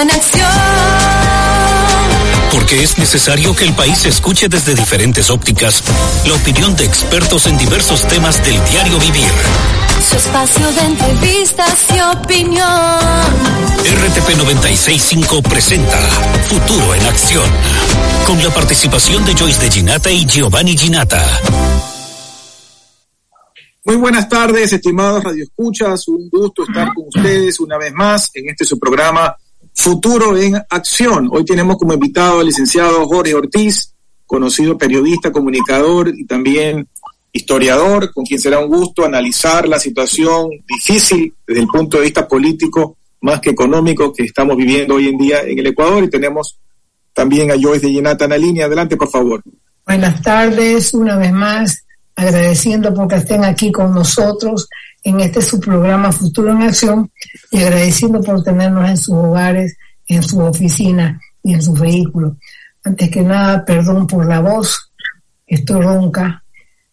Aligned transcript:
En 0.00 0.10
acción. 0.10 0.50
Porque 2.50 2.82
es 2.82 2.98
necesario 2.98 3.54
que 3.54 3.64
el 3.64 3.74
país 3.74 4.04
escuche 4.06 4.48
desde 4.48 4.74
diferentes 4.74 5.30
ópticas 5.30 5.84
la 6.26 6.34
opinión 6.34 6.74
de 6.74 6.84
expertos 6.84 7.46
en 7.46 7.56
diversos 7.58 8.02
temas 8.08 8.42
del 8.44 8.60
diario 8.70 8.98
vivir. 8.98 9.30
Su 10.10 10.16
espacio 10.16 10.72
de 10.72 10.80
entrevistas 10.80 11.84
y 11.94 12.00
opinión. 12.00 12.64
RTP 13.84 14.36
965 14.36 15.42
presenta 15.42 15.98
Futuro 16.48 16.94
en 16.94 17.06
Acción. 17.06 17.50
Con 18.26 18.42
la 18.42 18.50
participación 18.50 19.24
de 19.24 19.34
Joyce 19.34 19.60
de 19.60 19.70
Ginata 19.70 20.10
y 20.10 20.26
Giovanni 20.26 20.76
Ginata. 20.76 21.24
Muy 23.84 23.96
buenas 23.96 24.28
tardes, 24.28 24.72
estimados 24.72 25.22
radioescuchas. 25.22 26.08
Un 26.08 26.28
gusto 26.30 26.64
estar 26.64 26.92
con 26.94 27.04
ustedes 27.06 27.60
una 27.60 27.78
vez 27.78 27.92
más 27.92 28.30
en 28.34 28.48
este 28.48 28.64
su 28.64 28.76
programa 28.78 29.36
Futuro 29.74 30.36
en 30.36 30.56
Acción. 30.70 31.28
Hoy 31.30 31.44
tenemos 31.44 31.76
como 31.76 31.94
invitado 31.94 32.40
al 32.40 32.46
licenciado 32.46 33.06
Jorge 33.06 33.34
Ortiz, 33.34 33.92
conocido 34.24 34.78
periodista, 34.78 35.32
comunicador 35.32 36.12
y 36.16 36.24
también 36.24 36.88
historiador, 37.32 38.12
con 38.12 38.24
quien 38.24 38.40
será 38.40 38.60
un 38.60 38.68
gusto 38.68 39.04
analizar 39.04 39.68
la 39.68 39.78
situación 39.78 40.48
difícil 40.66 41.34
desde 41.46 41.60
el 41.60 41.66
punto 41.66 41.98
de 41.98 42.04
vista 42.04 42.26
político 42.26 42.96
más 43.20 43.40
que 43.40 43.50
económico 43.50 44.12
que 44.12 44.24
estamos 44.24 44.56
viviendo 44.56 44.94
hoy 44.94 45.08
en 45.08 45.18
día 45.18 45.42
en 45.42 45.58
el 45.58 45.66
Ecuador. 45.66 46.04
Y 46.04 46.10
tenemos 46.10 46.58
también 47.12 47.50
a 47.50 47.54
Joyce 47.60 47.86
de 47.86 47.92
Llenata 47.92 48.24
en 48.24 48.30
la 48.30 48.38
línea. 48.38 48.66
Adelante, 48.66 48.96
por 48.96 49.10
favor. 49.10 49.42
Buenas 49.84 50.22
tardes, 50.22 50.94
una 50.94 51.16
vez 51.16 51.32
más 51.32 51.83
agradeciendo 52.16 52.94
porque 52.94 53.16
estén 53.16 53.44
aquí 53.44 53.72
con 53.72 53.92
nosotros 53.92 54.68
en 55.02 55.20
este 55.20 55.42
su 55.42 55.60
programa 55.60 56.12
Futuro 56.12 56.52
en 56.52 56.62
Acción 56.62 57.10
y 57.50 57.58
agradeciendo 57.58 58.20
por 58.22 58.42
tenernos 58.42 58.88
en 58.88 58.96
sus 58.96 59.14
hogares, 59.14 59.76
en 60.06 60.22
su 60.22 60.40
oficina 60.40 61.20
y 61.42 61.54
en 61.54 61.62
sus 61.62 61.78
vehículos. 61.78 62.34
Antes 62.84 63.10
que 63.10 63.22
nada, 63.22 63.64
perdón 63.64 64.06
por 64.06 64.26
la 64.26 64.40
voz, 64.40 64.92
estoy 65.46 65.80
ronca. 65.80 66.42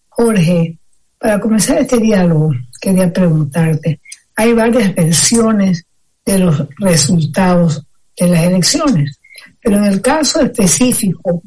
Jorge, 0.09 0.77
para 1.17 1.39
comenzar 1.39 1.79
este 1.79 1.97
diálogo, 1.97 2.51
quería 2.79 3.11
preguntarte, 3.11 4.01
hay 4.35 4.53
varias 4.53 4.93
versiones 4.95 5.85
de 6.25 6.39
los 6.39 6.67
resultados 6.77 7.85
de 8.17 8.27
las 8.27 8.43
elecciones, 8.43 9.19
pero 9.61 9.77
en 9.77 9.85
el 9.85 10.01
caso 10.01 10.41
específico 10.41 11.43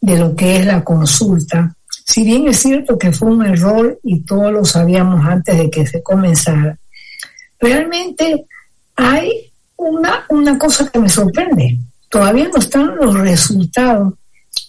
de 0.00 0.18
lo 0.18 0.34
que 0.34 0.56
es 0.56 0.66
la 0.66 0.82
consulta, 0.82 1.74
si 2.08 2.24
bien 2.24 2.48
es 2.48 2.60
cierto 2.60 2.96
que 2.96 3.12
fue 3.12 3.28
un 3.28 3.44
error 3.44 4.00
y 4.02 4.20
todos 4.20 4.50
lo 4.50 4.64
sabíamos 4.64 5.22
antes 5.26 5.58
de 5.58 5.68
que 5.68 5.86
se 5.86 6.02
comenzara, 6.02 6.78
realmente 7.60 8.46
hay 8.96 9.52
una, 9.76 10.24
una 10.30 10.58
cosa 10.58 10.88
que 10.88 11.00
me 11.00 11.10
sorprende. 11.10 11.78
Todavía 12.08 12.48
no 12.48 12.58
están 12.60 12.96
los 12.96 13.12
resultados, 13.12 14.14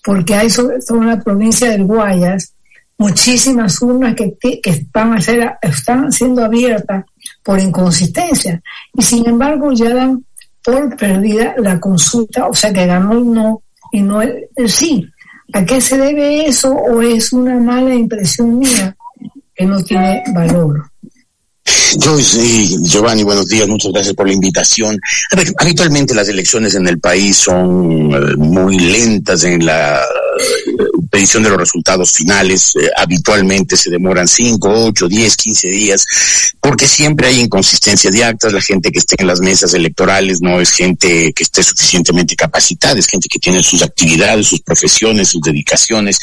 porque 0.04 0.36
hay 0.36 0.50
sobre 0.50 0.80
todo 0.86 0.98
en 0.98 1.08
la 1.08 1.22
provincia 1.22 1.70
del 1.72 1.86
Guayas 1.86 2.54
muchísimas 2.98 3.82
urnas 3.82 4.16
que, 4.16 4.36
que 4.62 4.70
están 4.70 6.12
siendo 6.12 6.44
abiertas 6.44 7.06
por 7.42 7.58
inconsistencia. 7.58 8.62
Y 8.94 9.02
sin 9.02 9.26
embargo 9.26 9.72
ya 9.72 9.94
dan 9.94 10.26
por 10.62 10.98
perdida 10.98 11.56
la 11.58 11.80
consulta, 11.80 12.48
o 12.48 12.54
sea 12.54 12.74
que 12.74 12.86
ganó 12.86 13.14
el 13.14 13.32
no 13.32 13.62
y 13.94 14.02
no 14.02 14.22
el 14.22 14.50
sí. 14.68 15.10
¿A 15.54 15.66
qué 15.66 15.82
se 15.82 15.98
debe 15.98 16.46
eso 16.46 16.72
o 16.72 17.02
es 17.02 17.34
una 17.34 17.56
mala 17.60 17.94
impresión 17.94 18.60
mía 18.60 18.96
que 19.56 19.66
no 19.66 19.84
tiene 19.84 20.24
valor? 20.34 20.90
Joyce 22.00 22.40
y 22.44 22.84
Giovanni, 22.84 23.24
buenos 23.24 23.48
días, 23.48 23.68
muchas 23.68 23.92
gracias 23.92 24.16
por 24.16 24.28
la 24.28 24.34
invitación. 24.34 25.00
Habitualmente 25.58 26.14
las 26.14 26.30
elecciones 26.30 26.76
en 26.76 26.88
el 26.88 27.00
país 27.00 27.38
son 27.38 28.12
eh, 28.14 28.36
muy 28.38 28.78
lentas 28.78 29.44
en 29.44 29.66
la 29.66 30.00
petición 31.10 31.44
de 31.44 31.50
los 31.50 31.58
resultados 31.58 32.12
finales. 32.12 32.74
Eh, 32.76 32.90
habitualmente 32.96 33.76
se 33.78 33.90
demoran 33.90 34.28
5, 34.28 34.86
8, 34.88 35.08
10, 35.08 35.38
15 35.38 35.68
días, 35.70 36.06
porque 36.62 36.88
siempre 36.88 37.28
hay 37.28 37.40
inconsistencia 37.40 38.10
de 38.12 38.24
actas. 38.24 38.54
La 38.54 38.62
gente 38.62 38.92
que 38.92 39.00
esté 39.00 39.16
en 39.18 39.28
las 39.28 39.40
mesas 39.40 39.74
electorales 39.74 40.42
no 40.42 40.60
es 40.62 40.72
gente 40.72 41.34
que 41.34 41.44
esté 41.44 41.64
suficientemente 41.64 42.36
capacitada, 42.36 43.00
es 43.00 43.08
gente 43.08 43.28
que 43.28 43.40
tiene 43.40 43.64
sus 43.64 43.82
actividades, 43.82 44.48
sus 44.48 44.62
profesiones, 44.62 45.30
sus 45.30 45.42
dedicaciones, 45.42 46.20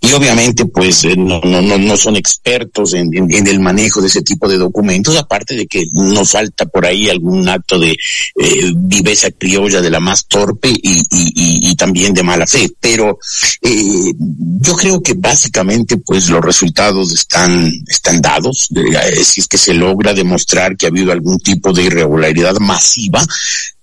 y 0.00 0.12
obviamente 0.12 0.64
pues 0.66 1.04
eh, 1.04 1.16
no, 1.16 1.40
no, 1.40 1.60
no, 1.62 1.96
son 1.96 2.16
expertos 2.16 2.94
en, 2.94 3.12
en, 3.14 3.46
el 3.46 3.60
manejo 3.60 4.00
de 4.00 4.08
ese 4.08 4.22
tipo 4.22 4.48
de 4.48 4.58
documentos, 4.58 5.16
aparte 5.16 5.54
de 5.54 5.66
que 5.66 5.86
nos 5.92 6.30
falta 6.30 6.66
por 6.66 6.86
ahí 6.86 7.08
algún 7.08 7.48
acto 7.48 7.78
de 7.78 7.90
eh, 7.90 8.72
viveza 8.76 9.30
criolla 9.30 9.80
de 9.80 9.90
la 9.90 10.00
más 10.00 10.26
torpe 10.26 10.68
y, 10.68 10.98
y, 11.10 11.70
y, 11.70 11.74
también 11.76 12.14
de 12.14 12.22
mala 12.22 12.46
fe. 12.46 12.70
Pero 12.80 13.18
eh, 13.62 14.12
yo 14.20 14.76
creo 14.76 15.00
que 15.00 15.14
básicamente 15.14 15.96
pues 15.98 16.28
los 16.28 16.44
resultados 16.44 17.12
están, 17.12 17.70
están 17.86 18.20
dados, 18.20 18.68
eh, 18.74 19.24
si 19.24 19.40
es 19.40 19.46
que 19.46 19.58
se 19.58 19.74
logra 19.74 20.12
demostrar 20.12 20.76
que 20.76 20.86
ha 20.86 20.88
habido 20.88 21.12
algún 21.12 21.38
tipo 21.38 21.72
de 21.72 21.84
irregularidad 21.84 22.56
masiva, 22.58 23.24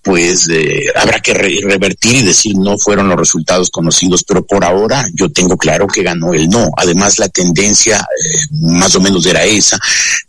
pues 0.05 0.47
eh, 0.49 0.85
habrá 0.95 1.19
que 1.19 1.33
revertir 1.33 2.17
y 2.17 2.21
decir 2.21 2.55
no 2.55 2.77
fueron 2.77 3.09
los 3.09 3.17
resultados 3.17 3.71
conocidos, 3.71 4.23
pero 4.23 4.45
por 4.45 4.63
ahora 4.63 5.03
yo 5.15 5.31
tengo 5.31 5.57
claro 5.57 5.87
que 5.87 6.03
ganó 6.03 6.31
el 6.31 6.47
no. 6.47 6.69
Además 6.77 7.17
la 7.17 7.27
tendencia 7.27 8.01
eh, 8.01 8.47
más 8.51 8.93
o 8.95 9.01
menos 9.01 9.25
era 9.25 9.43
esa, 9.43 9.79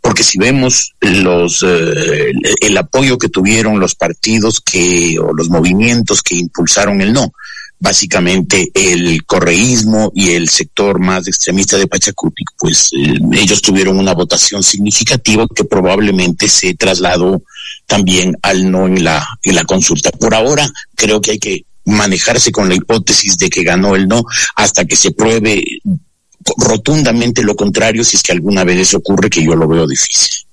porque 0.01 0.23
si 0.23 0.39
vemos 0.39 0.95
los 0.99 1.63
eh, 1.63 2.31
el 2.59 2.75
apoyo 2.75 3.19
que 3.19 3.29
tuvieron 3.29 3.79
los 3.79 3.93
partidos 3.93 4.61
que 4.61 5.19
o 5.19 5.31
los 5.31 5.49
movimientos 5.49 6.23
que 6.23 6.37
impulsaron 6.37 6.99
el 7.01 7.13
no, 7.13 7.31
básicamente 7.79 8.71
el 8.73 9.23
correísmo 9.25 10.11
y 10.15 10.31
el 10.31 10.49
sector 10.49 10.99
más 10.99 11.27
extremista 11.27 11.77
de 11.77 11.87
Pachacuti, 11.87 12.43
pues 12.57 12.91
eh, 12.93 13.19
ellos 13.33 13.61
tuvieron 13.61 13.99
una 13.99 14.13
votación 14.13 14.63
significativa 14.63 15.45
que 15.53 15.63
probablemente 15.63 16.49
se 16.49 16.73
trasladó 16.73 17.43
también 17.85 18.35
al 18.41 18.69
no 18.71 18.87
en 18.87 19.03
la, 19.03 19.27
en 19.43 19.55
la 19.55 19.63
consulta. 19.63 20.11
Por 20.11 20.33
ahora 20.33 20.67
creo 20.95 21.21
que 21.21 21.31
hay 21.31 21.39
que 21.39 21.65
manejarse 21.85 22.51
con 22.51 22.67
la 22.67 22.75
hipótesis 22.75 23.37
de 23.37 23.49
que 23.49 23.63
ganó 23.63 23.95
el 23.95 24.07
no 24.07 24.23
hasta 24.55 24.85
que 24.85 24.95
se 24.95 25.11
pruebe 25.11 25.63
rotundamente 26.57 27.43
lo 27.43 27.55
contrario 27.55 28.03
si 28.03 28.15
es 28.17 28.23
que 28.23 28.31
alguna 28.31 28.63
vez 28.63 28.79
eso 28.79 28.97
ocurre 28.97 29.29
que 29.29 29.43
yo 29.43 29.55
lo 29.55 29.67
veo 29.67 29.87
difícil. 29.87 30.45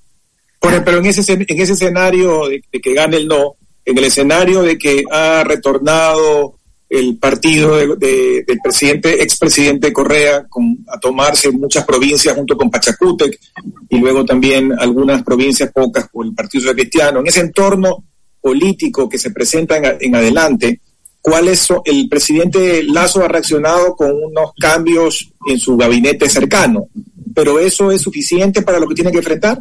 pero 0.60 0.98
en 0.98 1.06
ese, 1.06 1.32
en 1.32 1.60
ese 1.60 1.72
escenario 1.72 2.48
de 2.48 2.80
que 2.80 2.94
gane 2.94 3.16
el 3.16 3.28
no, 3.28 3.56
en 3.84 3.98
el 3.98 4.04
escenario 4.04 4.62
de 4.62 4.78
que 4.78 5.04
ha 5.10 5.42
retornado 5.44 6.56
el 6.88 7.18
partido 7.18 7.96
de, 7.96 8.44
del 8.46 8.58
presidente, 8.62 9.22
expresidente 9.22 9.92
Correa, 9.92 10.46
con, 10.48 10.84
a 10.88 10.98
tomarse 10.98 11.50
muchas 11.50 11.84
provincias 11.84 12.34
junto 12.36 12.56
con 12.56 12.70
Pachacútec 12.70 13.38
y 13.88 13.98
luego 13.98 14.24
también 14.24 14.72
algunas 14.78 15.22
provincias 15.22 15.72
pocas 15.72 16.08
por 16.08 16.26
el 16.26 16.34
Partido 16.34 16.72
Cristiano. 16.72 17.20
En 17.20 17.26
ese 17.26 17.40
entorno 17.40 18.04
político 18.40 19.08
que 19.08 19.18
se 19.18 19.30
presenta 19.30 19.76
en, 19.76 19.96
en 20.00 20.14
adelante, 20.14 20.80
¿cuál 21.20 21.48
es 21.48 21.66
el 21.84 22.08
presidente 22.08 22.82
Lazo 22.84 23.24
ha 23.24 23.28
reaccionado 23.28 23.96
con 23.96 24.10
unos 24.10 24.52
cambios 24.58 25.32
en 25.46 25.58
su 25.58 25.76
gabinete 25.76 26.28
cercano? 26.28 26.88
¿Pero 27.34 27.58
eso 27.58 27.90
es 27.90 28.02
suficiente 28.02 28.62
para 28.62 28.78
lo 28.78 28.86
que 28.86 28.94
tiene 28.94 29.10
que 29.10 29.18
enfrentar? 29.18 29.58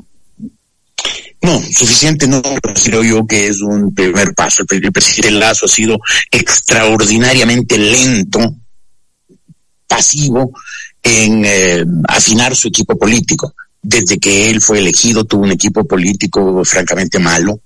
No, 1.43 1.61
suficiente 1.61 2.25
no, 2.25 2.41
creo 2.41 3.03
yo 3.03 3.27
que 3.27 3.47
es 3.47 3.61
un 3.61 3.93
primer 3.93 4.33
paso. 4.33 4.63
El, 4.69 4.91
presidente 4.93 5.31
Lazo 5.31 5.65
ha 5.65 5.69
sido 5.69 5.99
extraordinariamente 6.31 7.77
lento, 7.77 8.39
pasivo 9.85 10.53
en 11.03 11.43
eh, 11.45 11.83
afinar 12.07 12.55
su 12.55 12.69
equipo 12.69 12.97
político. 12.97 13.53
Desde 13.81 14.17
que 14.17 14.49
él 14.49 14.61
fue 14.61 14.79
elegido 14.79 15.25
tuvo 15.25 15.43
un 15.43 15.51
equipo 15.51 15.85
político 15.85 16.63
francamente 16.63 17.19
malo, 17.19 17.59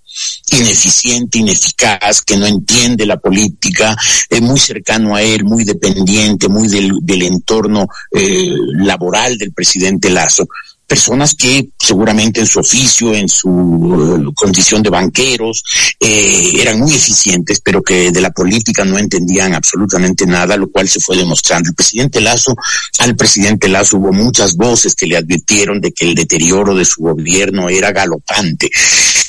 ineficiente, 0.52 1.38
ineficaz, 1.38 2.24
que 2.24 2.36
no 2.36 2.48
entiende 2.48 3.06
la 3.06 3.18
política, 3.18 3.96
muy 4.42 4.60
cercano 4.60 5.16
a 5.16 5.22
él, 5.22 5.44
muy 5.44 5.64
dependiente, 5.64 6.50
muy 6.50 6.68
del, 6.68 6.94
del 7.04 7.22
entorno 7.22 7.88
eh, 8.12 8.56
laboral 8.80 9.38
del 9.38 9.54
presidente 9.54 10.10
Lazo 10.10 10.48
personas 10.88 11.36
que 11.36 11.70
seguramente 11.78 12.40
en 12.40 12.48
su 12.48 12.60
oficio, 12.60 13.14
en 13.14 13.28
su 13.28 13.50
eh, 13.50 14.32
condición 14.34 14.82
de 14.82 14.90
banqueros, 14.90 15.62
eh, 16.00 16.54
eran 16.62 16.80
muy 16.80 16.94
eficientes, 16.94 17.60
pero 17.60 17.84
que 17.84 18.10
de 18.10 18.22
la 18.22 18.32
política 18.32 18.86
no 18.86 18.98
entendían 18.98 19.54
absolutamente 19.54 20.26
nada, 20.26 20.56
lo 20.56 20.72
cual 20.72 20.88
se 20.88 21.02
fue 21.02 21.18
demostrando. 21.18 21.70
El 21.70 21.76
presidente 21.76 22.22
Lazo, 22.22 22.56
al 23.00 23.16
presidente 23.16 23.68
Lazo 23.68 23.98
hubo 23.98 24.14
muchas 24.14 24.56
voces 24.56 24.96
que 24.96 25.08
le 25.08 25.18
advirtieron 25.18 25.82
de 25.82 25.92
que 25.92 26.06
el 26.08 26.16
deterioro 26.16 26.74
de 26.74 26.86
su 26.86 27.02
gobierno 27.02 27.68
era 27.70 27.92
galopante, 27.92 28.70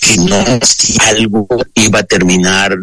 que 0.00 0.16
no 0.18 0.44
si 0.62 0.96
algo 1.06 1.48
iba 1.74 1.98
a 1.98 2.04
terminar. 2.04 2.78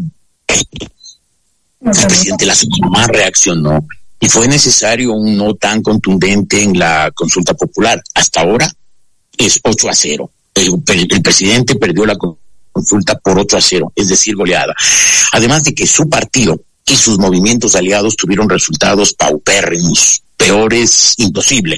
El 0.48 2.08
presidente 2.08 2.46
Lazo 2.46 2.68
más 2.92 3.08
reaccionó 3.08 3.86
y 4.26 4.30
fue 4.30 4.48
necesario 4.48 5.14
un 5.14 5.38
no 5.38 5.54
tan 5.54 5.84
contundente 5.84 6.64
en 6.64 6.80
la 6.80 7.12
consulta 7.14 7.54
popular. 7.54 8.02
Hasta 8.16 8.42
ahora 8.42 8.68
es 9.38 9.60
8 9.64 9.88
a 9.88 9.94
0. 9.94 10.32
El, 10.56 11.22
presidente 11.22 11.76
perdió 11.76 12.08
la 12.08 12.18
consulta 12.72 13.20
por 13.20 13.38
otro 13.38 13.60
a 13.60 13.62
cero, 13.62 13.94
es 13.96 14.08
decir, 14.08 14.36
goleada. 14.36 14.74
Además 15.34 15.66
de 15.66 15.76
que 15.76 15.86
su 15.86 16.10
partido 16.10 16.60
y 16.88 16.96
sus 16.96 17.20
movimientos 17.20 17.76
aliados 17.76 18.16
tuvieron 18.16 18.50
resultados 18.50 19.14
paupérrimos, 19.14 20.24
peores, 20.36 21.14
imposible. 21.18 21.78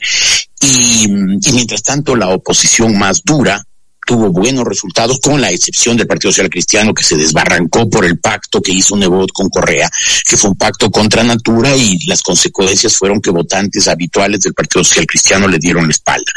Y 0.61 1.07
mientras 1.09 1.83
tanto, 1.83 2.15
la 2.15 2.29
oposición 2.29 2.97
más 2.97 3.23
dura 3.25 3.61
tuvo 4.07 4.31
buenos 4.31 4.63
resultados, 4.63 5.19
con 5.19 5.41
la 5.41 5.51
excepción 5.51 5.97
del 5.97 6.07
Partido 6.07 6.31
Social 6.31 6.49
Cristiano, 6.49 6.93
que 6.93 7.03
se 7.03 7.17
desbarrancó 7.17 7.89
por 7.89 8.05
el 8.05 8.17
pacto 8.19 8.61
que 8.61 8.71
hizo 8.71 8.95
Nebot 8.95 9.33
con 9.33 9.49
Correa, 9.49 9.89
que 10.25 10.37
fue 10.37 10.51
un 10.51 10.55
pacto 10.55 10.89
contra 10.89 11.25
natura 11.25 11.75
y 11.75 11.99
las 12.07 12.23
consecuencias 12.23 12.95
fueron 12.95 13.19
que 13.19 13.31
votantes 13.31 13.85
habituales 13.89 14.39
del 14.39 14.53
Partido 14.53 14.81
Social 14.85 15.05
Cristiano 15.05 15.49
le 15.49 15.59
dieron 15.59 15.83
la 15.83 15.91
espalda. 15.91 16.31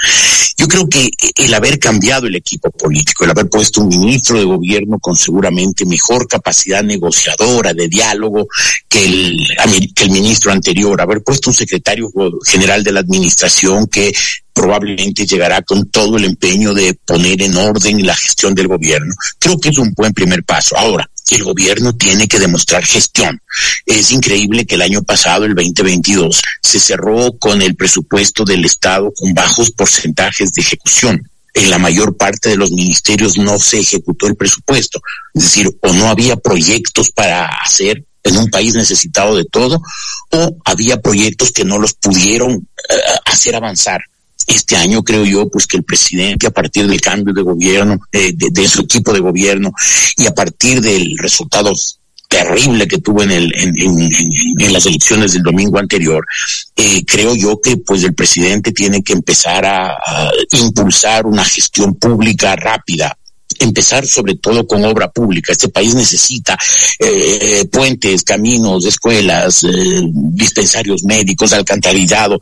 Yo 0.58 0.66
creo 0.66 0.88
que 0.88 1.10
el 1.36 1.54
haber 1.54 1.78
cambiado 1.78 2.26
el 2.26 2.34
equipo 2.34 2.72
político, 2.72 3.22
el 3.22 3.30
haber 3.30 3.48
puesto 3.48 3.82
un 3.82 3.88
ministro 3.88 4.36
de 4.36 4.44
gobierno 4.44 4.98
con 4.98 5.16
seguramente 5.16 5.86
mejor 5.86 6.26
capacidad 6.26 6.82
negociadora, 6.82 7.72
de 7.72 7.86
diálogo 7.86 8.48
que 8.88 9.04
el, 9.04 9.36
que 9.94 10.02
el 10.02 10.10
ministro 10.10 10.50
anterior, 10.50 11.00
haber 11.00 11.22
puesto 11.22 11.50
un 11.50 11.54
secretario 11.54 12.10
general 12.44 12.82
de 12.82 12.92
la 12.92 13.00
administración 13.00 13.86
que 13.86 14.12
probablemente 14.60 15.24
llegará 15.24 15.62
con 15.62 15.88
todo 15.88 16.18
el 16.18 16.26
empeño 16.26 16.74
de 16.74 16.92
poner 16.92 17.40
en 17.40 17.56
orden 17.56 18.06
la 18.06 18.14
gestión 18.14 18.54
del 18.54 18.68
gobierno. 18.68 19.14
Creo 19.38 19.58
que 19.58 19.70
es 19.70 19.78
un 19.78 19.90
buen 19.96 20.12
primer 20.12 20.44
paso. 20.44 20.76
Ahora, 20.76 21.08
el 21.30 21.44
gobierno 21.44 21.94
tiene 21.94 22.28
que 22.28 22.38
demostrar 22.38 22.84
gestión. 22.84 23.40
Es 23.86 24.12
increíble 24.12 24.66
que 24.66 24.74
el 24.74 24.82
año 24.82 25.02
pasado, 25.02 25.46
el 25.46 25.54
2022, 25.54 26.42
se 26.60 26.78
cerró 26.78 27.32
con 27.38 27.62
el 27.62 27.74
presupuesto 27.74 28.44
del 28.44 28.66
Estado 28.66 29.10
con 29.16 29.32
bajos 29.32 29.70
porcentajes 29.70 30.52
de 30.52 30.60
ejecución. 30.60 31.22
En 31.54 31.70
la 31.70 31.78
mayor 31.78 32.18
parte 32.18 32.50
de 32.50 32.58
los 32.58 32.70
ministerios 32.70 33.38
no 33.38 33.58
se 33.58 33.80
ejecutó 33.80 34.26
el 34.26 34.36
presupuesto. 34.36 35.00
Es 35.32 35.44
decir, 35.44 35.70
o 35.80 35.92
no 35.94 36.10
había 36.10 36.36
proyectos 36.36 37.10
para 37.12 37.46
hacer 37.46 38.04
en 38.24 38.36
un 38.36 38.50
país 38.50 38.74
necesitado 38.74 39.34
de 39.36 39.46
todo, 39.46 39.80
o 40.32 40.56
había 40.66 41.00
proyectos 41.00 41.50
que 41.50 41.64
no 41.64 41.78
los 41.78 41.94
pudieron 41.94 42.52
uh, 42.52 43.20
hacer 43.24 43.56
avanzar 43.56 44.02
este 44.50 44.76
año 44.76 45.02
creo 45.02 45.24
yo 45.24 45.48
pues 45.48 45.66
que 45.66 45.76
el 45.76 45.84
presidente 45.84 46.46
a 46.46 46.50
partir 46.50 46.86
del 46.86 47.00
cambio 47.00 47.32
de 47.32 47.42
gobierno, 47.42 47.98
eh, 48.12 48.32
de, 48.34 48.48
de, 48.50 48.68
su 48.68 48.82
equipo 48.82 49.12
de 49.12 49.20
gobierno 49.20 49.72
y 50.16 50.26
a 50.26 50.34
partir 50.34 50.80
del 50.80 51.16
resultado 51.18 51.72
terrible 52.28 52.86
que 52.86 52.98
tuvo 52.98 53.24
en, 53.24 53.32
el, 53.32 53.52
en, 53.56 53.74
en, 53.76 54.72
las 54.72 54.86
elecciones 54.86 55.32
del 55.32 55.42
domingo 55.42 55.78
anterior, 55.78 56.24
eh, 56.76 57.04
creo 57.04 57.34
yo 57.34 57.60
que 57.60 57.76
pues 57.78 58.04
el 58.04 58.14
presidente 58.14 58.70
tiene 58.70 59.02
que 59.02 59.14
empezar 59.14 59.64
a, 59.64 59.88
a 59.90 60.30
impulsar 60.52 61.26
una 61.26 61.44
gestión 61.44 61.96
pública 61.96 62.54
rápida, 62.54 63.18
empezar 63.58 64.06
sobre 64.06 64.36
todo 64.36 64.66
con 64.66 64.84
obra 64.84 65.10
pública. 65.10 65.52
Este 65.52 65.68
país 65.68 65.94
necesita 65.94 66.58
eh, 66.98 67.64
puentes, 67.70 68.22
caminos, 68.22 68.84
escuelas, 68.86 69.64
eh, 69.64 70.02
dispensarios 70.12 71.02
médicos, 71.04 71.52
alcantarillado. 71.52 72.38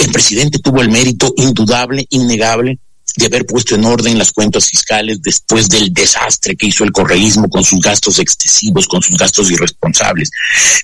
El 0.00 0.10
presidente 0.10 0.58
tuvo 0.60 0.80
el 0.80 0.88
mérito 0.88 1.30
indudable, 1.36 2.06
innegable, 2.08 2.78
de 3.16 3.26
haber 3.26 3.44
puesto 3.44 3.74
en 3.74 3.84
orden 3.84 4.16
las 4.16 4.32
cuentas 4.32 4.66
fiscales 4.66 5.20
después 5.20 5.68
del 5.68 5.92
desastre 5.92 6.56
que 6.56 6.68
hizo 6.68 6.84
el 6.84 6.92
correísmo 6.92 7.50
con 7.50 7.62
sus 7.62 7.80
gastos 7.80 8.18
excesivos, 8.18 8.88
con 8.88 9.02
sus 9.02 9.18
gastos 9.18 9.50
irresponsables. 9.50 10.30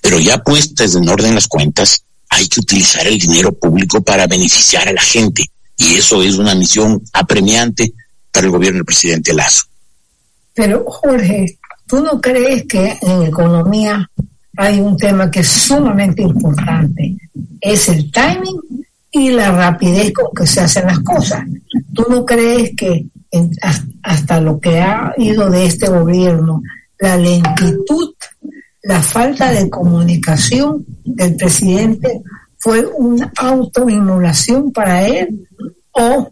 Pero 0.02 0.20
ya 0.20 0.36
puestas 0.36 0.94
en 0.94 1.08
orden 1.08 1.34
las 1.34 1.48
cuentas, 1.48 2.04
hay 2.28 2.46
que 2.46 2.60
utilizar 2.60 3.06
el 3.06 3.18
dinero 3.18 3.52
público 3.52 4.02
para 4.02 4.26
beneficiar 4.26 4.86
a 4.86 4.92
la 4.92 5.00
gente. 5.00 5.50
Y 5.78 5.94
eso 5.94 6.22
es 6.22 6.34
una 6.34 6.54
misión 6.54 7.02
apremiante 7.14 7.94
para 8.30 8.44
el 8.44 8.52
gobierno 8.52 8.80
del 8.80 8.84
presidente 8.84 9.32
Lazo. 9.32 9.62
Pero, 10.52 10.84
Jorge, 10.84 11.58
¿tú 11.86 12.02
no 12.02 12.20
crees 12.20 12.64
que 12.66 12.98
en 13.00 13.22
economía 13.22 14.10
hay 14.58 14.78
un 14.78 14.94
tema 14.98 15.30
que 15.30 15.40
es 15.40 15.48
sumamente 15.48 16.20
importante? 16.20 17.16
Es 17.62 17.88
el 17.88 18.10
timing 18.10 18.60
y 19.11 19.31
la 19.31 19.50
rapidez 19.50 20.12
con 20.12 20.26
que 20.35 20.47
se 20.47 20.61
hacen 20.61 20.87
las 20.87 21.00
cosas. 21.00 21.43
¿Tú 21.94 22.05
no 22.08 22.25
crees 22.25 22.73
que 22.76 23.06
hasta 24.03 24.41
lo 24.41 24.58
que 24.58 24.81
ha 24.81 25.12
ido 25.19 25.50
de 25.50 25.67
este 25.67 25.88
gobierno, 25.88 26.62
la 26.99 27.17
lentitud, 27.17 28.14
la 28.82 29.03
falta 29.03 29.50
de 29.50 29.69
comunicación 29.69 30.85
del 31.05 31.37
presidente 31.37 32.23
fue 32.58 32.87
una 32.87 33.32
autoinmolación 33.37 34.73
para 34.73 35.06
él 35.06 35.49
o 35.93 36.31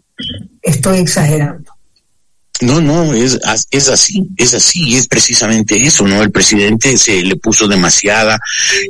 estoy 0.61 0.99
exagerando? 0.99 1.74
No, 2.61 2.79
no, 2.79 3.13
es, 3.13 3.39
es 3.71 3.89
así, 3.89 4.23
es 4.37 4.53
así, 4.53 4.95
es 4.95 5.07
precisamente 5.07 5.75
eso, 5.81 6.07
¿no? 6.07 6.21
El 6.21 6.31
presidente 6.31 6.97
se 6.97 7.21
le 7.21 7.35
puso 7.35 7.67
demasiada 7.67 8.39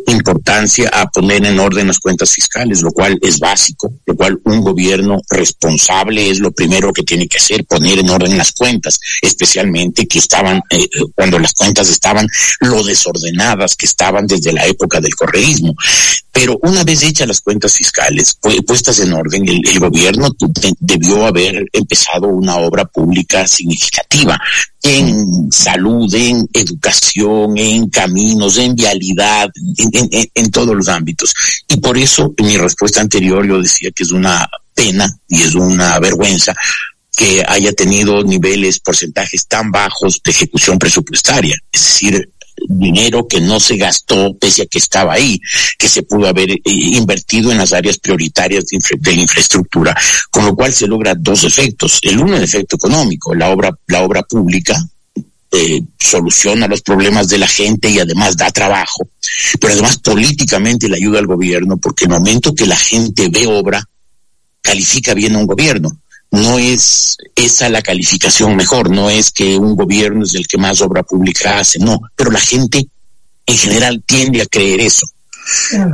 importancia 0.06 0.90
a 0.90 1.10
poner 1.10 1.44
en 1.46 1.60
orden 1.60 1.88
las 1.88 2.00
cuentas 2.00 2.32
fiscales, 2.32 2.82
lo 2.82 2.92
cual 2.92 3.18
es 3.22 3.40
básico, 3.40 3.94
lo 4.06 4.16
cual 4.16 4.40
un 4.46 4.62
gobierno 4.62 5.20
responsable 5.30 6.30
es 6.30 6.40
lo 6.40 6.52
primero 6.52 6.94
que 6.94 7.04
tiene 7.04 7.28
que 7.28 7.38
hacer, 7.38 7.66
poner 7.66 8.00
en 8.00 8.10
orden 8.10 8.38
las 8.38 8.52
cuentas, 8.52 9.00
especialmente 9.22 10.08
que 10.08 10.20
estaban, 10.20 10.62
eh, 10.70 10.88
cuando 11.16 11.40
las 11.40 11.54
cuentas 11.54 11.90
estaban 11.90 12.28
lo 12.60 12.84
desordenadas 12.84 13.76
que 13.76 13.88
estaban 13.88 14.28
desde 14.28 14.54
la 14.54 14.66
época 14.68 15.02
del 15.02 15.16
correísmo. 15.16 15.74
Pero 16.32 16.60
una 16.64 16.84
vez 16.84 17.02
hechas 17.02 17.28
las 17.28 17.42
cuentas 17.42 17.74
fiscales, 17.74 18.38
puestas 18.68 19.00
en 19.00 19.14
orden, 19.14 19.48
el, 19.48 19.62
el 19.68 19.80
gobierno 19.80 20.30
debió 20.80 21.26
haber 21.26 21.66
empezado 21.72 22.28
una 22.28 22.58
obra 22.58 22.86
pública 22.86 23.48
significativa 23.56 24.40
en 24.82 25.52
salud, 25.52 26.14
en 26.14 26.48
educación, 26.54 27.58
en 27.58 27.90
caminos, 27.90 28.58
en 28.58 28.76
vialidad, 28.76 29.50
en, 30.34 30.52
todos 30.52 30.76
los 30.76 30.88
ámbitos. 30.88 31.34
Y 31.68 31.78
por 31.78 31.98
eso 31.98 32.34
en 32.38 32.46
mi 32.46 32.58
respuesta 32.58 33.02
anterior 33.02 33.46
yo 33.48 33.62
decía 33.62 33.90
que 33.92 34.04
es 34.04 34.12
una 34.12 34.48
pena 34.74 35.10
y 35.28 35.42
es 35.42 35.56
una 35.56 36.00
vergüenza 36.00 36.54
que 37.16 37.44
haya 37.48 37.72
tenido 37.72 38.24
niveles, 38.24 38.80
porcentajes 38.80 39.48
tan 39.48 39.72
bajos 39.72 40.22
de 40.24 40.32
ejecución 40.32 40.78
presupuestaria. 40.78 41.56
Es 41.72 41.82
decir, 41.82 42.30
dinero 42.68 43.28
que 43.28 43.42
no 43.42 43.60
se 43.60 43.78
gastó 43.78 44.36
pese 44.38 44.64
a 44.64 44.66
que 44.66 44.80
estaba 44.80 45.14
ahí, 45.14 45.40
que 45.78 45.88
se 45.88 46.04
pudo 46.04 46.28
haber 46.28 46.52
eh, 46.52 46.62
invertido 46.66 47.52
en 47.52 47.58
las 47.58 47.74
áreas 47.74 47.98
prioritarias 47.98 48.66
de, 48.66 49.16
la 49.16 49.22
infraestructura, 49.22 49.96
con 50.30 50.46
lo 50.46 50.56
cual 50.56 50.74
se 50.74 50.88
logra 50.88 51.16
dos 51.16 51.44
efectos. 51.44 52.00
El 52.02 52.20
uno, 52.20 52.38
el 52.38 52.44
efecto 52.44 52.76
económico, 52.76 53.34
la 53.34 53.50
obra, 53.50 53.72
la 53.88 54.04
obra 54.04 54.24
pública 54.24 54.76
eh, 55.52 55.82
soluciona 56.00 56.68
los 56.68 56.82
problemas 56.82 57.28
de 57.28 57.38
la 57.38 57.48
gente 57.48 57.90
y 57.90 58.00
además 58.00 58.36
da 58.36 58.52
trabajo, 58.52 59.08
pero 59.60 59.74
además 59.74 59.98
políticamente 60.00 60.90
le 60.90 60.98
ayuda 60.98 61.20
al 61.20 61.28
gobierno 61.28 61.78
porque 61.78 62.06
el 62.06 62.12
momento 62.12 62.54
que 62.54 62.66
la 62.66 62.76
gente 62.76 63.30
ve 63.30 63.48
obra, 63.48 63.84
califica 64.62 65.14
bien 65.14 65.36
a 65.36 65.38
un 65.38 65.46
gobierno 65.46 66.00
no 66.32 66.60
es 66.60 67.18
esa 67.36 67.70
la 67.70 67.82
calificación 67.82 68.56
mejor, 68.56 68.90
no 68.90 69.10
es 69.10 69.32
que 69.32 69.58
un 69.58 69.76
gobierno 69.76 70.24
es 70.24 70.36
el 70.36 70.48
que 70.48 70.58
más 70.58 70.82
obra 70.82 71.04
pública 71.04 71.60
hace, 71.60 71.80
no, 71.80 72.00
pero 72.16 72.32
la 72.32 72.40
gente 72.40 72.88
en 73.46 73.58
general 73.58 74.04
tiende 74.06 74.42
a 74.42 74.46
creer 74.46 74.82
eso. 74.82 75.08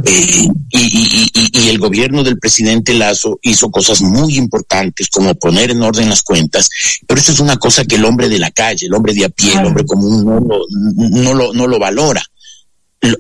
Eh, 0.06 0.48
y, 0.70 0.80
y, 0.80 1.30
y, 1.34 1.60
y, 1.60 1.70
el 1.70 1.78
gobierno 1.78 2.24
del 2.24 2.40
presidente 2.40 2.94
Lazo 2.94 3.38
hizo 3.42 3.70
cosas 3.70 4.02
muy 4.02 4.38
importantes 4.38 5.10
como 5.10 5.36
poner 5.36 5.72
en 5.72 5.82
orden 5.82 6.08
las 6.08 6.24
cuentas, 6.24 6.70
pero 7.06 7.20
eso 7.20 7.34
es 7.34 7.40
una 7.42 7.58
cosa 7.58 7.84
que 7.84 7.96
el 7.96 8.06
hombre 8.06 8.30
de 8.30 8.40
la 8.40 8.52
calle, 8.52 8.86
el 8.86 8.94
hombre 8.94 9.14
de 9.14 9.26
a 9.26 9.30
pie, 9.30 9.52
el 9.52 9.66
hombre 9.66 9.86
común 9.86 10.24
no 10.24 10.40
lo, 10.40 10.66
no 10.70 11.34
lo, 11.34 11.54
no 11.54 11.68
lo 11.68 11.80
valora. 11.80 12.24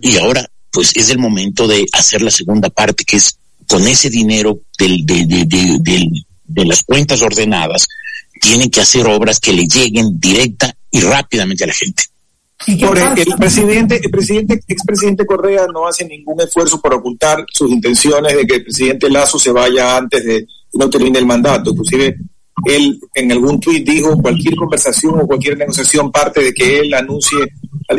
Y 0.01 0.17
ahora, 0.17 0.49
pues 0.71 0.95
es 0.95 1.09
el 1.09 1.17
momento 1.17 1.67
de 1.67 1.85
hacer 1.91 2.21
la 2.21 2.31
segunda 2.31 2.69
parte, 2.69 3.03
que 3.03 3.17
es 3.17 3.37
con 3.67 3.85
ese 3.85 4.09
dinero 4.09 4.61
del, 4.77 5.05
del, 5.05 5.27
del, 5.27 5.83
del 5.83 6.25
de 6.53 6.65
las 6.65 6.83
cuentas 6.83 7.21
ordenadas 7.21 7.87
tienen 8.39 8.69
que 8.69 8.81
hacer 8.81 9.05
obras 9.07 9.39
que 9.39 9.53
le 9.53 9.63
lleguen 9.63 10.19
directa 10.19 10.73
y 10.89 11.01
rápidamente 11.01 11.63
a 11.63 11.67
la 11.67 11.73
gente. 11.73 12.03
Por 12.79 12.97
el, 12.97 13.17
el, 13.17 13.35
presidente, 13.39 13.99
el 14.03 14.11
presidente, 14.11 14.61
expresidente 14.67 15.25
Correa 15.25 15.65
no 15.73 15.87
hace 15.87 16.05
ningún 16.05 16.41
esfuerzo 16.41 16.79
por 16.79 16.93
ocultar 16.93 17.43
sus 17.51 17.71
intenciones 17.71 18.35
de 18.35 18.45
que 18.45 18.55
el 18.55 18.63
presidente 18.63 19.09
Lazo 19.09 19.39
se 19.39 19.51
vaya 19.51 19.97
antes 19.97 20.23
de 20.23 20.45
no 20.73 20.89
termine 20.89 21.19
el 21.19 21.25
mandato. 21.25 21.71
Inclusive 21.71 22.15
él 22.65 22.99
en 23.13 23.31
algún 23.31 23.59
tuit 23.59 23.85
dijo 23.87 24.21
cualquier 24.21 24.55
conversación 24.55 25.19
o 25.19 25.27
cualquier 25.27 25.57
negociación 25.57 26.11
parte 26.11 26.43
de 26.43 26.53
que 26.53 26.79
él 26.79 26.93
anuncie 26.93 27.39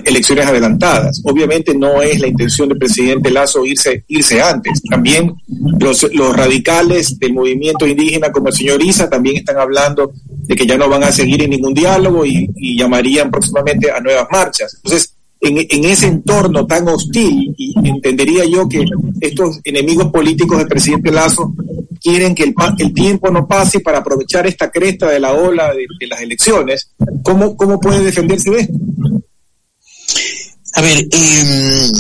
elecciones 0.05 0.47
adelantadas. 0.47 1.21
Obviamente 1.25 1.75
no 1.75 2.01
es 2.01 2.21
la 2.21 2.29
intención 2.29 2.69
del 2.69 2.79
presidente 2.79 3.31
Lazo 3.31 3.65
irse, 3.65 4.05
irse 4.09 4.41
antes. 4.41 4.81
También 4.89 5.35
los, 5.79 6.07
los 6.15 6.35
radicales 6.35 7.19
del 7.19 7.35
movimiento 7.35 7.87
indígena 7.87 8.33
como 8.33 8.49
el 8.49 8.55
señor 8.55 8.83
Isa 8.83 9.11
también 9.11 9.37
están 9.37 9.59
hablando 9.59 10.13
de 10.29 10.55
que 10.55 10.67
ya 10.67 10.77
no 10.77 10.89
van 10.89 11.05
a 11.05 11.13
seguir 11.13 11.43
en 11.43 11.51
ningún 11.51 11.75
diálogo 11.75 12.25
y, 12.25 12.49
y 12.57 12.79
llamarían 12.79 13.31
próximamente 13.31 13.91
a 13.91 14.01
nuevas 14.01 14.27
marchas. 14.31 14.75
Entonces, 14.77 15.15
en, 15.43 15.85
ese 15.85 16.07
entorno 16.07 16.67
tan 16.67 16.87
hostil, 16.89 17.53
y 17.59 17.75
entendería 17.89 18.45
yo 18.45 18.69
que 18.69 18.85
estos 19.21 19.59
enemigos 19.65 20.11
políticos 20.13 20.59
del 20.59 20.69
presidente 20.69 21.11
Lazo 21.11 21.53
quieren 22.01 22.35
que 22.35 22.45
el, 22.45 22.55
el, 22.79 22.95
tiempo 22.95 23.31
no 23.31 23.47
pase 23.47 23.81
para 23.81 23.99
aprovechar 23.99 24.47
esta 24.47 24.71
cresta 24.71 25.11
de 25.11 25.19
la 25.19 25.33
ola 25.33 25.73
de, 25.75 26.07
las 26.07 26.21
elecciones. 26.21 26.91
¿Cómo, 27.25 27.57
¿Cómo 27.57 27.81
puede 27.81 28.05
defenderse 28.05 28.51
de 28.51 28.61
esto? 28.61 28.75
A 30.75 30.81
ver, 30.81 30.99
em, 30.99 31.93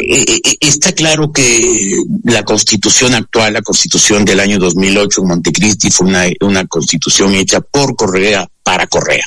eh, 0.00 0.40
eh, 0.44 0.56
está 0.60 0.92
claro 0.92 1.32
que 1.32 1.96
la 2.24 2.42
constitución 2.42 3.14
actual, 3.14 3.52
la 3.52 3.62
constitución 3.62 4.24
del 4.24 4.40
año 4.40 4.58
2008 4.58 5.22
en 5.22 5.28
Montecristi 5.28 5.90
fue 5.90 6.08
una, 6.08 6.24
una 6.40 6.66
constitución 6.66 7.32
hecha 7.34 7.60
por 7.60 7.94
Correa 7.94 8.46
para 8.62 8.86
Correa 8.88 9.24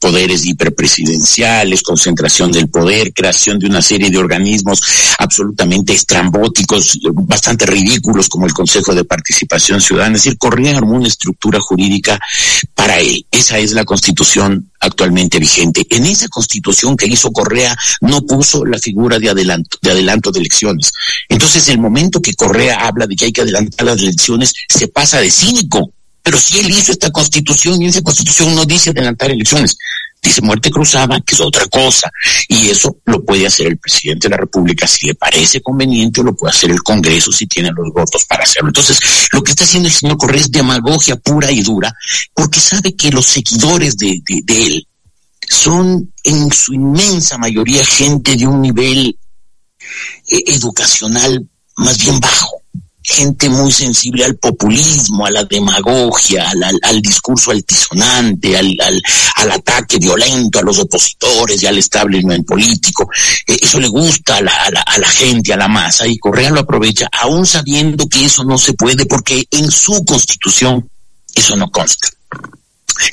poderes 0.00 0.46
hiperpresidenciales, 0.46 1.82
concentración 1.82 2.50
del 2.50 2.68
poder, 2.68 3.12
creación 3.12 3.58
de 3.58 3.66
una 3.66 3.82
serie 3.82 4.10
de 4.10 4.18
organismos 4.18 4.82
absolutamente 5.18 5.92
estrambóticos, 5.92 6.98
bastante 7.12 7.66
ridículos 7.66 8.28
como 8.28 8.46
el 8.46 8.54
Consejo 8.54 8.94
de 8.94 9.04
Participación 9.04 9.80
Ciudadana. 9.80 10.16
Es 10.16 10.24
decir, 10.24 10.38
Correa 10.38 10.78
armó 10.78 10.96
una 10.96 11.06
estructura 11.06 11.60
jurídica 11.60 12.18
para 12.74 12.98
él. 12.98 13.26
Esa 13.30 13.58
es 13.58 13.72
la 13.72 13.84
constitución 13.84 14.70
actualmente 14.80 15.38
vigente. 15.38 15.86
En 15.90 16.06
esa 16.06 16.28
constitución 16.28 16.96
que 16.96 17.06
hizo 17.06 17.30
Correa 17.30 17.76
no 18.00 18.22
puso 18.22 18.64
la 18.64 18.78
figura 18.78 19.18
de 19.18 19.28
adelanto, 19.28 19.76
de 19.82 19.90
adelanto 19.90 20.32
de 20.32 20.40
elecciones. 20.40 20.92
Entonces, 21.28 21.68
el 21.68 21.78
momento 21.78 22.22
que 22.22 22.32
Correa 22.32 22.86
habla 22.86 23.06
de 23.06 23.14
que 23.14 23.26
hay 23.26 23.32
que 23.32 23.42
adelantar 23.42 23.86
las 23.86 24.00
elecciones, 24.00 24.54
se 24.66 24.88
pasa 24.88 25.20
de 25.20 25.30
cínico 25.30 25.92
pero 26.22 26.38
si 26.38 26.58
él 26.58 26.70
hizo 26.70 26.92
esta 26.92 27.10
constitución 27.10 27.80
y 27.80 27.86
esa 27.86 28.02
constitución 28.02 28.54
no 28.54 28.64
dice 28.64 28.90
adelantar 28.90 29.30
elecciones, 29.30 29.76
dice 30.22 30.42
muerte 30.42 30.70
cruzada, 30.70 31.20
que 31.20 31.34
es 31.34 31.40
otra 31.40 31.66
cosa. 31.66 32.10
Y 32.48 32.68
eso 32.68 32.98
lo 33.06 33.24
puede 33.24 33.46
hacer 33.46 33.68
el 33.68 33.78
presidente 33.78 34.28
de 34.28 34.32
la 34.32 34.36
República 34.36 34.86
si 34.86 35.06
le 35.06 35.14
parece 35.14 35.60
conveniente 35.60 36.20
o 36.20 36.24
lo 36.24 36.34
puede 36.34 36.54
hacer 36.54 36.70
el 36.70 36.82
Congreso 36.82 37.32
si 37.32 37.46
tiene 37.46 37.70
los 37.74 37.92
votos 37.92 38.24
para 38.26 38.44
hacerlo. 38.44 38.68
Entonces, 38.68 38.98
lo 39.32 39.42
que 39.42 39.52
está 39.52 39.64
haciendo 39.64 39.88
el 39.88 39.94
señor 39.94 40.18
Correa 40.18 40.40
es 40.40 40.50
demagogia 40.50 41.16
pura 41.16 41.50
y 41.50 41.62
dura, 41.62 41.94
porque 42.34 42.60
sabe 42.60 42.94
que 42.94 43.10
los 43.10 43.26
seguidores 43.26 43.96
de, 43.96 44.22
él 44.48 44.86
son 45.48 46.12
en 46.22 46.52
su 46.52 46.74
inmensa 46.74 47.38
mayoría 47.38 47.84
gente 47.84 48.36
de 48.36 48.46
un 48.46 48.60
nivel 48.60 49.18
eh, 50.28 50.42
educacional 50.46 51.48
más 51.76 51.98
bien 51.98 52.20
bajo 52.20 52.59
gente 53.10 53.48
muy 53.48 53.72
sensible 53.72 54.24
al 54.24 54.36
populismo, 54.36 55.26
a 55.26 55.30
la 55.30 55.44
demagogia, 55.44 56.50
al, 56.82 57.02
discurso 57.02 57.50
altisonante, 57.50 58.56
al, 58.56 58.76
al, 59.36 59.50
ataque 59.50 59.98
violento 59.98 60.60
a 60.60 60.62
los 60.62 60.78
opositores 60.78 61.62
y 61.62 61.66
al 61.66 61.78
establishment 61.78 62.46
político. 62.46 63.08
Eh, 63.46 63.58
eso 63.60 63.80
le 63.80 63.88
gusta 63.88 64.36
a 64.36 64.42
la, 64.42 64.52
a 64.52 64.98
la, 64.98 65.08
gente, 65.08 65.52
a 65.52 65.56
la 65.56 65.68
masa, 65.68 66.06
y 66.06 66.18
Correa 66.18 66.50
lo 66.50 66.60
aprovecha, 66.60 67.08
aún 67.20 67.46
sabiendo 67.46 68.08
que 68.08 68.24
eso 68.24 68.44
no 68.44 68.56
se 68.58 68.74
puede 68.74 69.06
porque 69.06 69.44
en 69.50 69.70
su 69.70 70.04
constitución 70.04 70.88
eso 71.34 71.56
no 71.56 71.68
consta. 71.70 72.08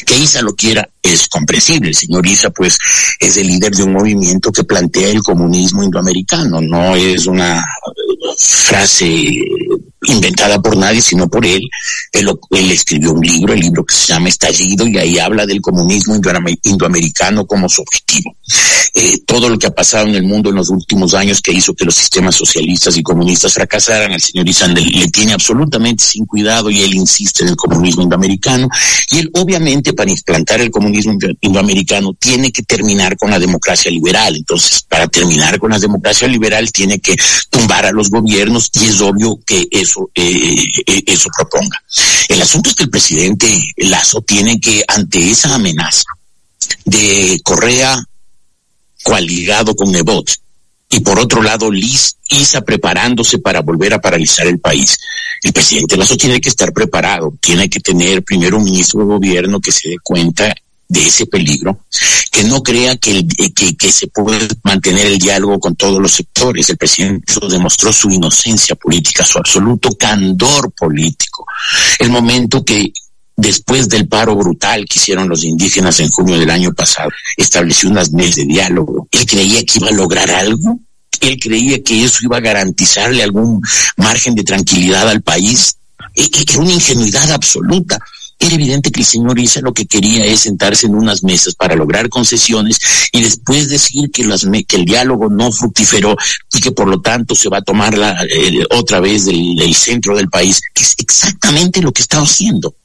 Que 0.06 0.18
Isa 0.18 0.42
lo 0.42 0.54
quiera 0.54 0.88
es 1.01 1.27
comprensible. 1.27 1.89
El 1.89 1.96
señor 1.96 2.25
Isa, 2.27 2.50
pues, 2.50 2.77
es 3.20 3.38
el 3.38 3.48
líder 3.48 3.74
de 3.74 3.84
un 3.84 3.94
movimiento 3.94 4.51
que 4.51 4.66
plantea 4.66 5.10
el 5.10 5.24
comunismo 5.24 5.84
indoamericano. 5.84 6.60
No 6.60 6.96
es 6.96 7.25
una 7.25 7.66
frase 8.38 9.34
inventada 10.08 10.62
por 10.62 10.76
nadie, 10.76 11.02
sino 11.02 11.28
por 11.28 11.46
él. 11.46 11.62
él. 12.12 12.72
escribió 12.72 13.14
un 13.14 13.22
libro, 13.22 13.54
el 13.54 13.60
libro 13.60 13.86
que 13.86 13.96
se 13.96 14.08
llama 14.08 14.30
Estallido, 14.30 14.88
y 14.88 14.98
ahí 14.98 15.20
habla 15.20 15.46
del 15.46 15.62
comunismo 15.62 16.16
indoamericano 16.64 17.46
como 17.46 17.70
su 17.70 17.82
objetivo. 17.82 18.36
Eh, 19.00 19.20
todo 19.27 19.48
lo 19.48 19.60
que 19.60 19.68
ha 19.68 19.75
pasado 19.75 20.08
en 20.08 20.16
el 20.16 20.24
mundo 20.24 20.50
en 20.50 20.56
los 20.56 20.70
últimos 20.70 21.13
años 21.13 21.39
que 21.39 21.54
hizo 21.54 21.75
que 21.75 21.86
los 21.86 21.94
sistemas 21.94 22.34
socialistas 22.34 22.98
y 22.98 23.04
comunistas 23.04 23.54
fracasaran, 23.54 24.12
el 24.12 24.20
señor 24.20 24.50
Isandel 24.50 24.89
le 24.89 25.08
tiene 25.10 25.34
absolutamente 25.34 26.04
sin 26.04 26.25
cuidado 26.25 26.72
y 26.72 26.82
él 26.82 26.96
insiste 26.96 27.44
en 27.44 27.50
el 27.50 27.56
comunismo 27.56 28.01
indoamericano. 28.01 28.68
Y 29.12 29.20
él, 29.20 29.30
obviamente, 29.36 29.94
para 29.94 30.10
implantar 30.10 30.62
el 30.62 30.72
comunismo 30.72 31.16
indoamericano, 31.42 32.16
tiene 32.20 32.51
que 32.51 32.63
terminar 32.63 33.16
con 33.18 33.30
la 33.30 33.38
democracia 33.38 33.92
liberal. 33.92 34.36
Entonces, 34.36 34.82
para 34.89 35.08
terminar 35.08 35.60
con 35.60 35.70
la 35.70 35.77
democracia 35.77 36.27
liberal, 36.27 36.72
tiene 36.72 36.98
que 36.98 37.16
tumbar 37.51 37.86
a 37.86 37.92
los 37.92 38.10
gobiernos 38.10 38.72
y 38.74 38.86
es 38.86 39.00
obvio 39.00 39.39
que 39.46 39.68
eso, 39.70 40.10
eh, 40.16 40.56
eh, 40.88 41.04
eso 41.06 41.30
proponga. 41.38 41.84
El 42.30 42.42
asunto 42.42 42.72
es 42.72 42.75
que 42.75 42.86
el 42.86 42.89
presidente 42.89 43.48
Lazo 43.77 44.22
tiene 44.22 44.60
que, 44.60 44.84
ante 44.88 45.30
esa 45.30 45.54
amenaza 45.54 46.06
de 46.84 47.39
Correa 47.44 48.04
coaligado 49.08 49.74
con 49.74 49.90
Nebot, 49.90 50.30
y 50.90 51.00
por 51.00 51.18
otro 51.18 51.42
lado 51.42 51.72
Liz 51.72 52.18
Isa 52.30 52.60
preparándose 52.62 53.40
para 53.40 53.62
volver 53.62 53.94
a 53.94 54.02
paralizar 54.02 54.48
el 54.48 54.60
país. 54.60 54.98
El 55.44 55.54
presidente 55.54 55.96
Lazo 55.96 56.18
tiene 56.18 56.42
que 56.42 56.50
estar 56.50 56.74
preparado, 56.74 57.34
tiene 57.40 57.70
que 57.70 57.80
tener 57.80 58.22
primero 58.24 58.58
un 58.58 58.66
ministro 58.66 59.00
de 59.00 59.06
gobierno 59.06 59.62
que 59.62 59.72
se 59.72 59.90
dé 59.90 59.96
cuenta 60.04 60.54
de 60.90 61.06
ese 61.06 61.26
peligro, 61.26 61.86
que 62.32 62.44
no 62.44 62.62
crea 62.62 62.98
que, 62.98 63.26
que, 63.56 63.76
que, 63.76 63.92
se 63.92 64.08
puede 64.08 64.48
mantener 64.64 65.08
el 65.08 65.18
diálogo 65.18 65.60
con 65.60 65.76
todos 65.76 66.02
los 66.02 66.12
sectores. 66.12 66.70
El 66.70 66.78
presidente 66.78 67.34
demostró 67.50 67.94
su 67.94 68.10
inocencia 68.10 68.76
política, 68.76 69.26
su 69.26 69.38
absoluto 69.38 69.90
candor 69.98 70.72
político. 70.72 71.46
El 72.00 72.10
momento 72.10 72.64
que 72.64 72.92
después 73.38 73.88
del 73.88 74.08
paro 74.08 74.36
brutal 74.36 74.86
que 74.86 75.00
hicieron 75.00 75.29
los 75.29 75.44
indígenas 75.44 76.00
en 76.00 76.10
junio 76.10 76.38
del 76.39 76.50
año 76.50 76.74
pasado, 76.74 77.10
estableció 77.38 77.89
unas 77.89 78.12
mesas 78.12 78.38
de 78.38 78.46
diálogo. 78.46 79.08
Él 79.12 79.25
creía 79.25 79.63
que 79.63 79.77
iba 79.77 79.89
a 79.89 79.94
lograr 79.94 80.29
algo. 80.32 80.79
Él 81.22 81.38
creía 81.39 81.82
que 81.84 82.03
eso 82.03 82.20
iba 82.24 82.38
a 82.38 82.41
garantizarle 82.41 83.24
algún 83.24 83.62
margen 83.96 84.36
de 84.36 84.44
tranquilidad 84.44 85.08
al 85.08 85.22
país. 85.22 85.77
E, 86.15 86.24
e, 86.24 86.46
era 86.50 86.60
una 86.60 86.74
ingenuidad 86.74 87.32
absoluta. 87.32 88.00
Era 88.39 88.53
evidente 88.53 88.91
que 88.91 89.00
el 89.00 89.06
señor 89.06 89.39
Isa 89.39 89.62
lo 89.62 89.74
que 89.74 89.88
quería 89.88 90.25
es 90.25 90.41
sentarse 90.41 90.86
en 90.86 90.96
unas 90.96 91.24
mesas 91.24 91.56
para 91.56 91.75
lograr 91.75 92.08
concesiones 92.08 92.79
y 93.12 93.22
después 93.22 93.67
decir 93.67 94.12
que, 94.12 94.24
las, 94.24 94.46
que 94.67 94.75
el 94.75 94.86
diálogo 94.86 95.27
no 95.29 95.51
fructiferó 95.51 96.15
y 96.53 96.62
que 96.62 96.72
por 96.72 96.88
lo 96.88 97.01
tanto 97.01 97.34
se 97.34 97.50
va 97.50 97.60
a 97.60 97.63
tomar 97.63 97.98
la, 97.98 98.24
eh, 98.25 98.63
otra 98.72 99.00
vez 99.00 99.25
del 99.25 99.74
centro 99.74 100.15
del 100.15 100.29
país, 100.29 100.62
que 100.74 100.84
es 100.84 100.94
exactamente 101.00 101.82
lo 101.82 101.91
que 101.91 102.03
está 102.03 102.20
haciendo. 102.20 102.75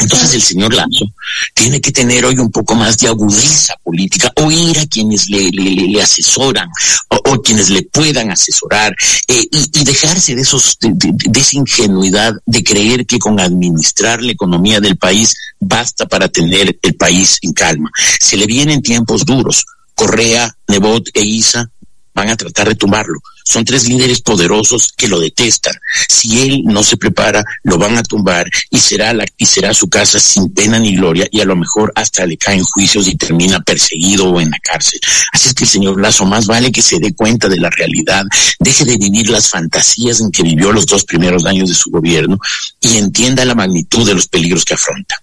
Entonces 0.00 0.34
el 0.34 0.42
señor 0.42 0.74
Lazo 0.74 1.06
tiene 1.54 1.80
que 1.80 1.92
tener 1.92 2.24
hoy 2.24 2.38
un 2.38 2.50
poco 2.50 2.74
más 2.74 2.98
de 2.98 3.08
agudeza 3.08 3.74
política, 3.82 4.32
oír 4.36 4.78
a 4.78 4.86
quienes 4.86 5.28
le, 5.28 6.02
asesoran 6.02 6.68
o, 7.08 7.40
quienes 7.42 7.70
le 7.70 7.82
puedan 7.82 8.30
asesorar 8.30 8.94
eh, 9.28 9.46
y, 9.50 9.80
y, 9.80 9.84
dejarse 9.84 10.34
de, 10.34 10.42
esos, 10.42 10.78
de, 10.80 10.90
de, 10.94 11.12
de, 11.14 11.40
esa 11.40 11.56
ingenuidad 11.56 12.34
de 12.44 12.62
creer 12.62 13.06
que 13.06 13.18
con 13.18 13.38
administrar 13.38 14.22
la 14.22 14.32
economía 14.32 14.80
del 14.80 14.96
país 14.96 15.34
basta 15.60 16.06
para 16.06 16.28
tener 16.28 16.78
el 16.82 16.94
país 16.94 17.38
en 17.42 17.52
calma. 17.52 17.90
Se 18.20 18.36
le 18.36 18.46
vienen 18.46 18.82
tiempos 18.82 19.24
duros. 19.24 19.64
Correa, 19.94 20.52
Nebot 20.66 21.08
e 21.14 21.22
Isa 21.22 21.70
van 22.14 22.30
a 22.30 22.36
tratar 22.36 22.68
de 22.68 22.74
tumbarlo. 22.76 23.20
Son 23.44 23.64
tres 23.64 23.88
líderes 23.88 24.22
poderosos 24.22 24.92
que 24.96 25.08
lo 25.08 25.20
detestan. 25.20 25.74
Si 26.08 26.40
él 26.40 26.62
no 26.64 26.82
se 26.82 26.96
prepara, 26.96 27.44
lo 27.62 27.76
van 27.76 27.98
a 27.98 28.02
tumbar 28.02 28.48
y 28.70 28.78
será 28.78 29.12
la, 29.12 29.26
y 29.36 29.46
será 29.46 29.74
su 29.74 29.88
casa 29.88 30.18
sin 30.18 30.52
pena 30.54 30.78
ni 30.78 30.96
gloria 30.96 31.28
y 31.30 31.40
a 31.40 31.44
lo 31.44 31.56
mejor 31.56 31.92
hasta 31.94 32.24
le 32.24 32.38
caen 32.38 32.62
juicios 32.62 33.06
y 33.08 33.16
termina 33.16 33.60
perseguido 33.60 34.30
o 34.30 34.40
en 34.40 34.50
la 34.50 34.58
cárcel. 34.62 35.00
Así 35.32 35.48
es 35.48 35.54
que 35.54 35.64
el 35.64 35.70
señor 35.70 36.00
Lazo 36.00 36.24
más 36.24 36.46
vale 36.46 36.72
que 36.72 36.82
se 36.82 36.98
dé 36.98 37.14
cuenta 37.14 37.48
de 37.48 37.58
la 37.58 37.70
realidad, 37.70 38.24
deje 38.60 38.84
de 38.84 38.96
vivir 38.96 39.28
las 39.28 39.48
fantasías 39.48 40.20
en 40.20 40.30
que 40.30 40.42
vivió 40.42 40.72
los 40.72 40.86
dos 40.86 41.04
primeros 41.04 41.44
años 41.44 41.68
de 41.68 41.74
su 41.74 41.90
gobierno 41.90 42.38
y 42.80 42.96
entienda 42.96 43.44
la 43.44 43.54
magnitud 43.54 44.06
de 44.06 44.14
los 44.14 44.28
peligros 44.28 44.64
que 44.64 44.74
afronta. 44.74 45.16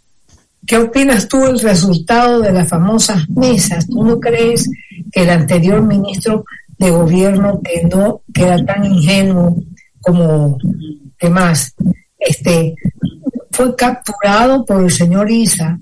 ¿Qué 0.66 0.78
opinas 0.78 1.28
tú 1.28 1.40
del 1.40 1.60
resultado 1.60 2.40
de 2.40 2.52
las 2.52 2.70
famosas 2.70 3.28
mesas? 3.30 3.88
¿Tú 3.88 4.04
no 4.04 4.20
crees 4.20 4.70
que 5.12 5.24
el 5.24 5.30
anterior 5.30 5.82
ministro 5.82 6.46
de 6.82 6.90
gobierno 6.90 7.62
que 7.64 7.84
no 7.84 8.22
queda 8.34 8.58
tan 8.66 8.84
ingenuo 8.84 9.56
como 10.02 10.58
demás. 11.22 11.76
Este 12.18 12.76
fue 13.52 13.76
capturado 13.76 14.66
por 14.66 14.84
el 14.84 14.92
señor 14.92 15.30
Isa 15.30 15.80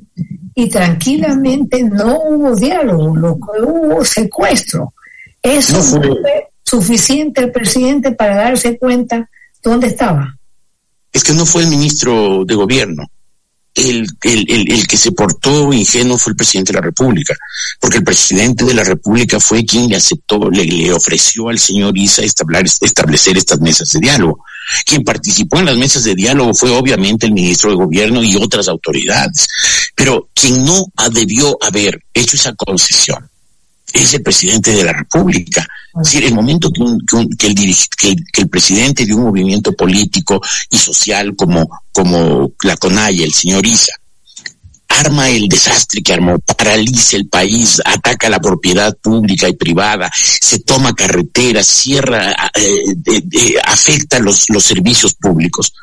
y 0.54 0.68
tranquilamente 0.68 1.84
no 1.84 2.20
hubo 2.24 2.54
diálogo, 2.54 3.16
lo 3.16 3.36
que 3.36 3.62
hubo 3.62 4.04
secuestro. 4.04 4.94
Eso 5.42 5.82
fue 5.82 6.50
suficiente 6.64 7.42
el 7.46 7.52
presidente 7.54 8.12
para 8.12 8.36
darse 8.36 8.78
cuenta 8.78 9.30
dónde 9.64 9.88
estaba. 9.88 10.38
Es 11.14 11.24
que 11.24 11.34
no 11.34 11.46
fue 11.46 11.64
el 11.64 11.70
ministro 11.70 12.44
de 12.44 12.56
gobierno 12.56 13.06
el, 13.80 14.08
el, 14.24 14.72
el, 14.72 14.88
que 14.88 14.98
se 14.98 15.12
portó 15.12 15.72
ingenuo 15.72 16.18
fue 16.18 16.32
el 16.32 16.38
presidente 16.38 16.74
de 16.74 16.80
la 16.80 16.86
República, 16.86 17.36
porque 17.80 17.98
el 17.98 18.04
presidente 18.04 18.66
de 18.66 18.74
la 18.74 18.84
República 18.84 19.40
fue 19.40 19.66
quien 19.66 19.90
le 19.90 19.96
aceptó, 19.96 20.50
le, 20.50 20.66
le 20.66 20.92
ofreció 20.92 21.50
al 21.50 21.60
señor 21.60 21.98
Isa 21.98 22.24
establecer 22.24 23.38
estas 23.38 23.60
mesas 23.60 23.92
de 23.92 24.00
diálogo. 24.00 24.44
Quien 24.86 25.04
participó 25.04 25.60
en 25.60 25.66
las 25.66 25.78
mesas 25.78 26.04
de 26.04 26.16
diálogo 26.16 26.54
fue 26.54 26.70
obviamente 26.72 27.26
el 27.26 27.34
ministro 27.34 27.72
de 27.72 27.78
Gobierno 27.78 28.24
y 28.24 28.36
otras 28.36 28.68
autoridades, 28.68 29.48
pero 29.96 30.30
quien 30.34 30.64
no 30.64 30.86
debió 31.12 31.58
haber 31.62 32.04
hecho 32.14 32.36
esa 32.36 32.54
concesión 32.54 33.29
es 33.94 34.14
el 34.14 34.22
presidente 34.22 34.72
de 34.72 34.84
la 34.84 34.94
República. 34.94 35.66
Es 35.96 36.12
decir, 36.12 36.26
el 36.26 36.34
momento 36.34 36.72
que, 36.72 37.48
el 37.48 37.56
que, 37.98 38.42
el, 38.42 38.50
presidente 38.50 39.06
de 39.06 39.14
un 39.14 39.24
movimiento 39.24 39.74
político 39.74 40.42
y 40.70 40.78
social 40.78 41.36
como, 41.36 41.68
como 41.92 42.52
la 42.64 42.78
CONAIA, 42.78 43.26
el 43.26 43.34
señor 43.34 43.66
Isa, 43.66 43.94
arma 44.88 45.30
el 45.30 45.48
desastre 45.48 46.02
que 46.02 46.14
armó, 46.14 46.40
paraliza 46.40 47.18
el 47.18 47.28
país, 47.28 47.82
ataca 47.84 48.30
la 48.30 48.40
propiedad 48.40 48.96
pública 48.98 49.48
y 49.48 49.56
privada, 49.56 50.12
se 50.14 50.60
toma 50.60 50.94
carreteras, 50.94 51.68
cierra, 51.68 52.36
eh, 52.56 53.56
afecta 53.64 54.20
los 54.20 54.48
servicios 54.60 55.14
públicos. 55.14 55.74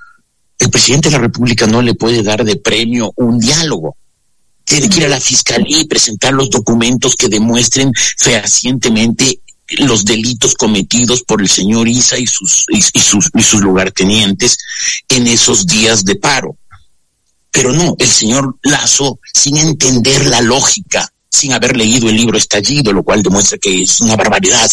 El 0.58 0.70
presidente 0.70 1.10
de 1.10 1.16
la 1.16 1.22
República 1.22 1.66
no 1.66 1.82
le 1.82 1.94
puede 1.94 2.22
dar 2.22 2.44
de 2.44 2.56
premio 2.56 3.12
un 3.16 3.38
diálogo. 3.38 3.96
Tiene 4.66 4.90
que 4.90 4.98
ir 4.98 5.06
a 5.06 5.08
la 5.08 5.20
fiscalía 5.20 5.80
y 5.80 5.86
presentar 5.86 6.34
los 6.34 6.50
documentos 6.50 7.14
que 7.16 7.28
demuestren 7.28 7.92
fehacientemente 8.18 9.40
los 9.78 10.04
delitos 10.04 10.54
cometidos 10.54 11.22
por 11.22 11.40
el 11.40 11.48
señor 11.48 11.88
Isa 11.88 12.18
y 12.18 12.26
sus, 12.26 12.66
y, 12.68 12.82
sus, 13.00 13.30
y 13.34 13.42
sus 13.42 13.60
lugartenientes 13.62 14.58
en 15.08 15.26
esos 15.26 15.66
días 15.66 16.04
de 16.04 16.16
paro. 16.16 16.56
Pero 17.50 17.72
no, 17.72 17.96
el 17.98 18.08
señor 18.08 18.58
Lazo, 18.62 19.18
sin 19.32 19.56
entender 19.56 20.26
la 20.26 20.40
lógica, 20.40 21.10
sin 21.30 21.52
haber 21.52 21.76
leído 21.76 22.08
el 22.08 22.16
libro 22.16 22.36
Estallido, 22.36 22.92
lo 22.92 23.02
cual 23.02 23.22
demuestra 23.22 23.58
que 23.58 23.82
es 23.82 24.00
una 24.00 24.16
barbaridad, 24.16 24.68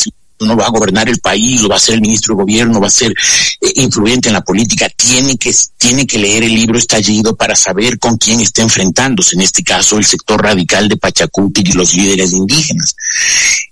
no 0.46 0.56
va 0.56 0.66
a 0.66 0.70
gobernar 0.70 1.10
el 1.10 1.20
país, 1.20 1.62
lo 1.62 1.70
va 1.70 1.78
a 1.78 1.80
ser 1.80 1.96
el 1.96 2.02
ministro 2.02 2.36
de 2.36 2.44
gobierno, 2.44 2.80
va 2.80 2.88
a 2.88 2.92
ser 2.92 3.12
eh, 3.12 3.74
influyente 3.76 4.30
en 4.30 4.34
la 4.34 4.42
política, 4.42 4.90
tiene 4.96 5.38
que, 5.38 5.54
tiene 5.78 6.06
que 6.06 6.18
leer 6.18 6.44
el 6.44 6.54
libro 6.54 6.78
Estallido 6.78 7.36
para 7.36 7.56
saber 7.56 8.00
con 8.00 8.18
quién 8.18 8.40
está 8.40 8.62
enfrentándose, 8.62 9.36
en 9.36 9.42
este 9.42 9.64
caso 9.64 9.98
el 9.98 10.06
sector 10.06 10.42
radical 10.42 10.88
de 10.88 10.98
Pachacuti 10.98 11.62
y 11.62 11.74
los 11.74 11.94
líderes 11.94 12.34
indígenas. 12.34 12.96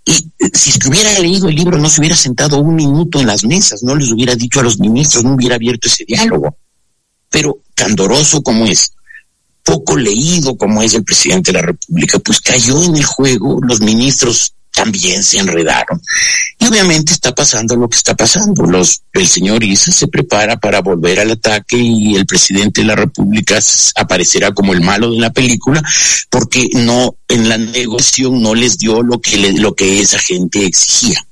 Y 0.05 0.13
eh, 0.39 0.49
si 0.53 0.79
hubiera 0.87 1.17
leído 1.19 1.47
el 1.47 1.55
libro, 1.55 1.77
no 1.77 1.89
se 1.89 2.01
hubiera 2.01 2.15
sentado 2.15 2.59
un 2.59 2.75
minuto 2.75 3.19
en 3.19 3.27
las 3.27 3.43
mesas, 3.43 3.83
no 3.83 3.95
les 3.95 4.11
hubiera 4.11 4.35
dicho 4.35 4.59
a 4.59 4.63
los 4.63 4.79
ministros, 4.79 5.23
no 5.23 5.35
hubiera 5.35 5.55
abierto 5.55 5.87
ese 5.87 6.05
diálogo. 6.05 6.57
Pero 7.29 7.59
candoroso 7.75 8.41
como 8.41 8.65
es, 8.65 8.91
poco 9.63 9.95
leído 9.97 10.57
como 10.57 10.81
es 10.81 10.93
el 10.93 11.03
presidente 11.03 11.51
de 11.51 11.59
la 11.59 11.65
República, 11.65 12.19
pues 12.19 12.41
cayó 12.41 12.83
en 12.83 12.95
el 12.95 13.03
juego, 13.03 13.59
los 13.61 13.81
ministros 13.81 14.53
también 14.73 15.23
se 15.23 15.39
enredaron. 15.39 16.01
Y 16.59 16.67
obviamente 16.67 17.13
está 17.13 17.33
pasando 17.33 17.75
lo 17.75 17.89
que 17.89 17.97
está 17.97 18.15
pasando. 18.15 18.63
Los, 18.63 19.01
el 19.13 19.27
señor 19.27 19.63
Isa 19.63 19.91
se 19.91 20.07
prepara 20.07 20.57
para 20.57 20.81
volver 20.81 21.19
al 21.19 21.31
ataque 21.31 21.77
y 21.77 22.15
el 22.15 22.25
presidente 22.25 22.81
de 22.81 22.87
la 22.87 22.95
República 22.95 23.59
aparecerá 23.95 24.51
como 24.51 24.73
el 24.73 24.81
malo 24.81 25.11
de 25.11 25.19
la 25.19 25.31
película 25.31 25.83
porque 26.29 26.69
no, 26.73 27.15
en 27.27 27.49
la 27.49 27.57
negociación 27.57 28.41
no 28.41 28.55
les 28.55 28.77
dio 28.77 29.01
lo 29.01 29.19
que, 29.19 29.37
le, 29.37 29.53
lo 29.53 29.75
que 29.75 29.99
esa 29.99 30.19
gente 30.19 30.65
exigía. 30.65 31.25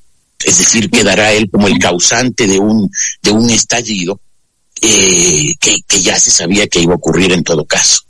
Es 0.43 0.58
decir, 0.58 0.89
quedará 0.89 1.34
él 1.34 1.50
como 1.50 1.67
el 1.67 1.79
causante 1.79 2.48
de 2.48 2.60
un, 2.60 2.89
de 3.22 3.31
un 3.31 3.50
estallido 3.50 4.22
eh, 4.81 5.53
que, 5.60 5.81
que 5.86 6.01
ya 6.01 6.17
se 6.17 6.31
sabía 6.31 6.67
que 6.67 6.79
iba 6.79 6.93
a 6.93 6.98
ocurrir 6.98 7.31
en 7.34 7.43
todo 7.43 7.65
caso. 7.65 8.01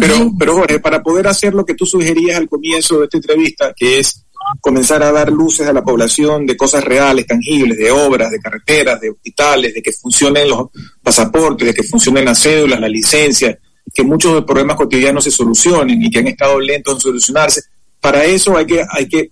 Pero, 0.00 0.32
pero 0.38 0.54
Jorge, 0.54 0.80
para 0.80 1.02
poder 1.02 1.26
hacer 1.26 1.54
lo 1.54 1.64
que 1.64 1.74
tú 1.74 1.86
sugerías 1.86 2.36
al 2.36 2.48
comienzo 2.48 2.98
de 2.98 3.04
esta 3.04 3.18
entrevista, 3.18 3.72
que 3.76 3.98
es 3.98 4.24
comenzar 4.60 5.02
a 5.02 5.12
dar 5.12 5.30
luces 5.30 5.68
a 5.68 5.72
la 5.72 5.84
población 5.84 6.46
de 6.46 6.56
cosas 6.56 6.82
reales, 6.82 7.26
tangibles, 7.26 7.78
de 7.78 7.90
obras, 7.90 8.30
de 8.30 8.40
carreteras, 8.40 9.00
de 9.00 9.10
hospitales, 9.10 9.74
de 9.74 9.82
que 9.82 9.92
funcionen 9.92 10.48
los 10.48 10.68
pasaportes, 11.02 11.66
de 11.66 11.74
que 11.74 11.82
funcionen 11.82 12.24
las 12.24 12.42
cédulas, 12.42 12.80
las 12.80 12.90
licencias, 12.90 13.56
que 13.92 14.02
muchos 14.02 14.34
de 14.34 14.42
problemas 14.42 14.76
cotidianos 14.76 15.24
se 15.24 15.30
solucionen 15.30 16.02
y 16.02 16.10
que 16.10 16.20
han 16.20 16.28
estado 16.28 16.58
lentos 16.58 16.94
en 16.94 17.00
solucionarse. 17.00 17.62
Para 18.00 18.24
eso 18.24 18.56
hay 18.56 18.66
que, 18.66 18.84
hay 18.90 19.08
que 19.08 19.30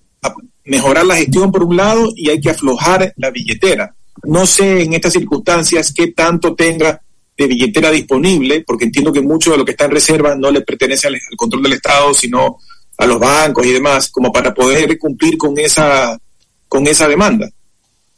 mejorar 0.64 1.06
la 1.06 1.16
gestión 1.16 1.50
por 1.50 1.64
un 1.64 1.76
lado 1.76 2.12
y 2.14 2.28
hay 2.28 2.40
que 2.40 2.50
aflojar 2.50 3.12
la 3.16 3.30
billetera. 3.30 3.94
No 4.25 4.46
sé 4.46 4.82
en 4.82 4.94
estas 4.94 5.12
circunstancias 5.12 5.92
qué 5.92 6.08
tanto 6.08 6.54
tenga 6.54 7.00
de 7.38 7.47
billetera 7.47 7.92
disponible, 7.92 8.64
porque 8.66 8.85
entiendo 8.85 9.12
que 9.12 9.21
mucho 9.21 9.52
de 9.52 9.59
lo 9.59 9.64
que 9.64 9.71
está 9.71 9.85
en 9.85 9.92
reserva 9.92 10.35
no 10.35 10.50
le 10.50 10.62
pertenece 10.62 11.07
al, 11.07 11.16
control 11.37 11.62
del 11.62 11.75
Estado, 11.75 12.12
sino 12.12 12.59
a 12.99 13.07
los 13.07 13.21
bancos 13.21 13.64
y 13.64 13.73
demás, 13.73 14.11
como 14.11 14.33
para 14.33 14.52
poder 14.52 14.99
cumplir 14.99 15.38
con 15.38 15.57
esa, 15.57 16.18
con 16.66 16.87
esa 16.88 17.07
demanda. 17.07 17.49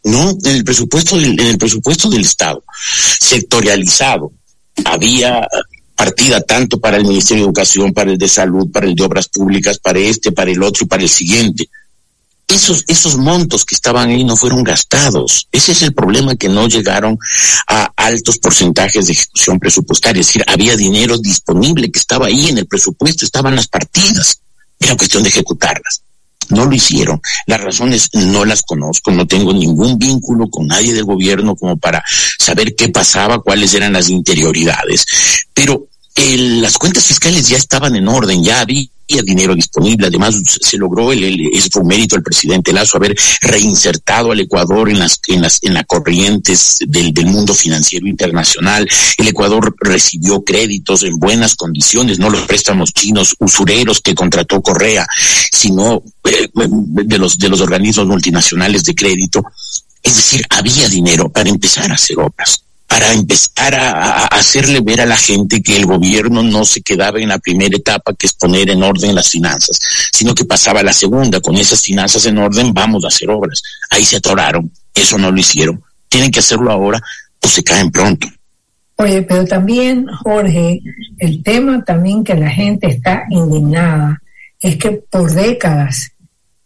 No, 0.04 0.30
en 0.30 0.56
el 0.56 0.64
presupuesto 0.64 1.18
del, 1.18 1.38
en 1.38 1.48
el 1.48 1.58
presupuesto 1.58 2.08
del 2.08 2.22
Estado, 2.22 2.64
sectorializado, 3.18 4.32
había 4.86 5.46
partida 5.94 6.40
tanto 6.40 6.80
para 6.80 6.96
el 6.96 7.04
Ministerio 7.04 7.42
de 7.42 7.48
Educación, 7.48 7.92
para 7.92 8.10
el 8.10 8.16
de 8.16 8.28
Salud, 8.28 8.70
para 8.72 8.86
el 8.86 8.94
de 8.94 9.02
Obras 9.02 9.28
Públicas, 9.28 9.78
para 9.78 9.98
este, 9.98 10.32
para 10.32 10.50
el 10.50 10.62
otro 10.62 10.84
y 10.84 10.88
para 10.88 11.02
el 11.02 11.10
siguiente 11.10 11.68
esos, 12.50 12.84
esos 12.88 13.16
montos 13.16 13.64
que 13.64 13.74
estaban 13.74 14.10
ahí 14.10 14.24
no 14.24 14.36
fueron 14.36 14.62
gastados. 14.64 15.48
Ese 15.52 15.72
es 15.72 15.82
el 15.82 15.94
problema 15.94 16.34
que 16.36 16.48
no 16.48 16.68
llegaron 16.68 17.18
a 17.66 17.92
altos 17.96 18.38
porcentajes 18.38 19.06
de 19.06 19.12
ejecución 19.12 19.58
presupuestaria. 19.58 20.20
Es 20.20 20.26
decir, 20.28 20.44
había 20.46 20.76
dinero 20.76 21.18
disponible 21.18 21.90
que 21.90 21.98
estaba 21.98 22.26
ahí 22.26 22.48
en 22.48 22.58
el 22.58 22.66
presupuesto, 22.66 23.24
estaban 23.24 23.56
las 23.56 23.68
partidas. 23.68 24.40
Era 24.78 24.96
cuestión 24.96 25.22
de 25.22 25.28
ejecutarlas. 25.28 26.02
No 26.48 26.64
lo 26.64 26.74
hicieron. 26.74 27.20
Las 27.46 27.60
razones 27.60 28.08
no 28.12 28.44
las 28.44 28.62
conozco, 28.62 29.12
no 29.12 29.26
tengo 29.26 29.52
ningún 29.52 29.98
vínculo 29.98 30.48
con 30.48 30.66
nadie 30.66 30.92
del 30.92 31.04
gobierno 31.04 31.54
como 31.54 31.76
para 31.76 32.02
saber 32.38 32.74
qué 32.74 32.88
pasaba, 32.88 33.40
cuáles 33.40 33.72
eran 33.74 33.92
las 33.92 34.08
interioridades. 34.08 35.06
Pero 35.54 35.86
el, 36.16 36.60
las 36.60 36.76
cuentas 36.76 37.06
fiscales 37.06 37.48
ya 37.48 37.56
estaban 37.56 37.94
en 37.94 38.08
orden, 38.08 38.42
ya 38.42 38.60
había 38.60 38.82
dinero 39.22 39.54
disponible. 39.54 40.06
Además, 40.06 40.40
se 40.60 40.76
logró, 40.76 41.12
el, 41.12 41.22
el, 41.24 41.62
fue 41.70 41.82
un 41.82 41.88
mérito 41.88 42.16
del 42.16 42.22
presidente 42.22 42.72
Lazo, 42.72 42.96
haber 42.96 43.16
reinsertado 43.40 44.32
al 44.32 44.40
Ecuador 44.40 44.88
en 44.88 44.98
las, 44.98 45.20
en 45.26 45.42
las, 45.42 45.58
en 45.62 45.74
las 45.74 45.84
corrientes 45.86 46.78
del, 46.86 47.12
del 47.12 47.26
mundo 47.26 47.54
financiero 47.54 48.06
internacional. 48.06 48.88
El 49.16 49.28
Ecuador 49.28 49.74
recibió 49.80 50.42
créditos 50.42 51.02
en 51.02 51.18
buenas 51.18 51.54
condiciones, 51.54 52.18
no 52.18 52.30
los 52.30 52.42
préstamos 52.42 52.92
chinos 52.92 53.34
usureros 53.38 54.00
que 54.00 54.14
contrató 54.14 54.60
Correa, 54.62 55.06
sino 55.50 56.02
eh, 56.24 56.48
de 56.54 57.18
los, 57.18 57.38
de 57.38 57.48
los 57.48 57.60
organismos 57.60 58.06
multinacionales 58.06 58.84
de 58.84 58.94
crédito. 58.94 59.42
Es 60.02 60.16
decir, 60.16 60.44
había 60.48 60.88
dinero 60.88 61.28
para 61.28 61.50
empezar 61.50 61.90
a 61.90 61.94
hacer 61.94 62.18
obras 62.18 62.62
para 62.90 63.12
empezar 63.12 63.72
a, 63.76 64.26
hacerle 64.26 64.80
ver 64.80 65.00
a 65.00 65.06
la 65.06 65.16
gente 65.16 65.62
que 65.62 65.76
el 65.76 65.86
gobierno 65.86 66.42
no 66.42 66.64
se 66.64 66.82
quedaba 66.82 67.20
en 67.20 67.28
la 67.28 67.38
primera 67.38 67.76
etapa, 67.76 68.12
que 68.14 68.26
es 68.26 68.32
poner 68.32 68.68
en 68.68 68.82
orden 68.82 69.14
las 69.14 69.28
finanzas, 69.28 69.78
sino 70.12 70.34
que 70.34 70.44
pasaba 70.44 70.80
a 70.80 70.82
la 70.82 70.92
segunda, 70.92 71.40
con 71.40 71.56
esas 71.56 71.80
finanzas 71.82 72.26
en 72.26 72.38
orden 72.38 72.74
vamos 72.74 73.04
a 73.04 73.08
hacer 73.08 73.30
obras. 73.30 73.62
Ahí 73.90 74.04
se 74.04 74.16
atoraron, 74.16 74.72
eso 74.92 75.16
no 75.18 75.30
lo 75.30 75.38
hicieron. 75.38 75.80
Tienen 76.08 76.32
que 76.32 76.40
hacerlo 76.40 76.72
ahora 76.72 77.00
o 77.40 77.46
se 77.46 77.62
caen 77.62 77.92
pronto. 77.92 78.26
Oye, 78.96 79.22
pero 79.22 79.44
también, 79.44 80.08
Jorge, 80.24 80.80
el 81.18 81.44
tema 81.44 81.84
también 81.84 82.24
que 82.24 82.34
la 82.34 82.50
gente 82.50 82.88
está 82.88 83.22
indignada 83.30 84.20
es 84.60 84.76
que 84.76 84.90
por 85.08 85.32
décadas, 85.32 86.10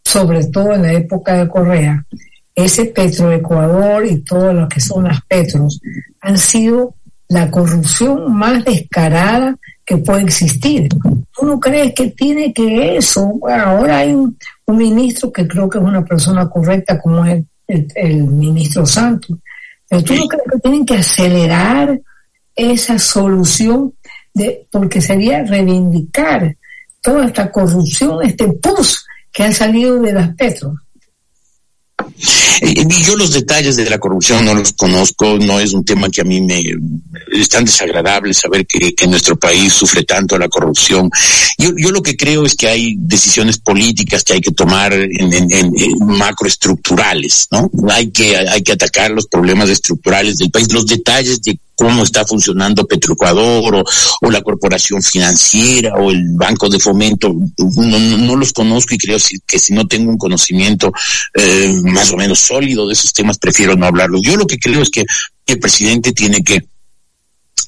sobre 0.02 0.42
todo 0.46 0.72
en 0.72 0.82
la 0.82 0.92
época 0.94 1.34
de 1.34 1.48
Correa, 1.48 2.06
ese 2.54 2.86
Petroecuador 2.86 4.06
y 4.06 4.18
todo 4.18 4.52
lo 4.52 4.68
que 4.68 4.80
son 4.80 5.04
las 5.04 5.20
Petros 5.22 5.80
han 6.20 6.38
sido 6.38 6.94
la 7.28 7.50
corrupción 7.50 8.32
más 8.32 8.64
descarada 8.64 9.56
que 9.84 9.96
puede 9.98 10.22
existir. 10.22 10.88
¿Tú 10.88 11.44
no 11.44 11.58
crees 11.58 11.92
que 11.94 12.10
tiene 12.10 12.52
que 12.52 12.96
eso? 12.96 13.38
ahora 13.48 13.98
hay 13.98 14.14
un, 14.14 14.36
ministro 14.66 15.30
que 15.30 15.46
creo 15.46 15.68
que 15.68 15.78
es 15.78 15.84
una 15.84 16.04
persona 16.04 16.48
correcta 16.48 16.98
como 16.98 17.24
es 17.24 17.44
el, 17.66 18.24
ministro 18.24 18.86
Santos, 18.86 19.36
pero 19.88 20.02
tú 20.02 20.14
no 20.14 20.26
crees 20.26 20.44
que 20.50 20.58
tienen 20.60 20.86
que 20.86 20.96
acelerar 20.96 22.00
esa 22.54 22.98
solución 22.98 23.92
de, 24.32 24.66
porque 24.70 25.00
sería 25.00 25.44
reivindicar 25.44 26.56
toda 27.02 27.26
esta 27.26 27.50
corrupción, 27.50 28.24
este 28.24 28.48
pus 28.48 29.06
que 29.30 29.44
ha 29.44 29.52
salido 29.52 30.00
de 30.00 30.12
las 30.12 30.34
Petros. 30.34 30.74
Y 32.64 33.02
yo 33.02 33.16
los 33.16 33.32
detalles 33.32 33.76
de 33.76 33.88
la 33.88 33.98
corrupción 33.98 34.44
no 34.44 34.54
los 34.54 34.72
conozco, 34.72 35.38
no 35.38 35.60
es 35.60 35.72
un 35.72 35.84
tema 35.84 36.08
que 36.08 36.22
a 36.22 36.24
mí 36.24 36.40
me 36.40 36.64
es 37.32 37.48
tan 37.48 37.64
desagradable 37.64 38.32
saber 38.32 38.66
que, 38.66 38.94
que 38.94 39.06
nuestro 39.06 39.36
país 39.36 39.72
sufre 39.72 40.04
tanto 40.04 40.38
la 40.38 40.48
corrupción. 40.48 41.10
Yo, 41.58 41.72
yo 41.76 41.90
lo 41.90 42.02
que 42.02 42.16
creo 42.16 42.44
es 42.44 42.54
que 42.54 42.68
hay 42.68 42.96
decisiones 42.98 43.58
políticas 43.58 44.24
que 44.24 44.34
hay 44.34 44.40
que 44.40 44.52
tomar 44.52 44.92
en, 44.92 45.32
en, 45.32 45.50
en, 45.50 45.72
macroestructurales, 46.00 47.48
¿no? 47.50 47.70
Hay 47.90 48.10
que, 48.10 48.36
hay 48.36 48.62
que 48.62 48.72
atacar 48.72 49.10
los 49.10 49.26
problemas 49.26 49.68
estructurales 49.68 50.38
del 50.38 50.50
país, 50.50 50.72
los 50.72 50.86
detalles 50.86 51.42
de 51.42 51.58
cómo 51.74 52.02
está 52.02 52.24
funcionando 52.24 52.86
Petroecuador 52.86 53.76
o, 53.76 53.84
o, 54.20 54.30
la 54.30 54.42
corporación 54.42 55.02
financiera 55.02 55.94
o 55.94 56.10
el 56.10 56.22
banco 56.34 56.68
de 56.68 56.78
fomento, 56.78 57.34
no, 57.76 58.36
los 58.36 58.52
conozco 58.52 58.94
y 58.94 58.98
creo 58.98 59.18
que 59.46 59.58
si 59.58 59.72
no 59.72 59.86
tengo 59.86 60.10
un 60.10 60.18
conocimiento 60.18 60.92
eh, 61.34 61.72
más 61.84 62.12
o 62.12 62.16
menos 62.16 62.38
sólido 62.40 62.86
de 62.86 62.94
esos 62.94 63.12
temas, 63.12 63.38
prefiero 63.38 63.76
no 63.76 63.86
hablarlos. 63.86 64.22
Yo 64.22 64.36
lo 64.36 64.46
que 64.46 64.58
creo 64.58 64.82
es 64.82 64.90
que 64.90 65.04
el 65.46 65.58
presidente 65.58 66.12
tiene 66.12 66.42
que 66.42 66.64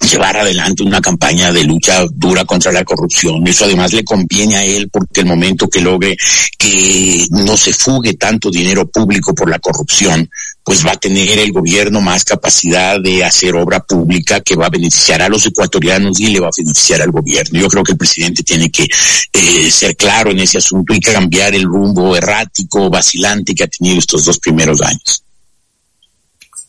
llevar 0.01 0.37
adelante 0.37 0.83
una 0.83 1.01
campaña 1.01 1.53
de 1.53 1.65
lucha 1.65 2.05
dura 2.13 2.45
contra 2.45 2.73
la 2.73 2.85
corrupción. 2.85 3.47
Eso 3.47 3.65
además 3.65 3.93
le 3.93 4.05
conviene 4.05 4.57
a 4.57 4.65
él 4.65 4.89
porque 4.91 5.21
el 5.21 5.27
momento 5.27 5.69
que 5.69 5.81
logre 5.81 6.17
que 6.59 7.27
no 7.31 7.57
se 7.57 7.73
fugue 7.73 8.15
tanto 8.15 8.51
dinero 8.51 8.87
público 8.87 9.35
por 9.35 9.51
la 9.51 9.59
corrupción, 9.59 10.29
pues 10.67 10.85
va 10.85 10.91
a 10.91 10.97
tener 10.97 11.39
el 11.39 11.53
gobierno 11.53 12.01
más 12.01 12.25
capacidad 12.25 13.01
de 13.01 13.25
hacer 13.25 13.55
obra 13.55 13.79
pública 13.79 14.41
que 14.41 14.57
va 14.57 14.67
a 14.67 14.69
beneficiar 14.69 15.23
a 15.23 15.29
los 15.29 15.47
ecuatorianos 15.47 16.19
y 16.19 16.27
le 16.27 16.41
va 16.41 16.49
a 16.49 16.59
beneficiar 16.59 17.03
al 17.03 17.13
gobierno. 17.13 17.61
Yo 17.61 17.69
creo 17.69 17.85
que 17.85 17.93
el 17.93 17.99
presidente 17.99 18.43
tiene 18.43 18.69
que 18.69 18.83
eh, 18.83 19.71
ser 19.71 19.95
claro 19.95 20.33
en 20.33 20.41
ese 20.41 20.59
asunto 20.59 20.93
y 20.93 20.99
cambiar 20.99 21.55
el 21.55 21.63
rumbo 21.63 22.17
errático, 22.17 22.91
vacilante 22.91 23.55
que 23.55 23.63
ha 23.63 23.69
tenido 23.69 24.01
estos 24.01 24.25
dos 24.25 24.41
primeros 24.41 24.83
años. 24.83 25.23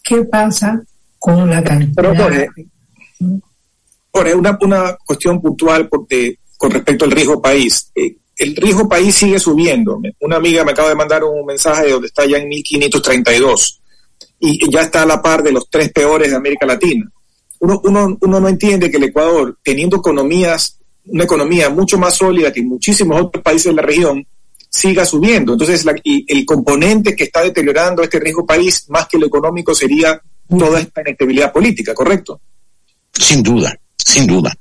¿Qué 0.04 0.18
pasa 0.26 0.80
con 1.18 1.50
la 1.50 1.64
cantidad? 1.64 2.48
una, 4.14 4.58
una 4.62 4.98
cuestión 5.04 5.42
puntual 5.42 5.90
porque, 5.90 6.38
con 6.56 6.70
respecto 6.70 7.04
al 7.04 7.12
riesgo 7.12 7.42
país. 7.42 7.90
Eh, 7.96 8.16
el 8.36 8.56
riesgo 8.58 8.88
país 8.88 9.16
sigue 9.16 9.40
subiendo. 9.40 10.00
Una 10.20 10.36
amiga 10.36 10.64
me 10.64 10.74
acaba 10.74 10.90
de 10.90 10.96
mandar 10.96 11.24
un 11.24 11.44
mensaje 11.48 11.88
de 11.88 11.94
donde 11.94 12.10
está 12.10 12.28
ya 12.28 12.38
en 12.38 12.48
1532 12.48 13.82
y 14.40 14.70
ya 14.72 14.82
está 14.82 15.04
a 15.04 15.06
la 15.06 15.22
par 15.22 15.44
de 15.44 15.52
los 15.52 15.70
tres 15.70 15.92
peores 15.92 16.30
de 16.30 16.38
América 16.38 16.66
Latina. 16.66 17.10
Uno, 17.60 17.82
uno, 17.84 18.18
uno 18.22 18.40
no 18.40 18.48
entiende 18.48 18.92
que 18.92 18.98
el 18.98 19.06
Ecuador, 19.06 19.58
teniendo 19.64 19.98
economías, 19.98 20.80
una 21.06 21.24
economía 21.24 21.70
mucho 21.70 21.98
más 21.98 22.16
sólida 22.16 22.52
que 22.52 22.62
muchísimos 22.62 23.22
otros 23.22 23.44
países 23.44 23.66
de 23.66 23.74
la 23.74 23.82
región, 23.82 24.26
siga 24.70 25.06
subiendo. 25.06 25.54
Entonces, 25.54 25.86
la, 25.86 25.96
y 26.04 26.26
el 26.28 26.46
componente 26.46 27.16
que 27.16 27.26
está 27.26 27.42
deteriorando 27.42 28.04
este 28.04 28.20
riesgo 28.20 28.46
país, 28.46 28.86
más 28.90 29.08
que 29.08 29.18
lo 29.18 29.26
económico, 29.26 29.74
sería 29.74 30.22
toda 30.48 30.80
esta 30.80 31.02
inestabilidad 31.02 31.52
política, 31.52 31.94
¿correcto? 31.94 32.42
Sin 33.12 33.42
duda, 33.42 33.78
sin 33.98 34.28
duda. 34.28 34.56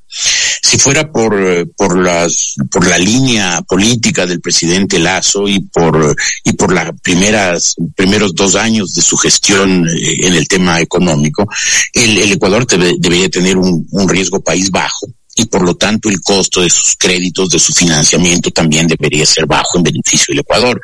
Si 0.62 0.78
fuera 0.78 1.10
por, 1.10 1.34
por 1.76 2.02
las, 2.02 2.56
por 2.70 2.86
la 2.86 2.98
línea 2.98 3.62
política 3.62 4.26
del 4.26 4.40
presidente 4.40 4.98
Lazo 4.98 5.48
y 5.48 5.60
por, 5.60 6.16
y 6.44 6.52
por 6.52 6.72
las 6.72 6.90
primeras, 7.02 7.74
primeros 7.94 8.34
dos 8.34 8.54
años 8.54 8.94
de 8.94 9.02
su 9.02 9.16
gestión 9.16 9.86
eh, 9.88 10.26
en 10.26 10.34
el 10.34 10.48
tema 10.48 10.80
económico, 10.80 11.48
el, 11.92 12.18
el 12.18 12.32
Ecuador 12.32 12.66
debe, 12.66 12.94
debería 12.98 13.28
tener 13.28 13.56
un, 13.56 13.86
un 13.90 14.08
riesgo 14.08 14.40
país 14.40 14.70
bajo 14.70 15.06
y 15.36 15.44
por 15.44 15.62
lo 15.62 15.76
tanto 15.76 16.08
el 16.08 16.20
costo 16.22 16.62
de 16.62 16.70
sus 16.70 16.96
créditos, 16.98 17.50
de 17.50 17.58
su 17.58 17.72
financiamiento 17.72 18.50
también 18.50 18.86
debería 18.86 19.26
ser 19.26 19.46
bajo 19.46 19.76
en 19.76 19.84
beneficio 19.84 20.32
del 20.32 20.40
Ecuador. 20.40 20.80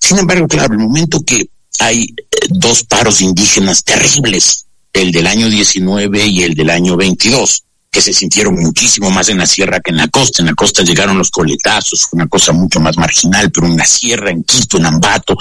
Sin 0.00 0.18
embargo, 0.18 0.46
claro, 0.46 0.72
el 0.72 0.78
momento 0.78 1.20
que 1.24 1.50
hay 1.80 2.02
eh, 2.02 2.46
dos 2.48 2.84
paros 2.84 3.20
indígenas 3.20 3.82
terribles, 3.84 4.66
el 4.92 5.10
del 5.10 5.26
año 5.26 5.48
19 5.48 6.26
y 6.26 6.42
el 6.42 6.54
del 6.54 6.70
año 6.70 6.96
22, 6.96 7.64
se 8.00 8.12
sintieron 8.12 8.54
muchísimo 8.54 9.10
más 9.10 9.28
en 9.28 9.38
la 9.38 9.46
sierra 9.46 9.80
que 9.80 9.90
en 9.90 9.96
la 9.96 10.08
costa. 10.08 10.42
En 10.42 10.46
la 10.46 10.54
costa 10.54 10.82
llegaron 10.82 11.18
los 11.18 11.30
coletazos, 11.30 12.08
una 12.12 12.26
cosa 12.26 12.52
mucho 12.52 12.80
más 12.80 12.96
marginal, 12.96 13.50
pero 13.50 13.66
en 13.66 13.76
la 13.76 13.84
sierra, 13.84 14.30
en 14.30 14.44
Quito, 14.44 14.78
en 14.78 14.86
Ambato, 14.86 15.36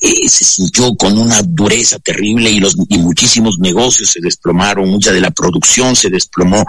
eh, 0.00 0.28
se 0.28 0.44
sintió 0.44 0.94
con 0.94 1.18
una 1.18 1.42
dureza 1.42 1.98
terrible 1.98 2.50
y, 2.50 2.60
los, 2.60 2.76
y 2.88 2.98
muchísimos 2.98 3.58
negocios 3.58 4.10
se 4.10 4.20
desplomaron, 4.20 4.88
mucha 4.88 5.12
de 5.12 5.20
la 5.20 5.30
producción 5.30 5.94
se 5.96 6.10
desplomó. 6.10 6.64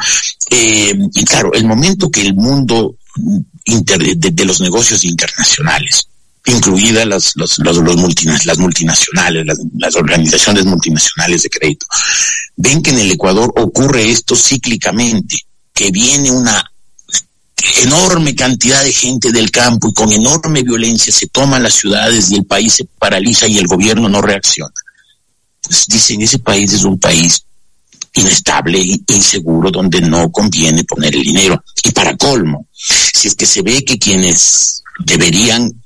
Eh, 0.49 0.97
y 1.13 1.23
claro, 1.25 1.53
el 1.53 1.65
momento 1.65 2.09
que 2.09 2.21
el 2.21 2.33
mundo 2.33 2.95
inter, 3.65 4.17
de 4.17 4.45
los 4.45 4.61
negocios 4.61 5.03
internacionales 5.03 6.08
incluidas 6.45 7.05
las, 7.05 7.33
los, 7.35 7.59
los, 7.59 7.97
multinacionales, 7.97 8.45
las 8.45 8.57
multinacionales, 8.57 9.45
las, 9.45 9.59
las, 9.77 9.95
organizaciones 9.95 10.65
multinacionales 10.65 11.43
de 11.43 11.49
crédito, 11.49 11.85
ven 12.55 12.81
que 12.81 12.91
en 12.91 12.99
el 12.99 13.11
Ecuador 13.11 13.53
ocurre 13.57 14.09
esto 14.09 14.35
cíclicamente, 14.35 15.37
que 15.73 15.91
viene 15.91 16.31
una 16.31 16.63
enorme 17.83 18.35
cantidad 18.35 18.83
de 18.83 18.93
gente 18.93 19.31
del 19.31 19.51
campo 19.51 19.89
y 19.89 19.93
con 19.93 20.11
enorme 20.11 20.63
violencia 20.63 21.11
se 21.11 21.27
toman 21.27 21.63
las 21.63 21.75
ciudades 21.75 22.31
y 22.31 22.35
el 22.35 22.45
país 22.45 22.73
se 22.73 22.85
paraliza 22.85 23.47
y 23.47 23.57
el 23.57 23.67
gobierno 23.67 24.07
no 24.09 24.21
reacciona. 24.21 24.73
Pues 25.61 25.85
dicen, 25.87 26.21
ese 26.21 26.39
país 26.39 26.71
es 26.73 26.83
un 26.83 26.99
país 26.99 27.43
inestable 28.13 28.81
e 28.81 29.13
inseguro 29.13 29.69
donde 29.71 30.01
no 30.01 30.31
conviene 30.31 30.83
poner 30.83 31.15
el 31.15 31.23
dinero. 31.23 31.63
Y 31.83 31.91
para 31.91 32.15
colmo, 32.17 32.67
si 32.73 33.27
es 33.27 33.35
que 33.35 33.45
se 33.45 33.61
ve 33.61 33.83
que 33.83 33.99
quienes 33.99 34.83
deberían 34.99 35.78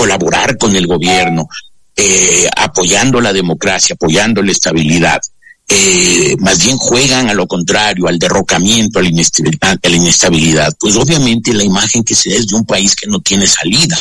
colaborar 0.00 0.56
con 0.56 0.74
el 0.74 0.86
gobierno, 0.86 1.46
eh, 1.94 2.48
apoyando 2.56 3.20
la 3.20 3.34
democracia, 3.34 3.94
apoyando 3.94 4.42
la 4.42 4.50
estabilidad. 4.50 5.20
Eh, 5.68 6.36
más 6.38 6.64
bien 6.64 6.78
juegan 6.78 7.28
a 7.28 7.34
lo 7.34 7.46
contrario, 7.46 8.08
al 8.08 8.18
derrocamiento, 8.18 8.98
a 8.98 9.02
la, 9.02 9.10
inestabilidad, 9.10 9.78
a 9.82 9.88
la 9.90 9.96
inestabilidad. 9.96 10.74
Pues 10.80 10.96
obviamente 10.96 11.52
la 11.52 11.64
imagen 11.64 12.02
que 12.02 12.14
se 12.14 12.30
da 12.30 12.36
es 12.36 12.46
de 12.46 12.56
un 12.56 12.64
país 12.64 12.96
que 12.96 13.08
no 13.08 13.20
tiene 13.20 13.46
salida 13.46 13.98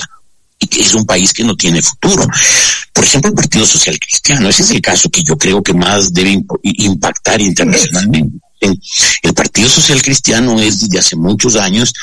y 0.57 0.67
que 0.67 0.79
es 0.79 0.93
un 0.93 1.05
país 1.05 1.33
que 1.33 1.43
no 1.43 1.57
tiene 1.57 1.81
futuro. 1.81 2.25
Por 2.93 3.03
ejemplo, 3.03 3.31
el 3.31 3.35
Partido 3.35 3.65
Social 3.65 3.99
Cristiano, 3.99 4.47
ese 4.47 4.63
es 4.63 4.71
el 4.71 4.81
caso 4.81 5.09
que 5.09 5.21
yo 5.21 5.37
creo 5.37 5.61
que 5.61 5.73
más 5.73 6.13
debe 6.13 6.41
impactar 6.63 7.41
internacionalmente. 7.41 8.39
El 8.61 9.33
Partido 9.33 9.67
Social 9.67 10.01
Cristiano 10.01 10.61
es 10.61 10.79
desde 10.79 10.99
hace 10.99 11.17
muchos 11.17 11.57
años 11.57 11.93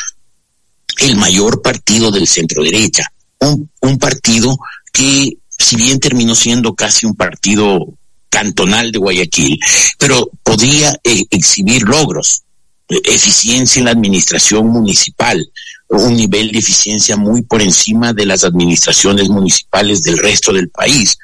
el 0.98 1.16
mayor 1.16 1.62
partido 1.62 2.10
del 2.10 2.26
centro 2.26 2.62
derecha 2.62 3.10
un, 3.40 3.70
un 3.80 3.98
partido 3.98 4.56
que, 4.92 5.38
si 5.58 5.76
bien 5.76 6.00
terminó 6.00 6.34
siendo 6.34 6.74
casi 6.74 7.06
un 7.06 7.14
partido 7.14 7.86
cantonal 8.28 8.92
de 8.92 8.98
Guayaquil, 8.98 9.58
pero 9.98 10.30
podía 10.42 10.98
eh, 11.04 11.24
exhibir 11.30 11.82
logros, 11.82 12.42
eh, 12.88 13.00
eficiencia 13.04 13.80
en 13.80 13.86
la 13.86 13.92
administración 13.92 14.68
municipal, 14.68 15.50
un 15.88 16.16
nivel 16.16 16.50
de 16.52 16.58
eficiencia 16.58 17.16
muy 17.16 17.42
por 17.42 17.62
encima 17.62 18.12
de 18.12 18.26
las 18.26 18.44
administraciones 18.44 19.28
municipales 19.28 20.02
del 20.02 20.18
resto 20.18 20.52
del 20.52 20.68
país. 20.68 21.16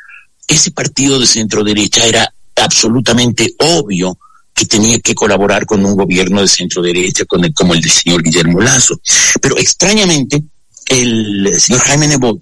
Ese 0.46 0.70
partido 0.70 1.18
de 1.18 1.26
centro 1.26 1.64
derecha 1.64 2.04
era 2.06 2.32
absolutamente 2.56 3.54
obvio 3.58 4.18
que 4.54 4.66
tenía 4.66 4.98
que 5.00 5.14
colaborar 5.14 5.66
con 5.66 5.84
un 5.84 5.96
gobierno 5.96 6.40
de 6.40 6.48
centro 6.48 6.82
derecha 6.82 7.24
con 7.24 7.44
el, 7.44 7.52
como 7.54 7.74
el 7.74 7.80
del 7.80 7.90
señor 7.90 8.22
Guillermo 8.22 8.60
Lazo. 8.60 9.00
Pero 9.40 9.56
extrañamente, 9.58 10.42
el 10.92 11.60
señor 11.60 11.80
Jaime 11.82 12.08
Nebot, 12.08 12.40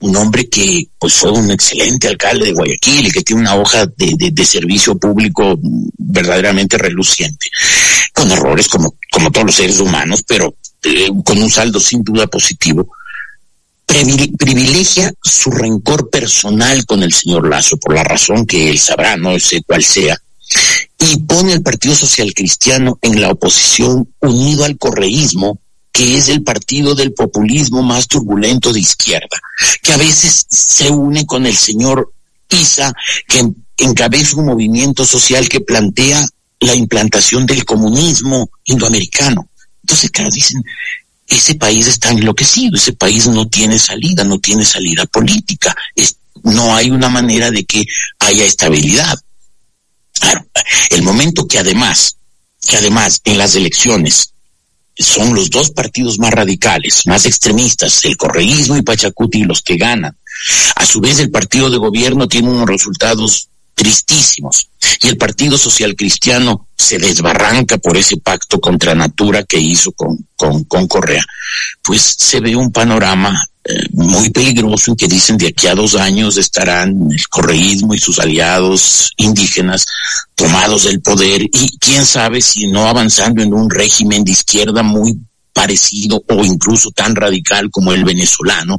un 0.00 0.16
hombre 0.16 0.48
que 0.48 0.88
pues 0.98 1.14
fue 1.14 1.30
un 1.30 1.50
excelente 1.50 2.08
alcalde 2.08 2.46
de 2.46 2.52
Guayaquil 2.52 3.06
y 3.06 3.10
que 3.10 3.22
tiene 3.22 3.42
una 3.42 3.56
hoja 3.56 3.86
de, 3.86 4.30
de, 4.32 4.44
servicio 4.44 4.96
público 4.98 5.58
verdaderamente 5.98 6.78
reluciente, 6.78 7.48
con 8.14 8.30
errores 8.30 8.68
como, 8.68 8.94
como 9.10 9.30
todos 9.30 9.46
los 9.46 9.54
seres 9.54 9.78
humanos, 9.78 10.24
pero 10.26 10.54
eh, 10.82 11.10
con 11.24 11.42
un 11.42 11.50
saldo 11.50 11.78
sin 11.78 12.02
duda 12.02 12.26
positivo, 12.26 12.88
privilegia 14.38 15.12
su 15.22 15.50
rencor 15.50 16.08
personal 16.08 16.86
con 16.86 17.02
el 17.02 17.12
señor 17.12 17.48
Lazo, 17.48 17.76
por 17.76 17.94
la 17.94 18.04
razón 18.04 18.46
que 18.46 18.70
él 18.70 18.78
sabrá, 18.78 19.16
no 19.16 19.38
sé 19.38 19.62
cuál 19.66 19.84
sea, 19.84 20.16
y 20.98 21.18
pone 21.18 21.52
al 21.52 21.62
Partido 21.62 21.94
Social 21.94 22.32
Cristiano 22.32 22.98
en 23.02 23.20
la 23.20 23.30
oposición 23.30 24.08
unido 24.20 24.64
al 24.64 24.78
correísmo 24.78 25.60
que 25.92 26.16
es 26.16 26.28
el 26.28 26.42
partido 26.42 26.94
del 26.94 27.12
populismo 27.12 27.82
más 27.82 28.06
turbulento 28.06 28.72
de 28.72 28.80
izquierda, 28.80 29.40
que 29.82 29.92
a 29.92 29.96
veces 29.96 30.46
se 30.48 30.90
une 30.90 31.26
con 31.26 31.46
el 31.46 31.56
señor 31.56 32.12
Isa, 32.48 32.92
que 33.28 33.50
encabeza 33.78 34.36
un 34.36 34.46
movimiento 34.46 35.04
social 35.04 35.48
que 35.48 35.60
plantea 35.60 36.26
la 36.60 36.74
implantación 36.74 37.46
del 37.46 37.64
comunismo 37.64 38.50
indoamericano. 38.64 39.48
Entonces, 39.82 40.10
claro, 40.10 40.30
dicen, 40.30 40.62
ese 41.26 41.54
país 41.54 41.86
está 41.86 42.10
enloquecido, 42.10 42.76
ese 42.76 42.92
país 42.92 43.26
no 43.28 43.48
tiene 43.48 43.78
salida, 43.78 44.24
no 44.24 44.38
tiene 44.38 44.64
salida 44.64 45.06
política, 45.06 45.74
no 46.42 46.74
hay 46.74 46.90
una 46.90 47.08
manera 47.08 47.50
de 47.50 47.64
que 47.64 47.84
haya 48.18 48.44
estabilidad. 48.44 49.18
Claro, 50.12 50.46
el 50.90 51.02
momento 51.02 51.46
que 51.46 51.58
además, 51.58 52.16
que 52.66 52.76
además 52.76 53.20
en 53.24 53.38
las 53.38 53.54
elecciones 53.54 54.29
son 55.00 55.34
los 55.34 55.50
dos 55.50 55.70
partidos 55.70 56.18
más 56.18 56.32
radicales, 56.32 57.06
más 57.06 57.26
extremistas, 57.26 58.04
el 58.04 58.16
correísmo 58.16 58.76
y 58.76 58.82
Pachacuti, 58.82 59.44
los 59.44 59.62
que 59.62 59.76
ganan. 59.76 60.16
A 60.76 60.86
su 60.86 61.00
vez, 61.00 61.18
el 61.18 61.30
partido 61.30 61.70
de 61.70 61.78
gobierno 61.78 62.28
tiene 62.28 62.48
unos 62.48 62.68
resultados 62.68 63.48
tristísimos 63.74 64.68
y 65.02 65.08
el 65.08 65.16
Partido 65.16 65.56
Social 65.56 65.96
Cristiano 65.96 66.68
se 66.76 66.98
desbarranca 66.98 67.78
por 67.78 67.96
ese 67.96 68.18
pacto 68.18 68.60
contra 68.60 68.94
natura 68.94 69.42
que 69.44 69.58
hizo 69.58 69.92
con, 69.92 70.18
con, 70.36 70.64
con 70.64 70.86
Correa. 70.86 71.24
Pues 71.82 72.02
se 72.18 72.40
ve 72.40 72.54
un 72.56 72.72
panorama 72.72 73.49
muy 73.92 74.30
peligroso 74.30 74.90
en 74.90 74.96
que 74.96 75.06
dicen 75.06 75.36
de 75.36 75.48
aquí 75.48 75.66
a 75.66 75.74
dos 75.74 75.94
años 75.94 76.36
estarán 76.36 77.10
el 77.10 77.28
correísmo 77.28 77.94
y 77.94 77.98
sus 77.98 78.18
aliados 78.18 79.10
indígenas 79.16 79.86
tomados 80.34 80.84
del 80.84 81.00
poder 81.02 81.42
y 81.42 81.78
quién 81.78 82.06
sabe 82.06 82.40
si 82.40 82.68
no 82.68 82.86
avanzando 82.88 83.42
en 83.42 83.52
un 83.52 83.68
régimen 83.68 84.24
de 84.24 84.32
izquierda 84.32 84.82
muy 84.82 85.18
parecido 85.52 86.22
o 86.28 86.44
incluso 86.44 86.90
tan 86.90 87.14
radical 87.14 87.70
como 87.70 87.92
el 87.92 88.04
venezolano 88.04 88.78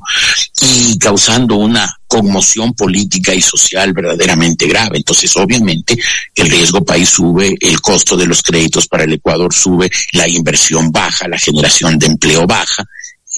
y 0.62 0.98
causando 0.98 1.58
una 1.58 1.96
conmoción 2.08 2.74
política 2.74 3.34
y 3.36 3.42
social 3.42 3.94
verdaderamente 3.94 4.68
grave. 4.68 4.98
Entonces, 4.98 5.36
obviamente, 5.38 5.98
el 6.34 6.50
riesgo 6.50 6.84
país 6.84 7.10
sube, 7.10 7.56
el 7.60 7.80
costo 7.82 8.18
de 8.18 8.26
los 8.26 8.42
créditos 8.42 8.88
para 8.88 9.04
el 9.04 9.14
Ecuador 9.14 9.54
sube, 9.54 9.92
la 10.14 10.28
inversión 10.28 10.92
baja, 10.92 11.28
la 11.28 11.38
generación 11.38 12.00
de 12.00 12.08
empleo 12.08 12.48
baja 12.48 12.84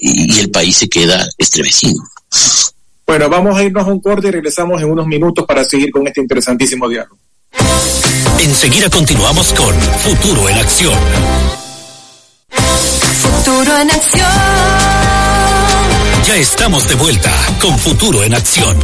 y, 0.04 0.36
y 0.36 0.40
el 0.40 0.50
país 0.50 0.76
se 0.76 0.88
queda 0.88 1.26
estremecido. 1.38 2.02
Bueno, 3.06 3.28
vamos 3.28 3.56
a 3.56 3.62
irnos 3.62 3.86
a 3.86 3.90
un 3.90 4.00
corte 4.00 4.28
y 4.28 4.30
regresamos 4.30 4.80
en 4.80 4.90
unos 4.90 5.06
minutos 5.06 5.44
para 5.46 5.64
seguir 5.64 5.90
con 5.90 6.06
este 6.06 6.20
interesantísimo 6.20 6.88
diálogo. 6.88 7.18
Enseguida 8.40 8.90
continuamos 8.90 9.52
con 9.54 9.74
Futuro 9.74 10.48
en 10.48 10.58
Acción. 10.58 10.98
Futuro 12.50 13.78
en 13.78 13.90
acción. 13.90 14.30
Ya 16.26 16.36
estamos 16.36 16.88
de 16.88 16.94
vuelta 16.94 17.32
con 17.60 17.78
Futuro 17.78 18.22
en 18.22 18.34
Acción. 18.34 18.78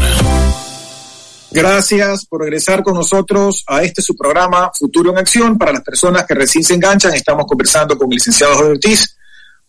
Gracias 1.50 2.26
por 2.26 2.42
regresar 2.42 2.82
con 2.82 2.94
nosotros 2.94 3.64
a 3.66 3.82
este 3.82 4.02
su 4.02 4.14
programa 4.14 4.70
Futuro 4.72 5.10
en 5.10 5.18
Acción. 5.18 5.58
Para 5.58 5.72
las 5.72 5.82
personas 5.82 6.24
que 6.24 6.34
recién 6.34 6.62
se 6.62 6.74
enganchan, 6.74 7.12
estamos 7.14 7.46
conversando 7.46 7.98
con 7.98 8.10
el 8.10 8.16
licenciado 8.16 8.54
Jorge 8.54 8.70
Ortiz, 8.72 9.16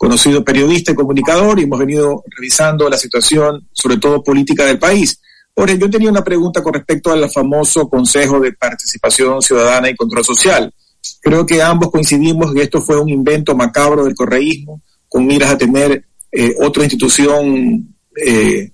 conocido 0.01 0.43
periodista 0.43 0.91
y 0.91 0.95
comunicador, 0.95 1.59
y 1.59 1.63
hemos 1.65 1.77
venido 1.77 2.23
revisando 2.35 2.89
la 2.89 2.97
situación, 2.97 3.67
sobre 3.71 3.97
todo 3.97 4.23
política 4.23 4.65
del 4.65 4.79
país. 4.79 5.21
Jorge, 5.53 5.77
yo 5.77 5.91
tenía 5.91 6.09
una 6.09 6.23
pregunta 6.23 6.63
con 6.63 6.73
respecto 6.73 7.11
al 7.11 7.29
famoso 7.29 7.87
Consejo 7.87 8.39
de 8.39 8.51
Participación 8.51 9.43
Ciudadana 9.43 9.91
y 9.91 9.95
Control 9.95 10.25
Social. 10.25 10.73
Creo 11.21 11.45
que 11.45 11.61
ambos 11.61 11.91
coincidimos 11.91 12.51
que 12.51 12.63
esto 12.63 12.81
fue 12.81 12.99
un 12.99 13.09
invento 13.09 13.55
macabro 13.55 14.03
del 14.03 14.15
correísmo, 14.15 14.81
con 15.07 15.27
miras 15.27 15.51
a 15.51 15.57
tener 15.59 16.03
eh, 16.31 16.55
otra 16.59 16.81
institución 16.81 17.95
eh, 18.15 18.71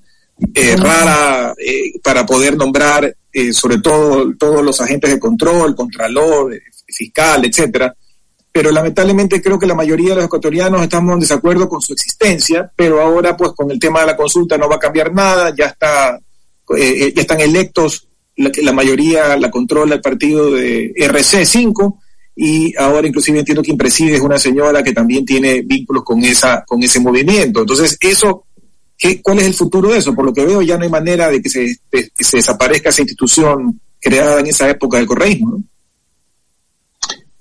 eh, 0.56 0.76
rara 0.78 1.54
para 2.02 2.26
poder 2.26 2.56
nombrar 2.56 3.14
sobre 3.52 3.80
todo 3.80 4.34
todos 4.40 4.64
los 4.64 4.80
agentes 4.80 5.12
de 5.12 5.20
control, 5.20 5.76
contralor, 5.76 6.58
fiscal, 6.88 7.44
etcétera. 7.44 7.94
Pero 8.58 8.72
lamentablemente 8.72 9.40
creo 9.40 9.60
que 9.60 9.68
la 9.68 9.76
mayoría 9.76 10.10
de 10.10 10.16
los 10.16 10.26
ecuatorianos 10.26 10.82
estamos 10.82 11.14
en 11.14 11.20
desacuerdo 11.20 11.70
con 11.70 11.80
su 11.80 11.94
existencia, 11.94 12.72
pero 12.76 13.00
ahora 13.00 13.38
pues 13.38 13.52
con 13.52 13.70
el 13.70 13.78
tema 13.78 14.00
de 14.00 14.08
la 14.08 14.18
consulta 14.18 14.58
no 14.58 14.68
va 14.68 14.78
a 14.78 14.80
cambiar 14.80 15.14
nada, 15.14 15.54
ya 15.56 15.66
está, 15.66 16.20
eh, 16.76 17.14
ya 17.16 17.22
están 17.22 17.40
electos, 17.40 18.08
la, 18.36 18.50
la 18.64 18.74
mayoría 18.74 19.38
la 19.38 19.52
controla 19.52 19.94
el 19.94 20.02
partido 20.02 20.50
de 20.50 20.92
RC5 20.92 22.00
y 22.36 22.76
ahora 22.78 23.08
inclusive 23.08 23.38
entiendo 23.38 23.62
que 23.62 23.76
preside 23.76 24.16
es 24.16 24.22
una 24.22 24.40
señora 24.40 24.82
que 24.82 24.92
también 24.92 25.24
tiene 25.24 25.62
vínculos 25.62 26.04
con 26.04 26.24
esa 26.24 26.66
con 26.66 26.82
ese 26.82 27.00
movimiento. 27.00 27.60
Entonces, 27.60 27.96
eso 28.02 28.46
¿qué, 28.98 29.22
¿cuál 29.22 29.38
es 29.38 29.46
el 29.46 29.54
futuro 29.54 29.90
de 29.90 30.00
eso? 30.00 30.16
Por 30.16 30.26
lo 30.26 30.34
que 30.34 30.46
veo 30.48 30.64
ya 30.64 30.78
no 30.78 30.84
hay 30.84 30.90
manera 30.90 31.30
de 31.30 31.44
que 31.44 31.50
se, 31.50 31.78
desaparezca 32.34 32.90
esa 32.90 33.04
institución 33.04 33.80
creada 34.02 34.40
en 34.40 34.48
esa 34.48 34.68
época 34.68 34.98
del 34.98 35.06
correísmo. 35.06 35.62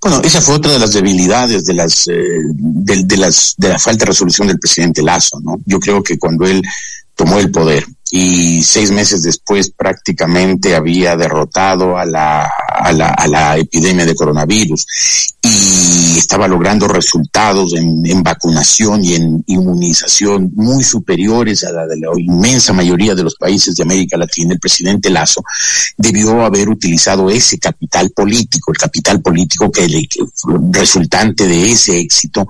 Bueno, 0.06 0.22
esa 0.22 0.40
fue 0.40 0.54
otra 0.54 0.70
de 0.70 0.78
las 0.78 0.92
debilidades 0.92 1.64
de 1.64 1.74
las, 1.74 2.06
eh, 2.06 2.14
de, 2.52 3.02
de, 3.02 3.16
las 3.16 3.56
de 3.58 3.70
la 3.70 3.78
falta 3.80 4.04
de 4.04 4.10
resolución 4.10 4.46
del 4.46 4.60
presidente 4.60 5.02
Lazo, 5.02 5.40
¿no? 5.40 5.60
Yo 5.64 5.80
creo 5.80 6.00
que 6.00 6.16
cuando 6.16 6.46
él 6.46 6.62
tomó 7.16 7.40
el 7.40 7.50
poder. 7.50 7.84
Y 8.08 8.62
seis 8.62 8.92
meses 8.92 9.24
después 9.24 9.70
prácticamente 9.70 10.76
había 10.76 11.16
derrotado 11.16 11.98
a 11.98 12.06
la, 12.06 12.44
a 12.44 12.92
la, 12.92 13.08
a 13.08 13.26
la 13.26 13.56
epidemia 13.56 14.06
de 14.06 14.14
coronavirus. 14.14 14.86
Y 15.42 16.16
estaba 16.16 16.46
logrando 16.46 16.86
resultados 16.86 17.74
en, 17.74 18.06
en, 18.06 18.22
vacunación 18.22 19.04
y 19.04 19.14
en 19.14 19.42
inmunización 19.46 20.52
muy 20.54 20.84
superiores 20.84 21.64
a 21.64 21.72
la 21.72 21.86
de 21.86 21.96
la 21.96 22.08
inmensa 22.16 22.72
mayoría 22.72 23.14
de 23.14 23.24
los 23.24 23.34
países 23.34 23.74
de 23.74 23.82
América 23.82 24.16
Latina, 24.16 24.52
el 24.52 24.60
presidente 24.60 25.10
Lazo 25.10 25.42
debió 25.96 26.44
haber 26.44 26.68
utilizado 26.68 27.28
ese 27.28 27.58
capital 27.58 28.10
político, 28.10 28.72
el 28.72 28.78
capital 28.78 29.20
político 29.20 29.70
que, 29.70 29.88
le, 29.88 30.06
que 30.06 30.20
resultante 30.70 31.46
de 31.46 31.72
ese 31.72 31.98
éxito 31.98 32.46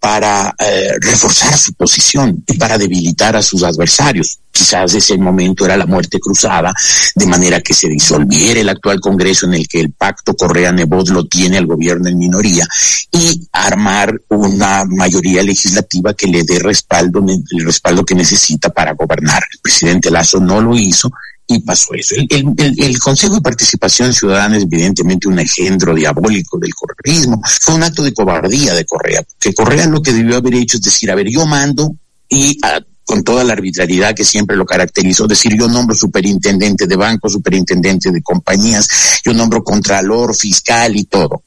para 0.00 0.54
eh, 0.58 0.92
reforzar 1.00 1.56
su 1.56 1.72
posición 1.74 2.44
y 2.46 2.56
para 2.56 2.78
debilitar 2.78 3.36
a 3.36 3.42
sus 3.42 3.62
adversarios. 3.64 4.38
Quizás 4.52 4.94
ese 4.94 5.16
momento 5.18 5.64
era 5.64 5.76
la 5.76 5.86
muerte 5.86 6.18
cruzada, 6.18 6.72
de 7.14 7.26
manera 7.26 7.60
que 7.60 7.74
se 7.74 7.88
disolviera 7.88 8.60
el 8.60 8.68
actual 8.68 9.00
Congreso 9.00 9.46
en 9.46 9.54
el 9.54 9.68
que 9.68 9.80
el 9.80 9.92
pacto 9.92 10.34
Correa-Nebot 10.34 11.08
lo 11.10 11.26
tiene 11.26 11.58
al 11.58 11.66
gobierno 11.66 12.08
en 12.08 12.18
minoría 12.18 12.66
y 13.12 13.48
armar 13.52 14.20
una 14.28 14.84
mayoría 14.84 15.42
legislativa 15.42 16.14
que 16.14 16.26
le 16.26 16.42
dé 16.42 16.58
respaldo, 16.58 17.24
el 17.28 17.64
respaldo 17.64 18.04
que 18.04 18.14
necesita 18.14 18.70
para 18.70 18.92
gobernar. 18.94 19.42
El 19.52 19.60
presidente 19.60 20.10
Lazo 20.10 20.40
no 20.40 20.60
lo 20.60 20.76
hizo 20.76 21.10
y 21.50 21.60
pasó 21.60 21.94
eso. 21.94 22.14
El, 22.14 22.28
el, 22.58 22.84
el, 22.84 22.98
Consejo 22.98 23.36
de 23.36 23.40
Participación 23.40 24.12
Ciudadana 24.12 24.58
es 24.58 24.64
evidentemente 24.64 25.28
un 25.28 25.38
engendro 25.38 25.94
diabólico 25.94 26.58
del 26.58 26.74
correísmo. 26.74 27.40
Fue 27.60 27.74
un 27.74 27.82
acto 27.82 28.02
de 28.02 28.12
cobardía 28.12 28.74
de 28.74 28.84
Correa, 28.84 29.24
que 29.40 29.54
Correa 29.54 29.86
lo 29.86 30.02
que 30.02 30.12
debió 30.12 30.36
haber 30.36 30.54
hecho 30.54 30.76
es 30.76 30.82
decir, 30.82 31.10
a 31.10 31.14
ver, 31.14 31.28
yo 31.28 31.46
mando 31.46 31.96
y 32.28 32.60
con 33.02 33.24
toda 33.24 33.42
la 33.42 33.54
arbitrariedad 33.54 34.14
que 34.14 34.24
siempre 34.24 34.58
lo 34.58 34.66
caracterizó, 34.66 35.26
decir 35.26 35.56
yo 35.58 35.66
nombro 35.68 35.96
superintendente 35.96 36.86
de 36.86 36.96
banco, 36.96 37.30
superintendente 37.30 38.10
de 38.10 38.20
compañías, 38.22 38.86
yo 39.24 39.32
nombro 39.32 39.64
contralor, 39.64 40.36
fiscal 40.36 40.94
y 40.94 41.04
todo. 41.04 41.42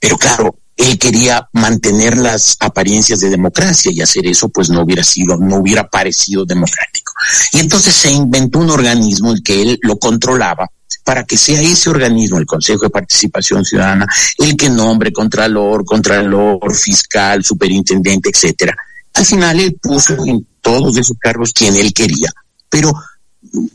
Pero 0.00 0.16
claro, 0.16 0.56
él 0.76 0.98
quería 0.98 1.48
mantener 1.52 2.18
las 2.18 2.56
apariencias 2.60 3.20
de 3.20 3.30
democracia 3.30 3.90
y 3.90 4.02
hacer 4.02 4.26
eso 4.26 4.48
pues 4.50 4.68
no 4.68 4.82
hubiera 4.82 5.02
sido, 5.02 5.36
no 5.38 5.56
hubiera 5.56 5.88
parecido 5.88 6.44
democrático. 6.44 7.12
Y 7.52 7.60
entonces 7.60 7.94
se 7.94 8.10
inventó 8.10 8.58
un 8.58 8.70
organismo 8.70 9.32
el 9.32 9.42
que 9.42 9.62
él 9.62 9.78
lo 9.82 9.98
controlaba 9.98 10.70
para 11.02 11.24
que 11.24 11.38
sea 11.38 11.60
ese 11.60 11.88
organismo, 11.88 12.38
el 12.38 12.46
Consejo 12.46 12.82
de 12.82 12.90
Participación 12.90 13.64
Ciudadana, 13.64 14.06
el 14.38 14.56
que 14.56 14.68
nombre 14.68 15.12
contralor, 15.12 15.84
contralor, 15.84 16.74
fiscal, 16.74 17.44
superintendente, 17.44 18.30
etcétera. 18.30 18.76
Al 19.14 19.24
final 19.24 19.60
él 19.60 19.78
puso 19.80 20.14
en 20.26 20.46
todos 20.60 20.96
esos 20.96 21.16
cargos 21.18 21.52
quien 21.52 21.76
él 21.76 21.94
quería, 21.94 22.30
pero 22.68 22.92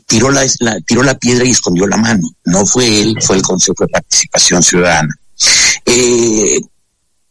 tiró 0.06 0.30
la, 0.30 0.46
tiró 0.86 1.02
la 1.02 1.18
piedra 1.18 1.44
y 1.44 1.50
escondió 1.50 1.86
la 1.86 1.96
mano. 1.96 2.28
No 2.44 2.66
fue 2.66 3.00
él, 3.00 3.16
fue 3.20 3.36
el 3.36 3.42
Consejo 3.42 3.84
de 3.84 3.88
Participación 3.88 4.62
Ciudadana. 4.62 5.14
Eh, 5.86 6.60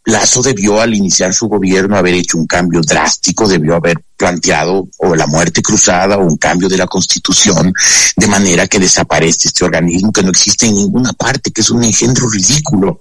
Lazo 0.06 0.42
debió 0.42 0.82
al 0.82 0.96
iniciar 0.96 1.34
su 1.34 1.48
gobierno 1.48 1.96
haber 1.96 2.16
hecho 2.16 2.38
un 2.38 2.48
cambio 2.48 2.82
drástico, 2.82 3.48
debió 3.48 3.76
haber 3.76 4.04
planteado 4.18 4.88
o 4.98 5.16
la 5.16 5.28
muerte 5.28 5.62
cruzada 5.62 6.18
o 6.18 6.26
un 6.26 6.38
cambio 6.38 6.68
de 6.68 6.78
la 6.78 6.88
constitución 6.88 7.74
de 8.16 8.28
manera 8.28 8.68
que 8.68 8.80
desaparezca 8.80 9.48
este 9.48 9.64
organismo 9.64 10.12
que 10.12 10.24
no 10.24 10.30
existe 10.30 10.66
en 10.66 10.76
ninguna 10.76 11.14
parte, 11.14 11.52
que 11.52 11.62
es 11.62 11.70
un 11.70 11.84
engendro 11.84 12.30
ridículo 12.30 13.00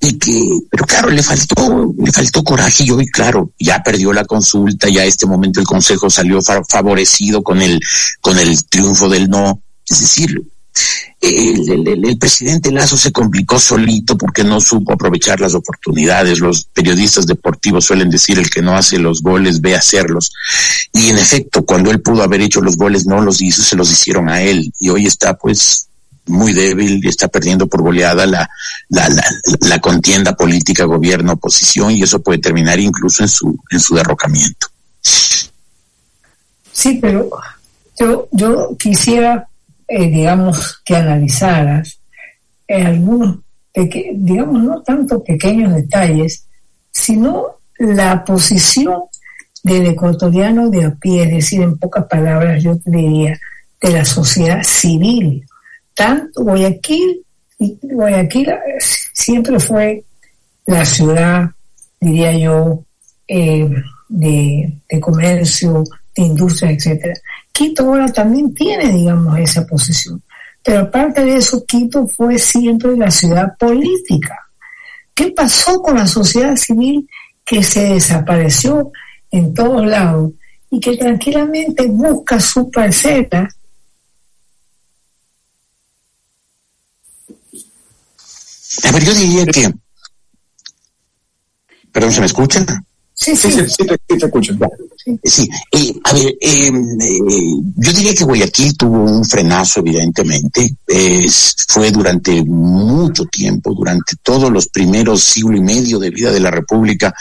y 0.00 0.18
que, 0.18 0.60
pero 0.68 0.84
claro, 0.84 1.10
le 1.10 1.22
faltó, 1.22 1.94
le 1.96 2.10
faltó 2.12 2.42
coraje 2.42 2.84
y 2.84 2.90
hoy, 2.90 3.06
claro, 3.06 3.52
ya 3.58 3.80
perdió 3.82 4.12
la 4.12 4.24
consulta, 4.24 4.88
ya 4.88 5.02
a 5.02 5.06
este 5.06 5.26
momento 5.26 5.60
el 5.60 5.66
Consejo 5.66 6.10
salió 6.10 6.42
fa 6.42 6.62
favorecido 6.64 7.42
con 7.42 7.62
el, 7.62 7.80
con 8.20 8.36
el 8.38 8.64
triunfo 8.66 9.08
del 9.08 9.30
no. 9.30 9.62
Es 9.88 10.00
decir, 10.00 10.42
el, 11.20 12.18
presidente 12.18 12.72
Lazo 12.72 12.96
se 12.96 13.12
complicó 13.12 13.58
solito 13.58 14.18
porque 14.18 14.42
no 14.42 14.60
supo 14.60 14.92
aprovechar 14.92 15.40
las 15.40 15.54
oportunidades. 15.54 16.40
Los 16.40 16.64
periodistas 16.64 17.26
deportivos 17.26 17.84
suelen 17.84 18.10
decir 18.10 18.38
el 18.38 18.50
que 18.50 18.62
no 18.62 18.76
hace 18.76 18.98
los 18.98 19.22
goles 19.22 19.60
ve 19.60 19.76
hacerlos. 19.76 20.32
Y 20.92 21.10
en 21.10 21.18
efecto, 21.18 21.64
cuando 21.64 21.90
él 21.90 22.00
pudo 22.00 22.22
haber 22.22 22.40
hecho 22.40 22.60
los 22.60 22.76
goles, 22.76 23.06
no 23.06 23.20
los 23.20 23.40
hizo, 23.40 23.62
se 23.62 23.76
los 23.76 23.90
hicieron 23.90 24.28
a 24.28 24.42
él. 24.42 24.72
Y 24.80 24.88
hoy 24.88 25.06
está 25.06 25.34
pues 25.34 25.86
muy 26.26 26.52
débil 26.52 27.00
y 27.04 27.08
está 27.08 27.28
perdiendo 27.28 27.66
por 27.66 27.82
goleada 27.82 28.26
la, 28.26 28.48
la, 28.88 29.08
la, 29.08 29.24
la 29.60 29.80
contienda 29.80 30.36
política 30.36 30.84
gobierno-oposición 30.84 31.92
y 31.92 32.02
eso 32.02 32.22
puede 32.22 32.38
terminar 32.38 32.78
incluso 32.78 33.22
en 33.22 33.28
su, 33.28 33.58
en 33.70 33.80
su 33.80 33.94
derrocamiento. 33.94 34.68
Sí, 36.72 36.98
pero 37.00 37.28
yo, 37.98 38.28
yo 38.32 38.76
quisiera 38.78 39.46
eh, 39.94 40.08
digamos, 40.08 40.80
que 40.86 40.96
analizaras 40.96 42.00
eh, 42.66 42.82
algunos, 42.82 43.40
digamos, 43.74 44.62
no 44.62 44.82
tanto 44.82 45.22
pequeños 45.22 45.74
detalles, 45.74 46.46
sino 46.90 47.58
la 47.78 48.24
posición 48.24 49.02
del 49.62 49.88
ecuatoriano 49.88 50.70
de 50.70 50.86
a 50.86 50.90
pie, 50.94 51.24
es 51.24 51.30
decir, 51.32 51.60
en 51.60 51.76
pocas 51.76 52.06
palabras 52.06 52.62
yo 52.62 52.78
diría, 52.86 53.38
de 53.82 53.90
la 53.90 54.04
sociedad 54.06 54.62
civil. 54.62 55.44
Tanto 55.94 56.42
Guayaquil, 56.42 57.20
Guayaquil 57.58 58.48
siempre 59.12 59.60
fue 59.60 60.04
la 60.64 60.86
ciudad, 60.86 61.50
diría 62.00 62.32
yo, 62.38 62.82
eh, 63.28 63.68
de, 64.08 64.72
de 64.88 65.00
comercio, 65.00 65.84
de 66.16 66.22
industria, 66.22 66.70
etcétera. 66.70 67.14
Quito 67.52 67.84
ahora 67.84 68.08
también 68.08 68.54
tiene, 68.54 68.90
digamos, 68.90 69.38
esa 69.38 69.66
posición. 69.66 70.22
Pero 70.64 70.80
aparte 70.80 71.24
de 71.24 71.36
eso, 71.36 71.64
Quito 71.66 72.06
fue 72.06 72.38
siempre 72.38 72.96
la 72.96 73.10
ciudad 73.10 73.56
política. 73.58 74.38
¿Qué 75.14 75.30
pasó 75.32 75.82
con 75.82 75.96
la 75.96 76.06
sociedad 76.06 76.56
civil 76.56 77.08
que 77.44 77.62
se 77.62 77.94
desapareció 77.94 78.90
en 79.30 79.52
todos 79.52 79.84
lados 79.86 80.32
y 80.70 80.80
que 80.80 80.96
tranquilamente 80.96 81.86
busca 81.86 82.40
su 82.40 82.70
parcela? 82.70 83.48
A 88.84 88.92
ver, 88.92 89.04
yo 89.04 89.14
diría 89.14 89.46
que... 89.46 89.72
Perdón, 91.92 92.12
¿se 92.12 92.20
me 92.20 92.26
escucha? 92.26 92.64
Sí, 93.12 93.36
sí, 93.36 93.52
sí, 93.52 93.68
sí 93.68 93.86
te 93.86 94.16
escucho. 94.16 94.54
Sí, 95.24 95.48
eh, 95.72 95.94
a 96.04 96.12
ver, 96.12 96.36
em, 96.40 97.00
eh, 97.00 97.18
yo 97.76 97.92
diría 97.92 98.14
que 98.14 98.24
Guayaquil 98.24 98.76
tuvo 98.76 99.02
un 99.02 99.24
frenazo, 99.24 99.80
evidentemente. 99.80 100.76
fue 101.68 101.90
durante 101.90 102.42
mucho 102.44 103.24
tiempo, 103.24 103.72
durante 103.74 104.16
todos 104.22 104.52
los 104.52 104.68
primeros 104.68 105.22
siglo 105.22 105.56
y 105.56 105.60
medio 105.60 105.98
de 105.98 106.10
vida 106.10 106.30
de 106.30 106.40
la 106.40 106.50
República, 106.50 107.14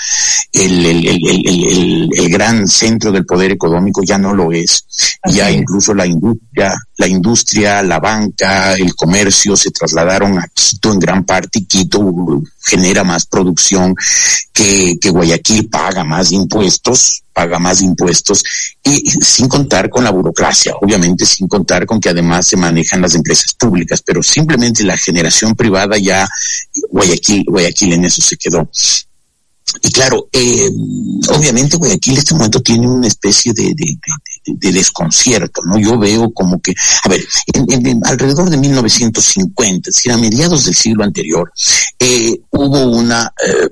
el, 0.51 0.85
el, 0.85 1.07
el, 1.07 2.09
el 2.13 2.29
gran 2.29 2.67
centro 2.67 3.11
del 3.11 3.25
poder 3.25 3.51
económico 3.51 4.03
ya 4.03 4.17
no 4.17 4.33
lo 4.33 4.51
es. 4.51 4.85
Ya 5.31 5.51
incluso 5.51 5.93
la 5.93 6.05
industria, 6.05 6.75
la 6.97 7.07
industria, 7.07 7.83
la 7.83 7.99
banca, 7.99 8.73
el 8.75 8.95
comercio 8.95 9.55
se 9.55 9.71
trasladaron 9.71 10.37
a 10.39 10.47
Quito 10.53 10.91
en 10.91 10.99
gran 10.99 11.23
parte 11.23 11.59
y 11.59 11.65
Quito 11.65 12.13
genera 12.65 13.03
más 13.03 13.25
producción 13.25 13.95
que, 14.53 14.97
que 14.99 15.09
Guayaquil 15.09 15.69
paga 15.69 16.03
más 16.03 16.31
impuestos, 16.31 17.20
paga 17.33 17.59
más 17.59 17.81
impuestos 17.81 18.43
y 18.83 18.99
sin 19.21 19.47
contar 19.47 19.89
con 19.89 20.03
la 20.03 20.11
burocracia, 20.11 20.73
obviamente 20.81 21.25
sin 21.25 21.47
contar 21.47 21.85
con 21.85 21.99
que 21.99 22.09
además 22.09 22.47
se 22.47 22.57
manejan 22.57 23.01
las 23.01 23.15
empresas 23.15 23.53
públicas, 23.53 24.01
pero 24.05 24.21
simplemente 24.21 24.83
la 24.83 24.97
generación 24.97 25.55
privada 25.55 25.97
ya 25.97 26.27
Guayaquil, 26.89 27.45
Guayaquil 27.47 27.93
en 27.93 28.05
eso 28.05 28.21
se 28.21 28.37
quedó. 28.37 28.69
Y 29.81 29.91
claro, 29.91 30.27
eh, 30.33 30.69
obviamente 31.29 31.77
Guayaquil 31.77 32.13
en 32.13 32.19
este 32.19 32.33
momento 32.33 32.61
tiene 32.61 32.87
una 32.87 33.07
especie 33.07 33.53
de, 33.53 33.73
de, 33.73 33.97
de, 34.45 34.71
desconcierto, 34.71 35.61
¿no? 35.65 35.79
Yo 35.79 35.97
veo 35.97 36.31
como 36.33 36.59
que, 36.59 36.73
a 37.03 37.09
ver, 37.09 37.23
en, 37.53 38.01
alrededor 38.05 38.49
de 38.49 38.57
1950, 38.57 39.89
es 39.89 39.95
decir, 39.95 40.11
a 40.11 40.17
mediados 40.17 40.65
del 40.65 40.75
siglo 40.75 41.03
anterior, 41.03 41.51
eh, 41.99 42.41
hubo 42.49 42.85
una... 42.85 43.33
Eh, 43.47 43.69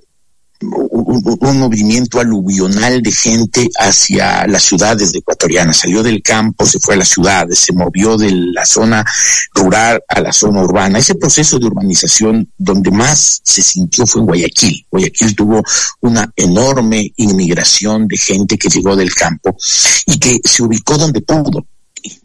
un, 0.61 1.59
movimiento 1.59 2.19
aluvional 2.19 3.01
de 3.01 3.11
gente 3.11 3.69
hacia 3.79 4.45
las 4.47 4.63
ciudades 4.63 5.13
ecuatorianas. 5.13 5.77
Salió 5.77 6.03
del 6.03 6.21
campo, 6.21 6.65
se 6.65 6.79
fue 6.79 6.95
a 6.95 6.97
las 6.97 7.09
ciudades, 7.09 7.59
se 7.59 7.73
movió 7.73 8.17
de 8.17 8.31
la 8.31 8.65
zona 8.65 9.05
rural 9.53 10.01
a 10.07 10.19
la 10.21 10.31
zona 10.31 10.61
urbana. 10.61 10.99
Ese 10.99 11.15
proceso 11.15 11.59
de 11.59 11.67
urbanización 11.67 12.51
donde 12.57 12.91
más 12.91 13.41
se 13.43 13.61
sintió 13.61 14.05
fue 14.05 14.21
en 14.21 14.27
Guayaquil. 14.27 14.85
Guayaquil 14.91 15.35
tuvo 15.35 15.63
una 16.01 16.31
enorme 16.35 17.11
inmigración 17.17 18.07
de 18.07 18.17
gente 18.17 18.57
que 18.57 18.69
llegó 18.69 18.95
del 18.95 19.13
campo 19.13 19.55
y 20.05 20.19
que 20.19 20.39
se 20.43 20.63
ubicó 20.63 20.97
donde 20.97 21.21
pudo, 21.21 21.65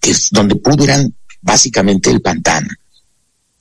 que 0.00 0.14
donde 0.30 0.56
pudo 0.56 0.84
eran 0.84 1.14
básicamente 1.40 2.10
el 2.10 2.20
pantano. 2.20 2.68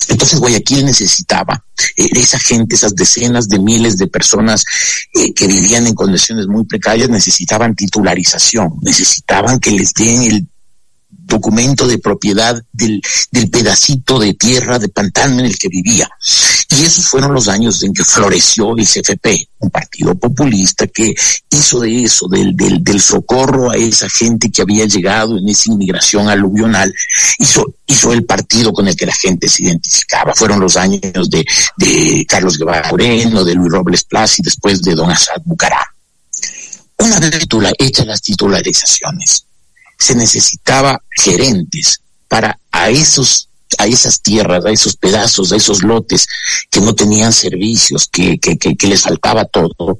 Entonces 0.09 0.39
Guayaquil 0.39 0.85
necesitaba 0.85 1.65
eh, 1.97 2.09
esa 2.13 2.39
gente, 2.39 2.75
esas 2.75 2.95
decenas 2.95 3.47
de 3.47 3.59
miles 3.59 3.97
de 3.97 4.07
personas 4.07 4.63
eh, 5.13 5.33
que 5.33 5.47
vivían 5.47 5.87
en 5.87 5.95
condiciones 5.95 6.47
muy 6.47 6.65
precarias, 6.65 7.09
necesitaban 7.09 7.75
titularización, 7.75 8.73
necesitaban 8.81 9.59
que 9.59 9.71
les 9.71 9.93
den 9.93 10.23
el 10.23 10.47
documento 11.33 11.87
de 11.87 11.97
propiedad 11.97 12.61
del, 12.71 13.01
pedacito 13.51 14.19
de 14.19 14.33
tierra 14.35 14.77
de 14.77 14.89
pantano 14.89 15.39
en 15.39 15.45
el 15.45 15.57
que 15.57 15.67
vivía. 15.67 16.09
Y 16.69 16.83
esos 16.83 17.05
fueron 17.05 17.33
los 17.33 17.47
años 17.47 17.81
en 17.83 17.93
que 17.93 18.03
floreció 18.03 18.75
el 18.77 18.85
CFP, 18.85 19.49
un 19.59 19.69
partido 19.69 20.15
populista 20.15 20.87
que 20.87 21.13
hizo 21.49 21.79
de 21.79 22.03
eso, 22.03 22.27
del, 22.27 22.55
del, 22.55 22.83
del 22.83 23.01
socorro 23.01 23.71
a 23.71 23.75
esa 23.75 24.09
gente 24.09 24.51
que 24.51 24.61
había 24.61 24.85
llegado 24.85 25.37
en 25.37 25.47
esa 25.49 25.71
inmigración 25.71 26.29
aluvional, 26.29 26.93
hizo, 27.39 27.65
hizo 27.87 28.13
el 28.13 28.25
partido 28.25 28.71
con 28.71 28.87
el 28.87 28.95
que 28.95 29.05
la 29.05 29.13
gente 29.13 29.47
se 29.47 29.63
identificaba. 29.63 30.33
Fueron 30.35 30.59
los 30.59 30.75
años 30.77 31.29
de, 31.29 32.25
Carlos 32.27 32.57
Guevara 32.57 32.89
Moreno, 32.89 33.43
de 33.43 33.55
Luis 33.55 33.71
Robles 33.71 34.03
Plaza 34.03 34.35
y 34.39 34.43
después 34.43 34.81
de 34.81 34.95
Don 34.95 35.09
Asad 35.09 35.41
Bucará. 35.45 35.93
Una 36.99 37.19
vez 37.19 37.47
hechas 37.79 38.05
las 38.05 38.21
titularizaciones, 38.21 39.45
se 40.03 40.15
necesitaba 40.15 41.01
gerentes 41.09 42.01
para 42.27 42.59
a 42.71 42.89
esos 42.89 43.47
a 43.79 43.87
esas 43.87 44.21
tierras, 44.21 44.63
a 44.65 44.69
esos 44.69 44.95
pedazos, 44.95 45.51
a 45.51 45.55
esos 45.55 45.81
lotes 45.81 46.27
que 46.69 46.79
no 46.79 46.93
tenían 46.93 47.33
servicios, 47.33 48.07
que, 48.07 48.37
que, 48.37 48.87
les 48.87 49.01
faltaba 49.01 49.45
todo, 49.45 49.99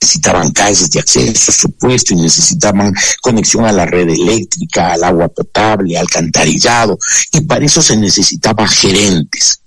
necesitaban 0.00 0.50
calles 0.52 0.90
de 0.90 1.00
acceso, 1.00 1.52
supuesto, 1.52 2.14
y 2.14 2.16
necesitaban 2.16 2.94
conexión 3.20 3.66
a 3.66 3.72
la 3.72 3.84
red 3.84 4.08
eléctrica, 4.08 4.92
al 4.92 5.04
agua 5.04 5.28
potable, 5.28 5.96
al 5.96 6.02
alcantarillado, 6.02 6.98
y 7.32 7.42
para 7.42 7.66
eso 7.66 7.82
se 7.82 7.96
necesitaban 7.96 8.68
gerentes, 8.68 9.60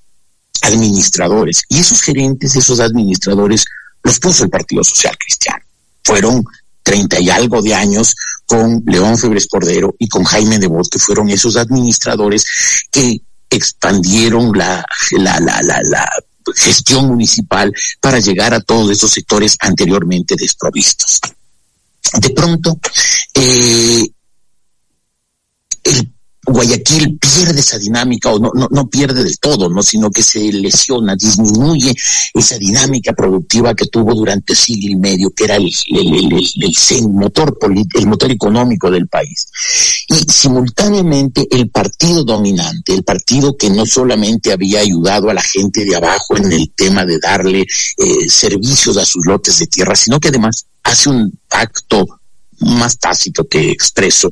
administradores, 0.64 1.64
y 1.70 1.80
esos 1.80 2.02
gerentes, 2.02 2.56
esos 2.56 2.80
administradores, 2.80 3.64
los 4.04 4.20
puso 4.20 4.44
el 4.44 4.50
Partido 4.50 4.84
Social 4.84 5.16
Cristiano. 5.20 5.64
Fueron 6.04 6.44
treinta 6.88 7.19
y 7.19 7.30
algo 7.30 7.62
de 7.62 7.76
años 7.76 8.15
con 8.45 8.82
León 8.86 9.17
Febres 9.17 9.47
Cordero 9.47 9.93
y 10.00 10.08
con 10.08 10.23
Jaime 10.23 10.58
de 10.58 10.69
que 10.89 11.00
fueron 11.00 11.30
esos 11.30 11.58
administradores 11.58 12.45
que 12.89 13.21
expandieron 13.50 14.58
la, 14.58 14.86
la, 15.12 15.38
la, 15.41 15.62
la, 15.63 15.82
la 15.84 16.10
gestión 16.56 17.08
municipal 17.08 17.73
para 18.00 18.19
llegar 18.21 18.54
a 18.54 18.62
todos 18.62 18.89
esos 18.89 19.12
sectores 19.12 19.58
anteriormente 19.60 20.36
desprovistos. 20.38 21.19
De 22.21 22.30
pronto, 22.30 22.80
eh, 23.34 24.08
el 25.84 26.13
Guayaquil 26.50 27.20
pierde 27.20 27.60
esa 27.60 27.78
dinámica, 27.78 28.32
o 28.32 28.40
no, 28.40 28.52
no, 28.56 28.70
no 28.72 28.90
pierde 28.90 29.22
del 29.22 29.38
todo, 29.38 29.70
¿no? 29.70 29.84
sino 29.84 30.10
que 30.10 30.24
se 30.24 30.40
lesiona, 30.54 31.14
disminuye 31.16 31.94
esa 32.34 32.58
dinámica 32.58 33.12
productiva 33.12 33.76
que 33.76 33.88
tuvo 33.88 34.16
durante 34.16 34.56
siglo 34.56 34.92
y 34.92 34.96
medio, 34.96 35.30
que 35.32 35.44
era 35.44 35.58
el, 35.58 35.70
el, 35.90 36.34
el, 36.34 37.10
motor 37.10 37.58
el 37.96 38.08
motor 38.08 38.32
económico 38.32 38.90
del 38.90 39.10
país. 39.10 39.48
Y 40.08 40.32
simultáneamente 40.32 41.46
el 41.52 41.70
partido 41.70 42.24
dominante, 42.24 42.94
el 42.94 43.04
partido 43.04 43.58
que 43.58 43.70
no 43.70 43.86
solamente 43.86 44.54
había 44.54 44.80
ayudado 44.80 45.30
a 45.30 45.34
la 45.34 45.42
gente 45.42 45.84
de 45.84 45.98
abajo 45.98 46.38
en 46.38 46.50
el 46.54 46.72
tema 46.72 47.06
de 47.06 47.20
darle 47.20 47.62
eh, 47.62 48.30
servicios 48.30 48.96
a 48.96 49.06
sus 49.06 49.26
lotes 49.26 49.60
de 49.60 49.68
tierra, 49.68 49.98
sino 49.98 50.18
que 50.18 50.30
además 50.30 50.66
hace 50.84 51.10
un 51.10 51.38
pacto 51.50 52.06
más 52.60 52.98
tácito 52.98 53.46
que 53.48 53.70
expreso 53.70 54.32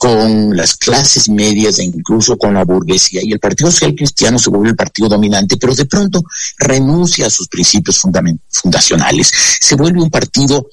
con 0.00 0.56
las 0.56 0.76
clases 0.76 1.28
medias 1.28 1.78
e 1.78 1.84
incluso 1.84 2.38
con 2.38 2.54
la 2.54 2.64
burguesía. 2.64 3.20
Y 3.22 3.32
el 3.32 3.38
Partido 3.38 3.70
Social 3.70 3.94
Cristiano 3.94 4.38
se 4.38 4.48
vuelve 4.48 4.70
el 4.70 4.74
partido 4.74 5.10
dominante, 5.10 5.58
pero 5.58 5.74
de 5.74 5.84
pronto 5.84 6.22
renuncia 6.56 7.26
a 7.26 7.30
sus 7.30 7.48
principios 7.48 7.98
fundacionales. 7.98 9.30
Se 9.60 9.74
vuelve 9.74 10.00
un 10.00 10.08
partido 10.08 10.66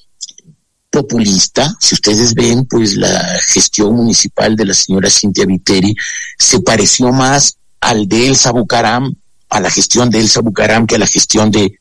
populista. 0.88 1.76
Si 1.78 1.94
ustedes 1.94 2.32
ven, 2.32 2.64
pues 2.64 2.96
la 2.96 3.38
gestión 3.46 3.96
municipal 3.96 4.56
de 4.56 4.64
la 4.64 4.72
señora 4.72 5.10
Cintia 5.10 5.44
Viteri 5.44 5.94
se 6.38 6.60
pareció 6.60 7.12
más 7.12 7.58
al 7.82 8.08
de 8.08 8.28
Elsa 8.28 8.50
Bucaram, 8.50 9.14
a 9.50 9.60
la 9.60 9.70
gestión 9.70 10.08
de 10.08 10.20
Elsa 10.20 10.40
Bucaram 10.40 10.86
que 10.86 10.94
a 10.94 10.98
la 11.00 11.06
gestión 11.06 11.50
de 11.50 11.78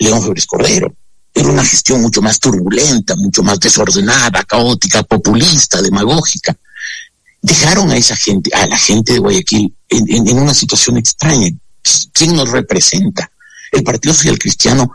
León 0.00 0.20
Flores 0.20 0.46
Cordero 0.46 0.92
era 1.32 1.48
una 1.48 1.64
gestión 1.64 2.02
mucho 2.02 2.20
más 2.20 2.40
turbulenta, 2.40 3.14
mucho 3.14 3.44
más 3.44 3.60
desordenada, 3.60 4.42
caótica, 4.42 5.04
populista, 5.04 5.80
demagógica 5.80 6.58
dejaron 7.42 7.90
a 7.90 7.96
esa 7.96 8.16
gente, 8.16 8.50
a 8.54 8.66
la 8.66 8.78
gente 8.78 9.12
de 9.12 9.18
Guayaquil, 9.18 9.74
en, 9.88 10.38
una 10.38 10.54
situación 10.54 10.96
extraña. 10.96 11.50
¿Quién 12.12 12.36
nos 12.36 12.50
representa? 12.50 13.30
El 13.72 13.82
Partido 13.82 14.14
Social 14.14 14.38
Cristiano 14.38 14.90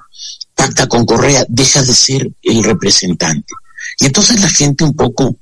pacta 0.55 0.87
con 0.87 1.05
Correa, 1.05 1.45
deja 1.49 1.83
de 1.83 1.93
ser 1.93 2.31
el 2.41 2.63
representante. 2.63 3.53
Y 3.99 4.05
entonces 4.05 4.39
la 4.39 4.49
gente 4.49 4.85
un 4.85 4.95
poco 4.95 5.35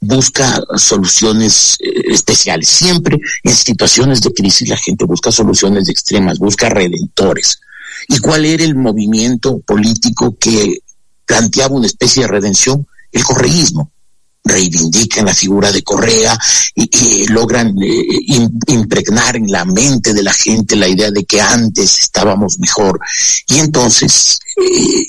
busca 0.00 0.60
soluciones 0.76 1.76
eh, 1.80 1.92
especiales. 2.08 2.68
Siempre 2.68 3.18
en 3.44 3.54
situaciones 3.54 4.20
de 4.22 4.32
crisis 4.32 4.68
la 4.68 4.76
gente 4.76 5.04
busca 5.04 5.30
soluciones 5.30 5.88
extremas, 5.88 6.38
busca 6.38 6.68
redentores. 6.70 7.60
¿Y 8.08 8.18
cuál 8.18 8.46
era 8.46 8.64
el 8.64 8.74
movimiento 8.74 9.60
político 9.60 10.36
que 10.38 10.78
planteaba 11.26 11.76
una 11.76 11.86
especie 11.86 12.22
de 12.22 12.28
redención? 12.28 12.86
El 13.12 13.22
correísmo 13.22 13.92
reivindican 14.44 15.26
la 15.26 15.34
figura 15.34 15.70
de 15.70 15.82
Correa 15.82 16.38
y, 16.74 17.26
logran 17.28 17.74
eh, 17.80 18.48
impregnar 18.66 19.36
en 19.36 19.50
la 19.50 19.64
mente 19.64 20.12
de 20.12 20.22
la 20.22 20.32
gente 20.32 20.76
la 20.76 20.88
idea 20.88 21.10
de 21.10 21.24
que 21.24 21.40
antes 21.40 22.00
estábamos 22.00 22.58
mejor. 22.58 23.00
Y 23.46 23.58
entonces 23.58 24.38
eh, 24.56 25.06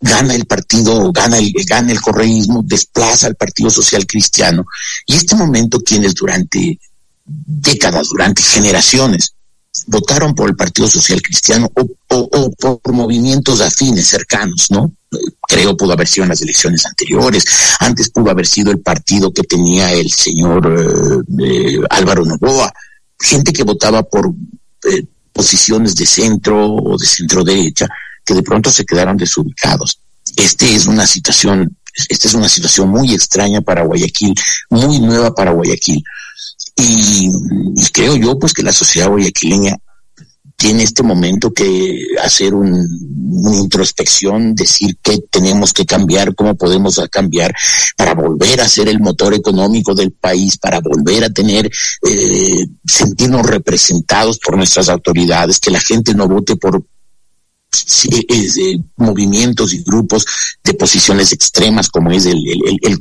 gana 0.00 0.34
el 0.34 0.46
partido, 0.46 1.10
gana 1.12 1.38
el, 1.38 1.52
gana 1.66 1.92
el 1.92 2.00
correísmo, 2.00 2.62
desplaza 2.64 3.26
al 3.26 3.36
Partido 3.36 3.70
Social 3.70 4.06
Cristiano. 4.06 4.66
Y 5.06 5.14
este 5.14 5.34
momento 5.34 5.80
quienes 5.80 6.14
durante 6.14 6.78
décadas, 7.24 8.08
durante 8.08 8.42
generaciones, 8.42 9.34
votaron 9.86 10.34
por 10.34 10.48
el 10.48 10.56
Partido 10.56 10.88
Social 10.88 11.20
Cristiano 11.20 11.70
o, 11.74 12.50
por 12.56 12.92
movimientos 12.92 13.60
afines 13.60 14.06
cercanos, 14.06 14.70
¿no? 14.70 14.92
Creo 15.48 15.76
pudo 15.76 15.92
haber 15.92 16.08
sido 16.08 16.24
en 16.24 16.30
las 16.30 16.42
elecciones 16.42 16.84
anteriores, 16.86 17.44
antes 17.80 18.10
pudo 18.10 18.30
haber 18.30 18.46
sido 18.46 18.70
el 18.70 18.80
partido 18.80 19.32
que 19.32 19.42
tenía 19.42 19.92
el 19.92 20.10
señor 20.10 20.66
eh, 20.66 21.44
eh, 21.44 21.80
Álvaro 21.90 22.24
Novoa, 22.24 22.72
gente 23.20 23.52
que 23.52 23.62
votaba 23.62 24.02
por 24.02 24.32
eh, 24.90 25.04
posiciones 25.32 25.94
de 25.94 26.06
centro 26.06 26.74
o 26.74 26.96
de 26.98 27.06
centro 27.06 27.44
derecha 27.44 27.88
que 28.24 28.34
de 28.34 28.42
pronto 28.42 28.70
se 28.70 28.84
quedaron 28.84 29.16
desubicados. 29.16 30.00
Este 30.36 30.74
es 30.74 30.86
una 30.86 31.06
situación, 31.06 31.76
esta 32.08 32.28
es 32.28 32.34
una 32.34 32.48
situación 32.48 32.88
muy 32.88 33.12
extraña 33.12 33.60
para 33.60 33.82
Guayaquil, 33.82 34.34
muy 34.70 34.98
nueva 35.00 35.34
para 35.34 35.52
Guayaquil. 35.52 36.02
Y, 36.76 37.30
y 37.76 37.86
creo 37.92 38.16
yo 38.16 38.38
pues 38.38 38.52
que 38.52 38.62
la 38.62 38.72
sociedad 38.72 39.08
guayaquileña 39.08 39.76
tiene 40.56 40.84
este 40.84 41.02
momento 41.02 41.52
que 41.52 41.98
hacer 42.22 42.54
un, 42.54 42.72
una 43.44 43.56
introspección, 43.56 44.54
decir 44.54 44.96
qué 45.02 45.18
tenemos 45.30 45.72
que 45.72 45.84
cambiar, 45.84 46.34
cómo 46.34 46.54
podemos 46.54 47.00
cambiar 47.10 47.54
para 47.96 48.14
volver 48.14 48.60
a 48.60 48.68
ser 48.68 48.88
el 48.88 49.00
motor 49.00 49.34
económico 49.34 49.94
del 49.94 50.12
país, 50.12 50.56
para 50.56 50.80
volver 50.80 51.24
a 51.24 51.30
tener, 51.30 51.66
eh, 51.66 52.66
sentirnos 52.86 53.44
representados 53.44 54.38
por 54.38 54.56
nuestras 54.56 54.88
autoridades, 54.88 55.58
que 55.58 55.70
la 55.70 55.80
gente 55.80 56.14
no 56.14 56.28
vote 56.28 56.56
por 56.56 56.82
eh, 58.08 58.78
movimientos 58.96 59.74
y 59.74 59.82
grupos 59.82 60.24
de 60.62 60.74
posiciones 60.74 61.32
extremas 61.32 61.88
como 61.90 62.10
es 62.12 62.24
el, 62.26 62.38
el, 62.38 62.78
el. 62.80 62.98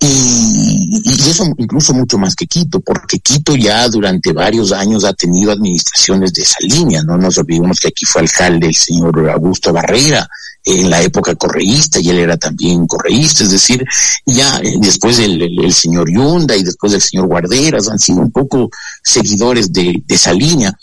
Y, 0.00 0.87
eso 1.28 1.44
incluso 1.56 1.94
mucho 1.94 2.18
más 2.18 2.34
que 2.34 2.46
Quito, 2.46 2.80
porque 2.80 3.18
Quito 3.18 3.56
ya 3.56 3.88
durante 3.88 4.32
varios 4.32 4.72
años 4.72 5.04
ha 5.04 5.12
tenido 5.12 5.52
administraciones 5.52 6.32
de 6.32 6.42
esa 6.42 6.58
línea, 6.60 7.02
no 7.02 7.16
nos 7.16 7.38
olvidemos 7.38 7.80
que 7.80 7.88
aquí 7.88 8.04
fue 8.04 8.22
alcalde 8.22 8.68
el 8.68 8.74
señor 8.74 9.30
Augusto 9.30 9.72
Barrera, 9.72 10.28
en 10.64 10.90
la 10.90 11.00
época 11.00 11.34
correísta 11.34 11.98
y 12.00 12.10
él 12.10 12.18
era 12.18 12.36
también 12.36 12.86
correísta, 12.86 13.44
es 13.44 13.50
decir, 13.50 13.84
ya 14.26 14.58
eh, 14.58 14.74
después 14.80 15.18
el, 15.18 15.40
el 15.40 15.72
señor 15.72 16.10
Yunda 16.10 16.56
y 16.56 16.62
después 16.62 16.92
del 16.92 17.00
señor 17.00 17.26
Guarderas 17.26 17.88
han 17.88 17.98
sido 17.98 18.20
un 18.20 18.30
poco 18.30 18.70
seguidores 19.02 19.72
de, 19.72 20.02
de 20.04 20.14
esa 20.14 20.32
línea 20.32 20.76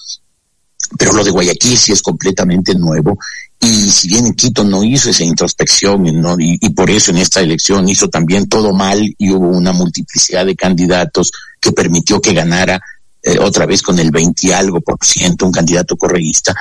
pero 0.98 1.14
lo 1.14 1.24
de 1.24 1.32
Guayaquil 1.32 1.78
sí 1.78 1.92
es 1.92 2.02
completamente 2.02 2.76
nuevo 2.76 3.18
y 3.60 3.90
si 3.90 4.08
bien 4.08 4.28
en 4.28 4.34
Quito 4.34 4.64
no 4.64 4.84
hizo 4.84 5.10
esa 5.10 5.24
introspección 5.24 6.04
¿no? 6.22 6.36
y, 6.40 6.58
y, 6.62 6.70
por 6.72 6.90
eso 6.90 7.12
en 7.12 7.18
esta 7.18 7.40
elección 7.40 7.88
hizo 7.90 8.10
también 8.10 8.48
todo 8.48 8.74
mal 8.74 9.02
y 9.18 9.32
hubo 9.32 9.48
una 9.48 9.72
multiplicidad 9.72 10.46
de 10.46 10.56
candidatos 10.56 11.32
que 11.60 11.72
permitió 11.72 12.22
que 12.22 12.34
ganara 12.34 12.82
eh, 13.28 13.40
otra 13.40 13.66
vez 13.66 13.82
con 13.82 13.98
el 13.98 14.12
20 14.12 14.48
y 14.48 14.52
algo 14.52 14.82
por 14.82 14.98
ciento 15.04 15.48
un 15.48 15.52
candidato 15.52 15.98
correísta, 15.98 16.54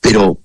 pero 0.00 0.38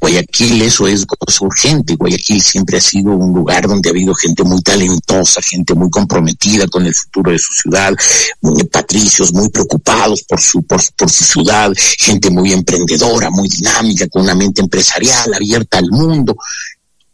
Guayaquil 0.00 0.62
eso 0.62 0.86
es 0.86 1.06
cosa 1.06 1.44
urgente. 1.44 1.96
Guayaquil 1.96 2.40
siempre 2.42 2.78
ha 2.78 2.80
sido 2.80 3.12
un 3.12 3.32
lugar 3.32 3.66
donde 3.66 3.88
ha 3.88 3.92
habido 3.92 4.14
gente 4.14 4.44
muy 4.44 4.60
talentosa, 4.60 5.40
gente 5.42 5.74
muy 5.74 5.88
comprometida 5.90 6.66
con 6.66 6.86
el 6.86 6.94
futuro 6.94 7.30
de 7.32 7.38
su 7.38 7.52
ciudad, 7.52 7.94
muy 8.40 8.64
patricios 8.64 9.32
muy 9.32 9.48
preocupados 9.48 10.22
por 10.24 10.40
su, 10.40 10.62
por, 10.62 10.80
por 10.96 11.10
su 11.10 11.24
ciudad, 11.24 11.72
gente 11.98 12.30
muy 12.30 12.52
emprendedora, 12.52 13.30
muy 13.30 13.48
dinámica, 13.48 14.06
con 14.08 14.22
una 14.22 14.34
mente 14.34 14.60
empresarial 14.60 15.32
abierta 15.34 15.78
al 15.78 15.90
mundo. 15.90 16.36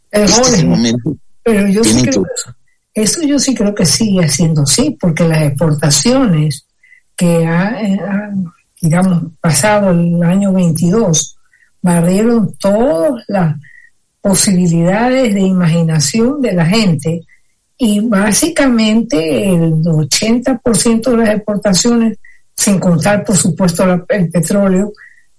Pero, 0.09 0.25
este 0.25 0.41
es 0.41 0.53
el 0.59 0.67
momento. 0.67 1.15
Pero 1.43 1.67
yo 1.67 1.83
sí 1.83 2.01
creo, 2.01 2.23
que... 2.23 3.01
eso 3.01 3.21
yo 3.21 3.39
sí 3.39 3.53
creo 3.53 3.73
que 3.73 3.85
sigue 3.85 4.27
siendo 4.29 4.63
así, 4.63 4.97
porque 4.99 5.27
las 5.27 5.43
exportaciones 5.43 6.65
que 7.15 7.45
ha, 7.45 7.67
ha 7.69 8.31
digamos, 8.81 9.23
pasado 9.39 9.91
el 9.91 10.21
año 10.23 10.53
22, 10.53 11.34
barrieron 11.85 12.55
todas 12.57 13.23
las 13.27 13.55
posibilidades 14.19 15.35
de 15.35 15.41
imaginación 15.41 16.41
de 16.41 16.51
la 16.51 16.65
gente 16.65 17.21
y 17.77 17.99
básicamente 17.99 19.53
el 19.53 19.83
80% 19.83 21.11
de 21.11 21.17
las 21.17 21.29
exportaciones, 21.29 22.17
sin 22.55 22.79
contar 22.79 23.23
por 23.23 23.37
supuesto 23.37 23.85
la, 23.85 24.03
el 24.09 24.29
petróleo, 24.29 24.93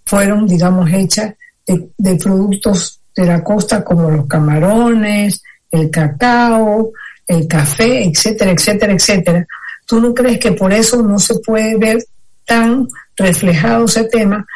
fueron, 0.05 0.47
digamos, 0.47 0.89
hechas 0.93 1.35
de, 1.67 1.89
de, 1.99 2.15
productos 2.15 3.01
de 3.17 3.27
la 3.27 3.43
costa 3.43 3.83
como 3.83 4.09
los 4.09 4.27
camarones, 4.29 5.43
el 5.73 5.91
cacao, 5.91 6.93
el 7.27 7.49
café, 7.49 8.05
etcétera, 8.05 8.53
etcétera, 8.53 8.93
etcétera. 8.93 9.47
¿Tú 9.85 10.01
no 10.01 10.15
crees 10.15 10.39
que 10.39 10.53
por 10.53 10.73
eso 10.73 11.03
no 11.03 11.19
se 11.19 11.41
puede 11.41 11.77
ver 11.77 11.99
tan 12.45 12.87
reflejado 13.17 13.87
ese 13.87 14.05
tema? 14.05 14.47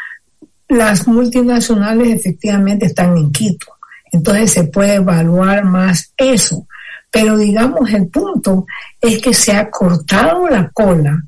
Las 0.71 1.07
multinacionales 1.07 2.09
efectivamente 2.09 2.87
están 2.87 3.17
en 3.17 3.31
Quito. 3.31 3.67
Entonces 4.13 4.53
se 4.53 4.65
puede 4.65 4.95
evaluar 4.95 5.65
más 5.65 6.13
eso. 6.17 6.67
Pero 7.11 7.37
digamos, 7.37 7.91
el 7.91 8.09
punto 8.09 8.67
es 9.01 9.21
que 9.21 9.35
se 9.35 9.53
ha 9.53 9.71
cortado 9.71 10.49
la 10.49 10.71
cola 10.71 11.21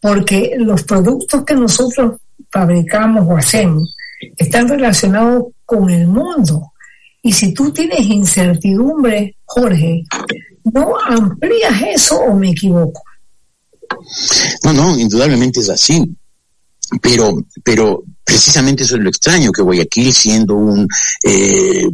porque 0.00 0.54
los 0.58 0.82
productos 0.82 1.44
que 1.44 1.54
nosotros 1.54 2.20
fabricamos 2.50 3.26
o 3.28 3.36
hacemos 3.36 3.94
están 4.36 4.68
relacionados 4.68 5.44
con 5.64 5.90
el 5.90 6.06
mundo. 6.06 6.72
Y 7.22 7.32
si 7.32 7.52
tú 7.52 7.72
tienes 7.72 8.00
incertidumbre, 8.00 9.36
Jorge, 9.44 10.04
¿no 10.64 10.98
amplías 11.00 11.82
eso 11.94 12.18
o 12.20 12.34
me 12.34 12.50
equivoco? 12.50 13.02
No, 14.64 14.72
no, 14.72 14.98
indudablemente 14.98 15.60
es 15.60 15.68
así 15.68 16.16
pero, 17.00 17.44
pero 17.64 18.02
precisamente 18.26 18.82
eso 18.82 18.96
es 18.96 19.02
lo 19.02 19.08
extraño, 19.08 19.52
que 19.52 19.62
Guayaquil 19.62 20.12
siendo 20.12 20.56
un, 20.56 20.88
eh, 21.22 21.86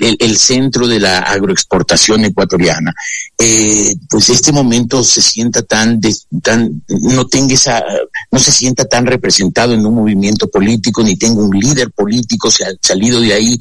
el, 0.00 0.16
el, 0.18 0.36
centro 0.36 0.86
de 0.86 1.00
la 1.00 1.20
agroexportación 1.20 2.26
ecuatoriana, 2.26 2.92
eh, 3.38 3.96
pues 4.10 4.28
este 4.28 4.52
momento 4.52 5.02
se 5.02 5.22
sienta 5.22 5.62
tan, 5.62 5.98
tan, 6.42 6.82
no 6.88 7.26
tenga 7.26 7.54
esa, 7.54 7.82
no 8.30 8.38
se 8.38 8.52
sienta 8.52 8.84
tan 8.84 9.06
representado 9.06 9.72
en 9.72 9.86
un 9.86 9.94
movimiento 9.94 10.46
político, 10.50 11.02
ni 11.02 11.16
tenga 11.16 11.42
un 11.42 11.58
líder 11.58 11.90
político 11.92 12.50
se 12.50 12.64
ha 12.64 12.70
salido 12.82 13.18
de 13.22 13.32
ahí, 13.32 13.58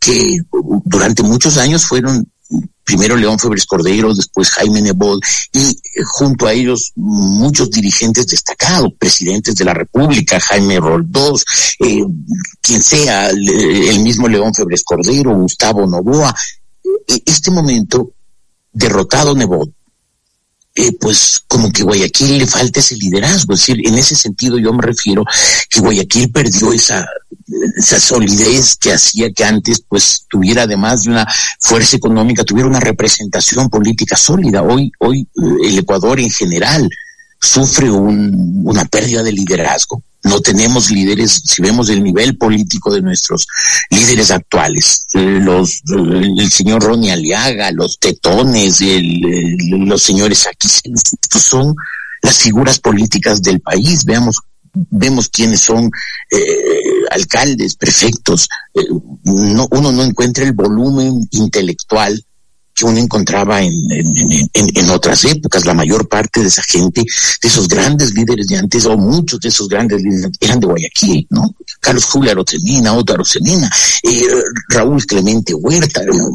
que 0.00 0.38
durante 0.82 1.22
muchos 1.22 1.58
años 1.58 1.84
fueron 1.84 2.26
primero 2.86 3.16
León 3.16 3.38
Febres 3.38 3.66
Cordero, 3.66 4.14
después 4.14 4.48
Jaime 4.50 4.80
Nebot, 4.80 5.20
y 5.52 5.70
eh, 5.70 6.02
junto 6.04 6.46
a 6.46 6.52
ellos 6.52 6.92
muchos 6.94 7.68
dirigentes 7.68 8.28
destacados, 8.28 8.92
presidentes 8.96 9.56
de 9.56 9.64
la 9.64 9.74
República, 9.74 10.38
Jaime 10.38 10.78
Roldós, 10.78 11.44
eh, 11.80 12.04
quien 12.62 12.80
sea, 12.80 13.28
el 13.30 14.00
mismo 14.00 14.28
León 14.28 14.54
Febres 14.54 14.84
Cordero, 14.84 15.36
Gustavo 15.36 15.84
Novoa. 15.84 16.34
E, 17.08 17.22
este 17.26 17.50
momento, 17.50 18.12
derrotado 18.72 19.34
Nebot, 19.34 19.68
eh, 20.76 20.92
pues 21.00 21.42
como 21.48 21.72
que 21.72 21.82
Guayaquil 21.82 22.38
le 22.38 22.46
falta 22.46 22.80
ese 22.80 22.96
liderazgo. 22.96 23.54
Es 23.54 23.60
decir, 23.60 23.86
en 23.86 23.96
ese 23.98 24.14
sentido 24.14 24.58
yo 24.58 24.72
me 24.72 24.82
refiero 24.82 25.24
que 25.70 25.80
Guayaquil 25.80 26.30
perdió 26.30 26.72
esa, 26.72 27.06
esa 27.76 27.98
solidez 27.98 28.76
que 28.76 28.92
hacía 28.92 29.32
que 29.32 29.44
antes 29.44 29.82
pues 29.88 30.26
tuviera 30.28 30.62
además 30.62 31.04
de 31.04 31.10
una 31.10 31.26
fuerza 31.60 31.96
económica, 31.96 32.44
tuviera 32.44 32.68
una 32.68 32.80
representación 32.80 33.70
política 33.70 34.16
sólida. 34.16 34.62
Hoy, 34.62 34.92
hoy 34.98 35.22
eh, 35.22 35.68
el 35.68 35.78
Ecuador 35.78 36.20
en 36.20 36.30
general 36.30 36.88
sufre 37.40 37.90
un, 37.90 38.62
una 38.64 38.84
pérdida 38.84 39.22
de 39.22 39.32
liderazgo. 39.32 40.02
No 40.24 40.40
tenemos 40.40 40.90
líderes, 40.90 41.42
si 41.44 41.62
vemos 41.62 41.88
el 41.88 42.02
nivel 42.02 42.36
político 42.36 42.92
de 42.92 43.00
nuestros 43.00 43.46
líderes 43.90 44.32
actuales, 44.32 45.06
los, 45.14 45.82
el 45.88 46.50
señor 46.50 46.82
Ronnie 46.82 47.12
Aliaga, 47.12 47.70
los 47.70 47.98
tetones, 48.00 48.80
el, 48.80 49.20
los 49.86 50.02
señores 50.02 50.48
aquí, 50.48 50.66
estos 50.66 51.42
son 51.42 51.76
las 52.22 52.38
figuras 52.38 52.80
políticas 52.80 53.40
del 53.40 53.60
país, 53.60 54.04
veamos 54.04 54.40
vemos 54.90 55.28
quiénes 55.28 55.60
son 55.60 55.90
eh, 56.30 57.04
alcaldes, 57.10 57.76
prefectos, 57.76 58.48
eh, 58.74 58.84
no, 59.24 59.68
uno 59.70 59.92
no 59.92 60.02
encuentra 60.02 60.44
el 60.44 60.52
volumen 60.52 61.26
intelectual 61.30 62.22
que 62.76 62.84
uno 62.84 62.98
encontraba 62.98 63.62
en, 63.62 63.72
en, 63.90 64.50
en, 64.52 64.90
otras 64.90 65.24
épocas. 65.24 65.64
La 65.64 65.72
mayor 65.72 66.06
parte 66.08 66.40
de 66.40 66.48
esa 66.48 66.62
gente, 66.62 67.00
de 67.00 67.48
esos 67.48 67.66
grandes 67.66 68.12
líderes 68.12 68.46
de 68.48 68.58
antes, 68.58 68.84
o 68.84 68.98
muchos 68.98 69.40
de 69.40 69.48
esos 69.48 69.66
grandes 69.66 70.02
líderes 70.02 70.30
eran 70.38 70.60
de 70.60 70.66
Guayaquil, 70.66 71.26
¿no? 71.30 71.54
Carlos 71.80 72.04
Julio 72.04 72.32
Arosemina, 72.32 72.92
Otto 72.92 73.14
Arosemina, 73.14 73.70
eh, 74.02 74.26
Raúl 74.68 75.06
Clemente 75.06 75.54
Huerta, 75.54 76.02
no, 76.04 76.30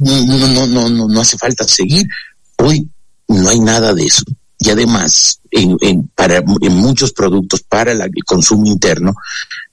no, 0.00 0.66
no, 0.66 0.88
no, 0.88 1.08
no 1.08 1.20
hace 1.20 1.38
falta 1.38 1.66
seguir. 1.68 2.08
Hoy 2.56 2.88
no 3.28 3.48
hay 3.48 3.60
nada 3.60 3.94
de 3.94 4.04
eso. 4.04 4.24
Y 4.58 4.70
además, 4.70 5.38
en, 5.52 5.76
en, 5.80 6.08
para, 6.08 6.38
en 6.38 6.74
muchos 6.74 7.12
productos 7.12 7.62
para 7.62 7.92
el 7.92 8.10
consumo 8.26 8.66
interno, 8.66 9.14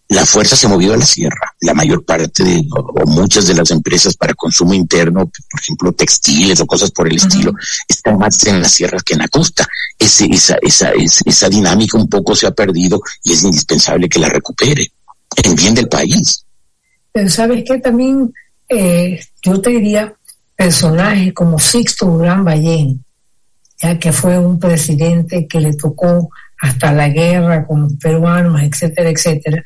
la 0.08 0.26
fuerza 0.26 0.56
se 0.56 0.68
movió 0.68 0.94
a 0.94 0.98
la 0.98 1.06
sierra. 1.06 1.56
La 1.62 1.74
mayor 1.74 2.06
parte 2.06 2.44
de, 2.44 2.64
o, 2.72 3.06
muchas 3.08 3.48
de 3.48 3.56
las 3.56 3.72
empresas 3.72 4.16
para 4.16 4.34
consumo 4.34 4.74
interno, 4.74 5.26
por 5.26 5.60
ejemplo, 5.60 5.92
textiles 5.94 6.60
o 6.60 6.68
cosas 6.68 6.92
por 6.92 7.08
el 7.08 7.14
uh 7.14 7.18
-huh. 7.18 7.28
estilo, 7.28 7.54
están 7.88 8.18
más 8.18 8.46
en 8.46 8.62
las 8.62 8.72
sierras 8.72 9.04
que 9.04 9.14
en 9.14 9.20
la 9.20 9.28
costa. 9.28 9.68
Ese, 9.98 10.26
esa, 10.26 10.58
esa, 10.62 10.92
esa, 10.92 11.22
esa 11.26 11.50
dinámica 11.50 11.98
un 11.98 12.08
poco 12.08 12.36
se 12.36 12.48
ha 12.48 12.52
perdido 12.52 13.02
y 13.24 13.34
es 13.34 13.44
indispensable 13.44 14.08
que 14.08 14.20
la 14.20 14.30
recupere 14.30 14.92
en 15.44 15.56
bien 15.56 15.74
del 15.74 15.88
país. 15.88 16.46
Pero 17.12 17.30
sabes 17.30 17.64
que 17.66 17.80
también, 17.80 18.32
eh, 18.70 19.20
yo 19.42 19.60
te 19.60 19.72
diría, 19.72 20.14
personajes 20.56 21.34
como 21.34 21.60
Sixto 21.60 22.06
Durán 22.06 22.46
Ballén, 22.46 23.04
ya 23.82 23.98
que 24.00 24.12
fue 24.12 24.38
un 24.38 24.60
presidente 24.60 25.48
que 25.48 25.60
le 25.60 25.74
tocó 25.74 26.30
hasta 26.62 26.94
la 26.94 27.10
guerra 27.10 27.66
con 27.66 27.82
los 27.84 27.94
peruanos, 27.94 28.62
etcétera, 28.62 29.10
etcétera, 29.10 29.64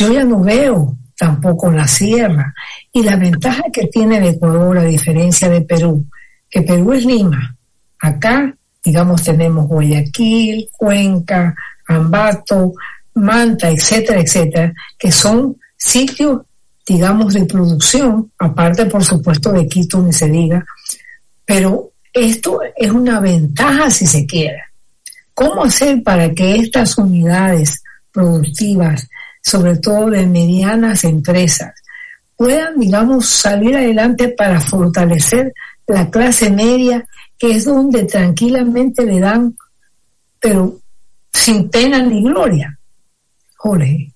yo 0.00 0.10
ya 0.10 0.24
no 0.24 0.40
veo 0.40 0.96
tampoco 1.14 1.70
la 1.70 1.86
sierra. 1.86 2.54
Y 2.90 3.02
la 3.02 3.16
ventaja 3.16 3.64
que 3.70 3.88
tiene 3.88 4.16
el 4.16 4.34
Ecuador, 4.34 4.78
a 4.78 4.84
diferencia 4.84 5.50
de 5.50 5.60
Perú, 5.60 6.06
que 6.48 6.62
Perú 6.62 6.94
es 6.94 7.04
Lima. 7.04 7.54
Acá, 8.00 8.54
digamos, 8.82 9.22
tenemos 9.22 9.68
Guayaquil, 9.68 10.70
Cuenca, 10.72 11.54
Ambato, 11.86 12.72
Manta, 13.14 13.68
etcétera, 13.68 14.20
etcétera, 14.20 14.72
que 14.98 15.12
son 15.12 15.58
sitios, 15.76 16.40
digamos, 16.86 17.34
de 17.34 17.44
producción, 17.44 18.32
aparte, 18.38 18.86
por 18.86 19.04
supuesto, 19.04 19.52
de 19.52 19.68
Quito, 19.68 20.00
ni 20.00 20.14
se 20.14 20.28
diga, 20.28 20.64
pero 21.44 21.90
esto 22.10 22.60
es 22.74 22.90
una 22.90 23.20
ventaja 23.20 23.90
si 23.90 24.06
se 24.06 24.24
quiere. 24.24 24.62
¿Cómo 25.34 25.64
hacer 25.64 26.02
para 26.02 26.32
que 26.32 26.56
estas 26.56 26.96
unidades 26.96 27.82
productivas, 28.10 29.06
sobre 29.42 29.76
todo 29.78 30.10
de 30.10 30.26
medianas 30.26 31.04
empresas, 31.04 31.74
puedan, 32.36 32.78
digamos, 32.78 33.28
salir 33.28 33.76
adelante 33.76 34.28
para 34.28 34.60
fortalecer 34.60 35.52
la 35.86 36.10
clase 36.10 36.50
media, 36.50 37.04
que 37.38 37.56
es 37.56 37.64
donde 37.64 38.04
tranquilamente 38.04 39.04
le 39.04 39.20
dan, 39.20 39.56
pero 40.38 40.80
sin 41.32 41.68
pena 41.68 42.02
ni 42.02 42.22
gloria? 42.22 42.78
Jorge. 43.56 44.12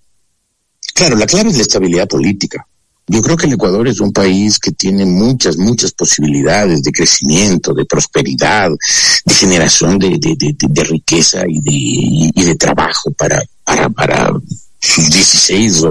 Claro, 0.95 1.16
la 1.16 1.27
clave 1.27 1.51
es 1.51 1.57
la 1.57 1.62
estabilidad 1.62 2.09
política. 2.09 2.66
Yo 3.07 3.20
creo 3.20 3.37
que 3.37 3.47
el 3.47 3.53
Ecuador 3.53 3.87
es 3.87 4.01
un 4.01 4.12
país 4.12 4.59
que 4.59 4.72
tiene 4.72 5.05
muchas, 5.05 5.59
muchas 5.59 5.93
posibilidades 5.93 6.83
de 6.83 6.93
crecimiento, 6.93 7.75
de 7.75 7.85
prosperidad, 7.85 8.70
de 8.70 9.35
generación 9.35 9.99
de, 9.99 10.18
de, 10.18 10.85
riqueza 10.85 11.43
y 11.47 11.61
de, 11.61 12.33
y 12.35 12.45
de 12.45 12.55
trabajo 12.55 13.11
para, 13.12 13.43
para, 13.62 13.91
para 13.91 14.33
sus 14.85 15.11
16 15.11 15.82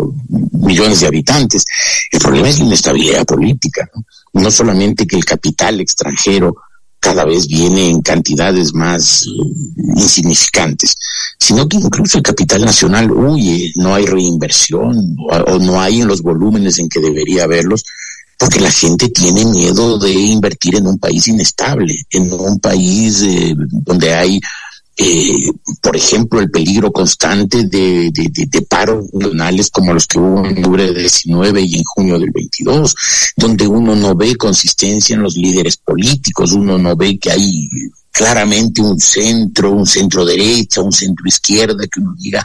millones 0.51 1.01
de 1.01 1.07
habitantes. 1.07 1.65
El 2.11 2.19
problema 2.19 2.49
es 2.49 2.59
la 2.59 2.65
inestabilidad 2.65 3.25
política, 3.25 3.89
¿no? 4.33 4.51
solamente 4.51 5.07
que 5.07 5.15
el 5.15 5.25
capital 5.25 5.81
extranjero 5.81 6.55
cada 6.99 7.25
vez 7.25 7.47
viene 7.47 7.89
en 7.89 8.01
cantidades 8.01 8.73
más 8.73 9.25
eh, 9.27 9.29
insignificantes, 9.97 10.95
sino 11.37 11.67
que 11.67 11.75
incluso 11.75 12.17
el 12.17 12.23
capital 12.23 12.63
nacional 12.63 13.11
huye, 13.11 13.73
no 13.75 13.93
hay 13.93 14.05
reinversión 14.05 15.17
o, 15.29 15.59
no 15.59 15.81
hay 15.81 15.99
en 15.99 16.07
los 16.07 16.21
volúmenes 16.21 16.79
en 16.79 16.87
que 16.87 17.01
debería 17.01 17.43
haberlos, 17.43 17.83
porque 18.39 18.61
la 18.61 18.71
gente 18.71 19.09
tiene 19.09 19.43
miedo 19.43 19.99
de 19.99 20.13
invertir 20.13 20.75
en 20.75 20.87
un 20.87 20.97
país 20.97 21.27
inestable, 21.27 21.93
en 22.09 22.31
un 22.31 22.59
país 22.59 23.21
eh, 23.21 23.53
donde 23.57 24.13
hay 24.13 24.39
eh, 24.95 25.51
por 25.81 25.95
ejemplo, 25.95 26.39
el 26.39 26.51
peligro 26.51 26.91
constante 26.91 27.63
de, 27.65 28.11
de, 28.11 28.61
paros 28.61 29.05
nacionales 29.13 29.71
como 29.71 29.93
los 29.93 30.05
que 30.05 30.19
hubo 30.19 30.45
en 30.45 30.57
octubre 30.57 30.85
del 30.85 30.95
19 30.95 31.61
y 31.61 31.75
en 31.77 31.83
junio 31.83 32.19
del 32.19 32.31
22, 32.31 32.95
donde 33.35 33.67
uno 33.67 33.95
no 33.95 34.15
ve 34.15 34.35
consistencia 34.35 35.15
en 35.15 35.23
los 35.23 35.35
líderes 35.35 35.77
políticos, 35.77 36.51
uno 36.51 36.77
no 36.77 36.95
ve 36.95 37.17
que 37.17 37.31
hay 37.31 37.67
claramente 38.11 38.81
un 38.81 38.99
centro, 38.99 39.71
un 39.71 39.87
centro 39.87 40.23
derecha, 40.23 40.81
un 40.81 40.91
centro 40.91 41.25
izquierda, 41.27 41.87
que 41.91 41.99
uno 41.99 42.13
diga, 42.17 42.43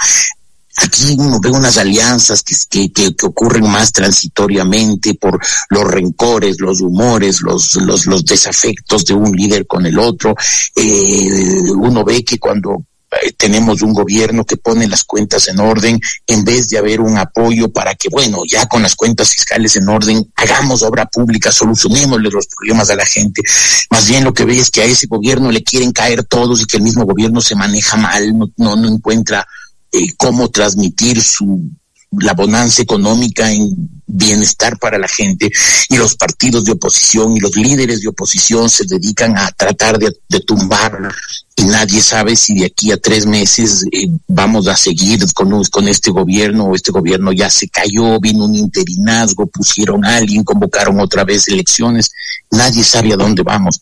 Aquí 0.81 1.16
uno 1.18 1.41
ve 1.41 1.51
unas 1.51 1.76
alianzas 1.76 2.43
que, 2.43 2.91
que, 2.91 3.14
que, 3.14 3.26
ocurren 3.26 3.68
más 3.68 3.93
transitoriamente 3.93 5.14
por 5.14 5.41
los 5.70 5.85
rencores, 5.85 6.61
los 6.61 6.81
humores, 6.81 7.41
los, 7.41 7.74
los, 7.76 8.07
los 8.07 8.24
desafectos 8.24 9.05
de 9.05 9.14
un 9.14 9.33
líder 9.33 9.66
con 9.66 9.87
el 9.87 9.99
otro. 9.99 10.35
Eh, 10.76 11.62
uno 11.76 12.05
ve 12.05 12.24
que 12.24 12.39
cuando 12.39 12.85
eh, 13.11 13.33
tenemos 13.37 13.81
un 13.81 13.95
gobierno 13.95 14.45
que 14.45 14.59
pone 14.59 14.87
las 14.87 15.03
cuentas 15.03 15.49
en 15.49 15.59
orden, 15.59 15.99
en 16.26 16.45
vez 16.45 16.68
de 16.68 16.79
haber 16.79 17.01
un 17.01 17.16
apoyo 17.16 17.70
para 17.70 17.95
que, 17.95 18.09
bueno, 18.11 18.43
ya 18.47 18.66
con 18.66 18.83
las 18.83 18.95
cuentas 18.95 19.31
fiscales 19.31 19.76
en 19.76 19.89
orden, 19.89 20.31
hagamos 20.37 20.83
obra 20.83 21.07
pública, 21.07 21.51
solucionémosle 21.51 22.31
los 22.31 22.47
problemas 22.47 22.91
a 22.91 22.97
la 22.97 23.07
gente. 23.07 23.43
Más 23.91 24.07
bien 24.07 24.24
lo 24.24 24.35
que 24.35 24.45
ve 24.45 24.59
es 24.59 24.70
que 24.70 24.83
a 24.83 24.85
ese 24.85 25.07
gobierno 25.07 25.51
le 25.51 25.64
quieren 25.64 25.93
caer 25.93 26.22
todos 26.24 26.61
y 26.61 26.66
que 26.66 26.76
el 26.76 26.83
mismo 26.83 27.05
gobierno 27.05 27.41
se 27.41 27.55
maneja 27.55 27.97
mal, 27.97 28.37
no, 28.37 28.51
no, 28.59 28.76
no 28.76 28.89
encuentra 28.89 29.47
eh, 29.93 30.12
cómo 30.16 30.51
transmitir 30.51 31.22
su 31.22 31.70
la 32.11 32.32
bonanza 32.32 32.82
económica 32.82 33.53
en 33.53 33.91
bienestar 34.07 34.78
para 34.78 34.99
la 34.99 35.09
gente 35.09 35.51
y 35.91 35.97
los 35.97 36.16
partidos 36.16 36.64
de 36.64 36.72
oposición 36.72 37.36
y 37.36 37.41
los 37.41 37.55
líderes 37.55 38.01
de 38.01 38.09
oposición 38.09 38.70
se 38.70 38.86
dedican 38.86 39.36
a 39.36 39.51
tratar 39.53 39.99
de, 39.99 40.41
tumbar 40.41 41.12
y 41.57 41.64
nadie 41.64 42.01
sabe 42.01 42.34
si 42.36 42.55
de 42.55 42.66
aquí 42.66 42.91
a 42.93 42.97
tres 42.97 43.26
meses 43.26 43.84
eh, 43.93 44.09
vamos 44.26 44.66
a 44.68 44.76
seguir 44.76 45.20
con, 45.34 45.62
con 45.64 45.89
este 45.89 46.11
gobierno 46.11 46.64
o 46.64 46.74
este 46.74 46.93
gobierno 46.93 47.32
ya 47.32 47.51
se 47.51 47.68
cayó, 47.68 48.18
vino 48.18 48.47
un 48.47 48.55
interinazgo, 48.55 49.47
pusieron 49.47 50.05
a 50.05 50.16
alguien, 50.16 50.45
convocaron 50.45 50.99
otra 51.01 51.24
vez 51.24 51.49
elecciones, 51.49 52.11
nadie 52.51 52.84
sabe 52.84 53.12
a 53.12 53.16
dónde 53.16 53.43
vamos. 53.43 53.80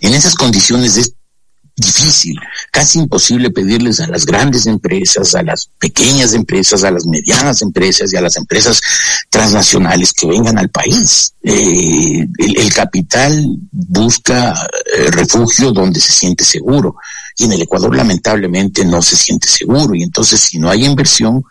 En 0.00 0.14
esas 0.14 0.34
condiciones 0.34 0.96
es 0.96 1.12
difícil, 1.76 2.36
casi 2.70 3.00
imposible 3.00 3.50
pedirles 3.50 4.00
a 4.00 4.06
las 4.06 4.24
grandes 4.24 4.66
empresas, 4.66 5.34
a 5.34 5.42
las 5.42 5.68
pequeñas 5.78 6.32
empresas, 6.32 6.84
a 6.84 6.90
las 6.90 7.04
medianas 7.06 7.62
empresas 7.62 8.12
y 8.12 8.16
a 8.16 8.20
las 8.20 8.36
empresas 8.36 8.80
transnacionales 9.28 10.12
que 10.12 10.26
vengan 10.26 10.58
al 10.58 10.70
país. 10.70 11.34
Eh, 11.42 12.26
el, 12.38 12.72
capital 12.72 13.56
busca 13.70 14.52
eh, 14.96 15.10
refugio 15.10 15.72
donde 15.72 16.00
se 16.00 16.12
siente 16.12 16.44
seguro 16.44 16.96
y 17.36 17.44
en 17.44 17.52
el 17.52 17.62
Ecuador 17.62 17.94
lamentablemente 17.94 18.84
no 18.84 19.02
se 19.02 19.16
siente 19.16 19.48
seguro 19.48 19.94
y 19.94 20.02
entonces 20.02 20.40
si 20.40 20.58
no 20.58 20.70
hay 20.70 20.84
inversión, 20.84 21.44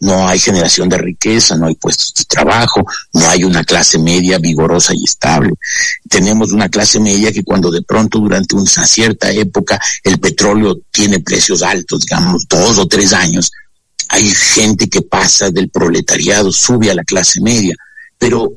no 0.00 0.28
hay 0.28 0.38
generación 0.38 0.88
de 0.88 0.98
riqueza, 0.98 1.56
no 1.56 1.66
hay 1.66 1.74
puestos 1.74 2.14
de 2.14 2.24
trabajo, 2.24 2.84
no 3.14 3.28
hay 3.28 3.44
una 3.44 3.64
clase 3.64 3.98
media 3.98 4.38
vigorosa 4.38 4.92
y 4.94 5.04
estable. 5.04 5.52
Tenemos 6.08 6.52
una 6.52 6.68
clase 6.68 7.00
media 7.00 7.32
que 7.32 7.42
cuando 7.42 7.70
de 7.70 7.82
pronto 7.82 8.18
durante 8.18 8.54
una 8.54 8.86
cierta 8.86 9.30
época 9.30 9.80
el 10.04 10.20
petróleo 10.20 10.78
tiene 10.90 11.20
precios 11.20 11.62
altos, 11.62 12.02
digamos 12.02 12.46
dos 12.48 12.78
o 12.78 12.86
tres 12.86 13.12
años, 13.12 13.50
hay 14.08 14.26
gente 14.26 14.88
que 14.88 15.02
pasa 15.02 15.50
del 15.50 15.68
proletariado, 15.68 16.50
sube 16.52 16.90
a 16.90 16.94
la 16.94 17.04
clase 17.04 17.40
media, 17.40 17.74
pero 18.18 18.52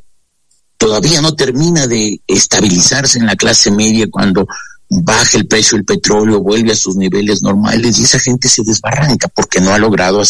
todavía 0.77 1.21
no 1.21 1.35
termina 1.35 1.87
de 1.87 2.21
estabilizarse 2.25 3.19
en 3.19 3.25
la 3.25 3.35
clase 3.35 3.69
media 3.69 4.07
cuando 4.09 4.47
baja 4.93 5.37
el 5.37 5.47
precio 5.47 5.77
del 5.77 5.85
petróleo, 5.85 6.41
vuelve 6.41 6.73
a 6.73 6.75
sus 6.75 6.97
niveles 6.97 7.41
normales 7.41 7.97
y 7.97 8.03
esa 8.03 8.19
gente 8.19 8.49
se 8.49 8.61
desbarranca 8.63 9.29
porque 9.29 9.61
no 9.61 9.73
ha 9.73 9.77
logrado 9.77 10.21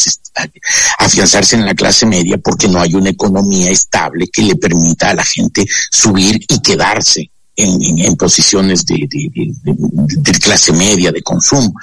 afianzarse 0.99 1.55
en 1.55 1.65
la 1.65 1.73
clase 1.73 2.05
media 2.05 2.37
porque 2.37 2.67
no 2.67 2.79
hay 2.79 2.93
una 2.93 3.09
economía 3.09 3.71
estable 3.71 4.27
que 4.27 4.43
le 4.43 4.55
permita 4.55 5.09
a 5.09 5.15
la 5.15 5.23
gente 5.23 5.65
subir 5.89 6.39
y 6.47 6.61
quedarse 6.61 7.31
en, 7.55 8.15
posiciones 8.15 8.85
de, 8.85 9.09
clase 10.39 10.71
media, 10.73 11.11
de 11.11 11.23
consumo 11.23 11.73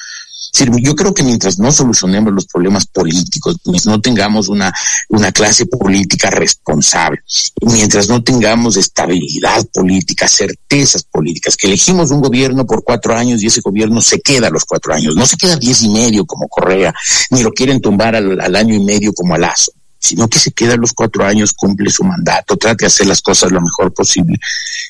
yo 0.82 0.94
creo 0.96 1.14
que 1.14 1.22
mientras 1.22 1.58
no 1.58 1.70
solucionemos 1.70 2.32
los 2.32 2.46
problemas 2.46 2.86
políticos, 2.86 3.56
mientras 3.64 3.86
no 3.86 4.00
tengamos 4.00 4.48
una, 4.48 4.72
una 5.08 5.32
clase 5.32 5.66
política 5.66 6.30
responsable, 6.30 7.20
mientras 7.62 8.08
no 8.08 8.22
tengamos 8.22 8.76
estabilidad 8.76 9.66
política, 9.72 10.26
certezas 10.28 11.02
políticas, 11.04 11.56
que 11.56 11.66
elegimos 11.66 12.10
un 12.10 12.20
gobierno 12.20 12.66
por 12.66 12.82
cuatro 12.82 13.16
años 13.16 13.42
y 13.42 13.46
ese 13.46 13.60
gobierno 13.60 14.00
se 14.00 14.20
queda 14.20 14.48
a 14.48 14.50
los 14.50 14.64
cuatro 14.64 14.94
años, 14.94 15.14
no 15.14 15.26
se 15.26 15.36
queda 15.36 15.56
diez 15.56 15.82
y 15.82 15.88
medio 15.90 16.24
como 16.26 16.48
Correa, 16.48 16.94
ni 17.30 17.42
lo 17.42 17.52
quieren 17.52 17.80
tumbar 17.80 18.16
al, 18.16 18.56
año 18.56 18.74
y 18.74 18.80
medio 18.80 19.12
como 19.12 19.34
a 19.34 19.54
sino 20.00 20.28
que 20.28 20.38
se 20.38 20.52
queda 20.52 20.76
los 20.76 20.92
cuatro 20.92 21.24
años, 21.24 21.52
cumple 21.52 21.90
su 21.90 22.04
mandato, 22.04 22.56
trate 22.56 22.84
de 22.84 22.86
hacer 22.86 23.06
las 23.06 23.20
cosas 23.20 23.50
lo 23.50 23.60
mejor 23.60 23.92
posible. 23.92 24.38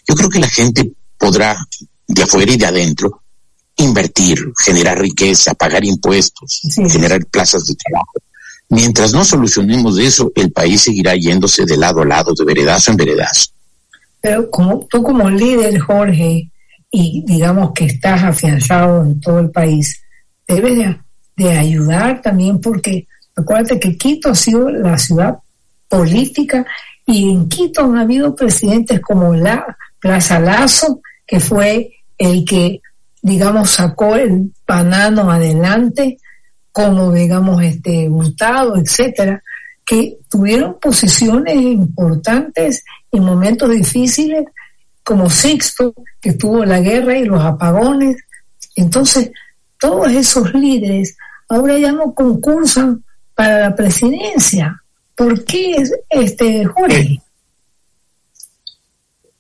Yo 0.07 0.15
creo 0.15 0.29
que 0.29 0.39
la 0.39 0.49
gente 0.49 0.93
podrá, 1.17 1.57
de 2.07 2.23
afuera 2.23 2.53
y 2.53 2.57
de 2.57 2.67
adentro, 2.67 3.23
invertir, 3.79 4.39
generar 4.59 4.99
riqueza, 4.99 5.55
pagar 5.55 5.85
impuestos, 5.85 6.61
generar 6.91 7.25
plazas 7.27 7.65
de 7.67 7.75
trabajo. 7.75 8.13
Mientras 8.71 9.13
no 9.13 9.25
solucionemos 9.25 9.99
eso, 9.99 10.31
el 10.35 10.53
país 10.53 10.83
seguirá 10.83 11.15
yéndose 11.15 11.65
de 11.65 11.77
lado 11.77 12.03
a 12.03 12.05
lado, 12.05 12.35
de 12.35 12.45
veredazo 12.45 12.91
en 12.91 12.97
veredazo. 12.99 13.51
Pero 14.21 14.51
como 14.51 14.87
tú 14.91 15.03
como 15.03 15.31
líder, 15.31 15.79
Jorge, 15.79 16.51
y 16.91 17.23
digamos 17.25 17.73
que 17.73 17.87
estás 17.87 18.23
afianzado 18.23 19.05
en 19.05 19.21
todo 19.21 19.39
el 19.39 19.51
país, 19.51 20.03
debes 20.47 20.97
de, 21.37 21.51
ayudar 21.51 22.21
también 22.21 22.61
porque 22.61 23.07
acuérdate 23.37 23.79
que 23.79 23.97
Quito 23.97 24.31
ha 24.31 24.35
sido 24.35 24.69
la 24.71 24.99
ciudad 24.99 25.39
política 25.89 26.67
y 27.07 27.31
en 27.31 27.49
Quito 27.49 27.85
han 27.85 27.97
habido 27.97 28.35
presidentes 28.35 29.01
como 29.01 29.35
la 29.35 29.77
Plaza 30.01 30.41
Lazo, 30.41 31.01
que 31.25 31.39
fue 31.39 31.93
el 32.19 32.45
que 32.45 32.81
digamos, 33.29 33.71
sacó 33.71 34.17
el 34.17 34.53
banano 34.67 35.31
adelante, 35.31 36.19
como, 36.73 37.13
digamos, 37.13 37.63
este, 37.63 38.09
Hurtado, 38.09 38.77
etcétera, 38.77 39.43
que 39.85 40.19
tuvieron 40.29 40.79
posiciones 40.81 41.57
importantes 41.57 42.85
en 43.11 43.25
momentos 43.25 43.71
difíciles, 43.71 44.45
como 45.03 45.31
Sixto, 45.31 45.95
que 46.21 46.35
tuvo 46.35 46.65
la 46.65 46.81
guerra 46.81 47.17
y 47.17 47.25
los 47.25 47.43
apagones. 47.43 48.17
Entonces, 48.77 49.31
todos 49.79 50.11
esos 50.13 50.53
líderes 50.55 51.17
ahora 51.49 51.79
ya 51.79 51.93
no 51.93 52.15
concursan 52.15 53.03
para 53.35 53.61
la 53.61 53.75
presidencia. 53.75 54.83
¿Por 55.15 55.45
qué, 55.45 55.83
este, 56.11 56.65
Jorge? 56.65 57.21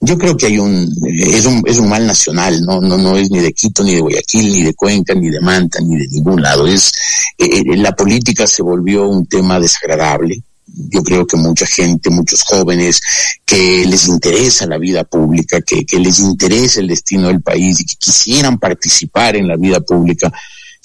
Yo 0.00 0.16
creo 0.16 0.36
que 0.36 0.46
hay 0.46 0.58
un 0.58 0.94
es 1.08 1.44
un 1.44 1.62
es 1.66 1.78
un 1.78 1.88
mal 1.88 2.06
nacional, 2.06 2.62
no 2.62 2.80
no 2.80 2.96
no 2.96 3.16
es 3.16 3.30
ni 3.30 3.40
de 3.40 3.52
Quito 3.52 3.82
ni 3.82 3.94
de 3.94 4.00
Guayaquil 4.00 4.52
ni 4.52 4.62
de 4.62 4.74
Cuenca 4.74 5.12
ni 5.12 5.28
de 5.28 5.40
Manta 5.40 5.80
ni 5.80 5.96
de 5.96 6.06
ningún 6.06 6.40
lado. 6.40 6.68
Es 6.68 6.92
eh, 7.36 7.46
eh, 7.46 7.76
la 7.76 7.92
política 7.92 8.46
se 8.46 8.62
volvió 8.62 9.08
un 9.08 9.26
tema 9.26 9.58
desagradable. 9.58 10.40
Yo 10.66 11.02
creo 11.02 11.26
que 11.26 11.36
mucha 11.36 11.66
gente, 11.66 12.10
muchos 12.10 12.42
jóvenes 12.42 13.00
que 13.44 13.84
les 13.86 14.06
interesa 14.06 14.66
la 14.66 14.78
vida 14.78 15.02
pública, 15.02 15.60
que, 15.62 15.84
que 15.84 15.98
les 15.98 16.20
interesa 16.20 16.80
el 16.80 16.88
destino 16.88 17.28
del 17.28 17.40
país 17.40 17.80
y 17.80 17.86
que 17.86 17.96
quisieran 17.96 18.58
participar 18.58 19.34
en 19.34 19.48
la 19.48 19.56
vida 19.56 19.80
pública, 19.80 20.30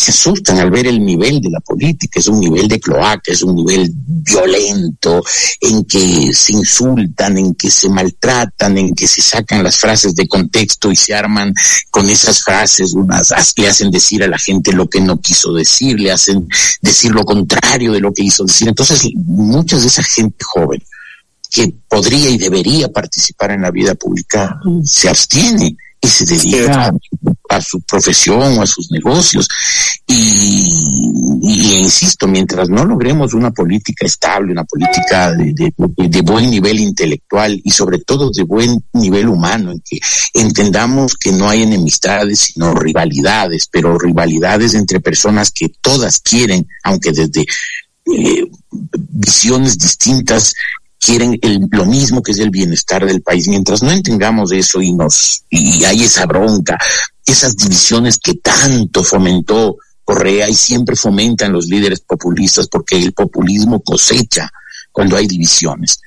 se 0.03 0.11
asustan 0.11 0.59
al 0.59 0.69
ver 0.69 0.87
el 0.87 1.03
nivel 1.03 1.39
de 1.39 1.49
la 1.49 1.61
política, 1.61 2.19
es 2.19 2.27
un 2.27 2.41
nivel 2.41 2.67
de 2.67 2.79
cloaca, 2.79 3.31
es 3.31 3.41
un 3.41 3.55
nivel 3.55 3.89
violento, 3.95 5.23
en 5.61 5.85
que 5.85 6.33
se 6.33 6.51
insultan, 6.51 7.37
en 7.37 7.55
que 7.55 7.71
se 7.71 7.87
maltratan, 7.87 8.77
en 8.77 8.93
que 8.93 9.07
se 9.07 9.21
sacan 9.21 9.63
las 9.63 9.77
frases 9.77 10.13
de 10.13 10.27
contexto 10.27 10.91
y 10.91 10.97
se 10.97 11.13
arman 11.13 11.53
con 11.89 12.09
esas 12.09 12.43
frases, 12.43 12.93
unas 12.93 13.33
le 13.55 13.69
hacen 13.69 13.91
decir 13.91 14.23
a 14.23 14.27
la 14.27 14.37
gente 14.37 14.73
lo 14.73 14.89
que 14.89 14.99
no 14.99 15.21
quiso 15.21 15.53
decir, 15.53 15.97
le 15.99 16.11
hacen 16.11 16.49
decir 16.81 17.11
lo 17.11 17.23
contrario 17.23 17.93
de 17.93 18.01
lo 18.01 18.13
que 18.13 18.23
hizo 18.23 18.43
decir. 18.43 18.67
Entonces, 18.67 19.09
muchas 19.15 19.81
de 19.81 19.87
esa 19.87 20.03
gente 20.03 20.43
joven 20.43 20.83
que 21.49 21.73
podría 21.87 22.29
y 22.29 22.37
debería 22.37 22.91
participar 22.91 23.51
en 23.51 23.61
la 23.61 23.71
vida 23.71 23.95
pública 23.95 24.59
se 24.83 25.07
abstiene 25.07 25.77
y 26.03 26.07
se 26.07 26.25
dedica 26.25 26.93
a, 27.47 27.61
su 27.61 27.79
profesión 27.81 28.57
o 28.57 28.61
a 28.61 28.67
sus 28.67 28.91
negocios. 28.91 29.47
Y, 30.05 31.79
insisto, 31.79 32.27
mientras 32.27 32.67
no 32.67 32.83
logremos 32.83 33.33
una 33.33 33.51
política 33.51 34.05
estable, 34.05 34.51
una 34.51 34.65
política 34.65 35.31
de, 35.31 36.21
buen 36.21 36.49
nivel 36.49 36.81
intelectual 36.81 37.59
y 37.63 37.71
sobre 37.71 37.99
todo 37.99 38.29
de 38.31 38.43
buen 38.43 38.83
nivel 38.91 39.29
humano, 39.29 39.71
en 39.71 39.79
que 39.79 39.99
entendamos 40.33 41.15
que 41.15 41.31
no 41.31 41.47
hay 41.47 41.63
enemistades, 41.63 42.39
sino 42.39 42.73
rivalidades, 42.73 43.69
pero 43.71 43.97
rivalidades 43.97 44.73
entre 44.73 44.99
personas 44.99 45.51
que 45.51 45.69
todas 45.79 46.19
quieren, 46.19 46.67
aunque 46.83 47.13
desde 47.13 47.45
eh, 48.05 48.45
visiones 49.09 49.77
distintas 49.77 50.53
quieren 51.03 51.37
el, 51.41 51.67
lo 51.71 51.85
mismo 51.85 52.21
que 52.21 52.31
es 52.31 52.39
el 52.39 52.49
bienestar 52.49 53.05
del 53.05 53.21
país. 53.21 53.47
Mientras 53.47 53.83
no 53.83 53.91
entendamos 53.91 54.51
eso 54.51 54.81
y 54.81 54.93
nos 54.93 55.43
y 55.49 55.83
hay 55.83 56.03
esa 56.03 56.25
bronca, 56.25 56.77
esas 57.25 57.55
divisiones 57.55 58.17
que 58.17 58.35
tanto 58.35 59.03
fomentó 59.03 59.77
Correa 60.05 60.49
y 60.49 60.53
siempre 60.53 60.95
fomentan 60.95 61.53
los 61.53 61.67
líderes 61.67 62.01
populistas 62.01 62.67
porque 62.67 62.97
el 62.97 63.13
populismo 63.13 63.81
cosecha 63.81 64.51
cuando 64.91 65.15
hay 65.15 65.27
divisiones 65.27 65.99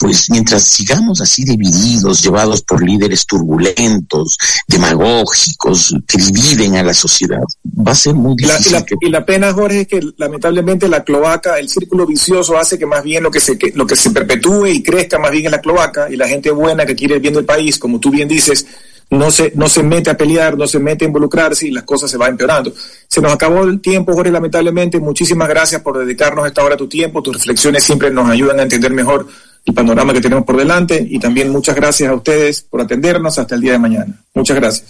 pues 0.00 0.30
mientras 0.30 0.64
sigamos 0.64 1.20
así 1.20 1.44
divididos, 1.44 2.22
llevados 2.22 2.62
por 2.62 2.82
líderes 2.82 3.26
turbulentos, 3.26 4.38
demagógicos, 4.66 5.94
que 6.08 6.16
dividen 6.16 6.76
a 6.76 6.82
la 6.82 6.94
sociedad, 6.94 7.42
va 7.86 7.92
a 7.92 7.94
ser 7.94 8.14
muy 8.14 8.34
difícil. 8.34 8.82
Y 9.02 9.10
la, 9.10 9.26
pena, 9.26 9.52
Jorge, 9.52 9.82
es 9.82 9.88
que 9.88 10.00
lamentablemente 10.16 10.88
la 10.88 11.04
cloaca, 11.04 11.58
el 11.58 11.68
círculo 11.68 12.06
vicioso 12.06 12.56
hace 12.56 12.78
que 12.78 12.86
más 12.86 13.04
bien 13.04 13.22
lo 13.22 13.30
que 13.30 13.40
se 13.40 13.58
lo 13.74 13.86
que 13.86 13.94
se 13.94 14.10
perpetúe 14.10 14.68
y 14.68 14.82
crezca 14.82 15.18
más 15.18 15.32
bien 15.32 15.44
en 15.44 15.52
la 15.52 15.60
cloaca 15.60 16.08
y 16.10 16.16
la 16.16 16.26
gente 16.26 16.50
buena 16.50 16.86
que 16.86 16.96
quiere 16.96 17.16
el 17.16 17.20
bien 17.20 17.34
del 17.34 17.44
país, 17.44 17.78
como 17.78 18.00
tú 18.00 18.10
bien 18.10 18.26
dices, 18.26 18.64
no 19.10 19.30
se, 19.30 19.52
no 19.54 19.68
se 19.68 19.82
mete 19.82 20.08
a 20.08 20.16
pelear, 20.16 20.56
no 20.56 20.66
se 20.66 20.78
mete 20.78 21.04
a 21.04 21.08
involucrarse 21.08 21.66
y 21.66 21.72
las 21.72 21.84
cosas 21.84 22.10
se 22.10 22.16
van 22.16 22.30
empeorando. 22.30 22.72
Se 23.06 23.20
nos 23.20 23.32
acabó 23.32 23.64
el 23.64 23.80
tiempo, 23.80 24.14
Jorge, 24.14 24.30
lamentablemente. 24.30 24.98
Muchísimas 24.98 25.48
gracias 25.48 25.82
por 25.82 25.98
dedicarnos 25.98 26.46
esta 26.46 26.64
hora 26.64 26.74
a 26.74 26.78
tu 26.78 26.88
tiempo. 26.88 27.22
Tus 27.22 27.34
reflexiones 27.34 27.82
siempre 27.84 28.10
nos 28.10 28.30
ayudan 28.30 28.60
a 28.60 28.62
entender 28.62 28.92
mejor 28.92 29.26
el 29.64 29.74
panorama 29.74 30.12
que 30.12 30.20
tenemos 30.20 30.44
por 30.44 30.56
delante 30.56 31.06
y 31.08 31.18
también 31.18 31.50
muchas 31.50 31.74
gracias 31.74 32.10
a 32.10 32.14
ustedes 32.14 32.62
por 32.62 32.80
atendernos 32.80 33.38
hasta 33.38 33.54
el 33.54 33.60
día 33.60 33.72
de 33.72 33.78
mañana. 33.78 34.14
Muchas 34.34 34.56
gracias. 34.56 34.84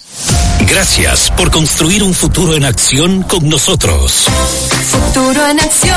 Gracias 0.69 1.31
por 1.33 1.51
construir 1.51 2.03
un 2.03 2.15
futuro 2.15 2.55
en 2.55 2.65
acción 2.65 3.23
con 3.23 3.49
nosotros. 3.49 4.27
Futuro 4.91 5.47
en 5.47 5.61
acción. 5.61 5.97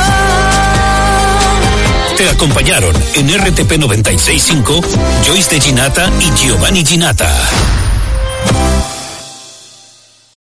Te 2.18 2.30
acompañaron 2.30 2.96
en 3.16 3.28
RTP 3.28 3.78
965 3.80 4.82
Joyce 5.26 5.56
de 5.56 5.62
Ginata 5.62 6.12
y 6.20 6.32
Giovanni 6.40 6.86
Ginata. 6.86 7.32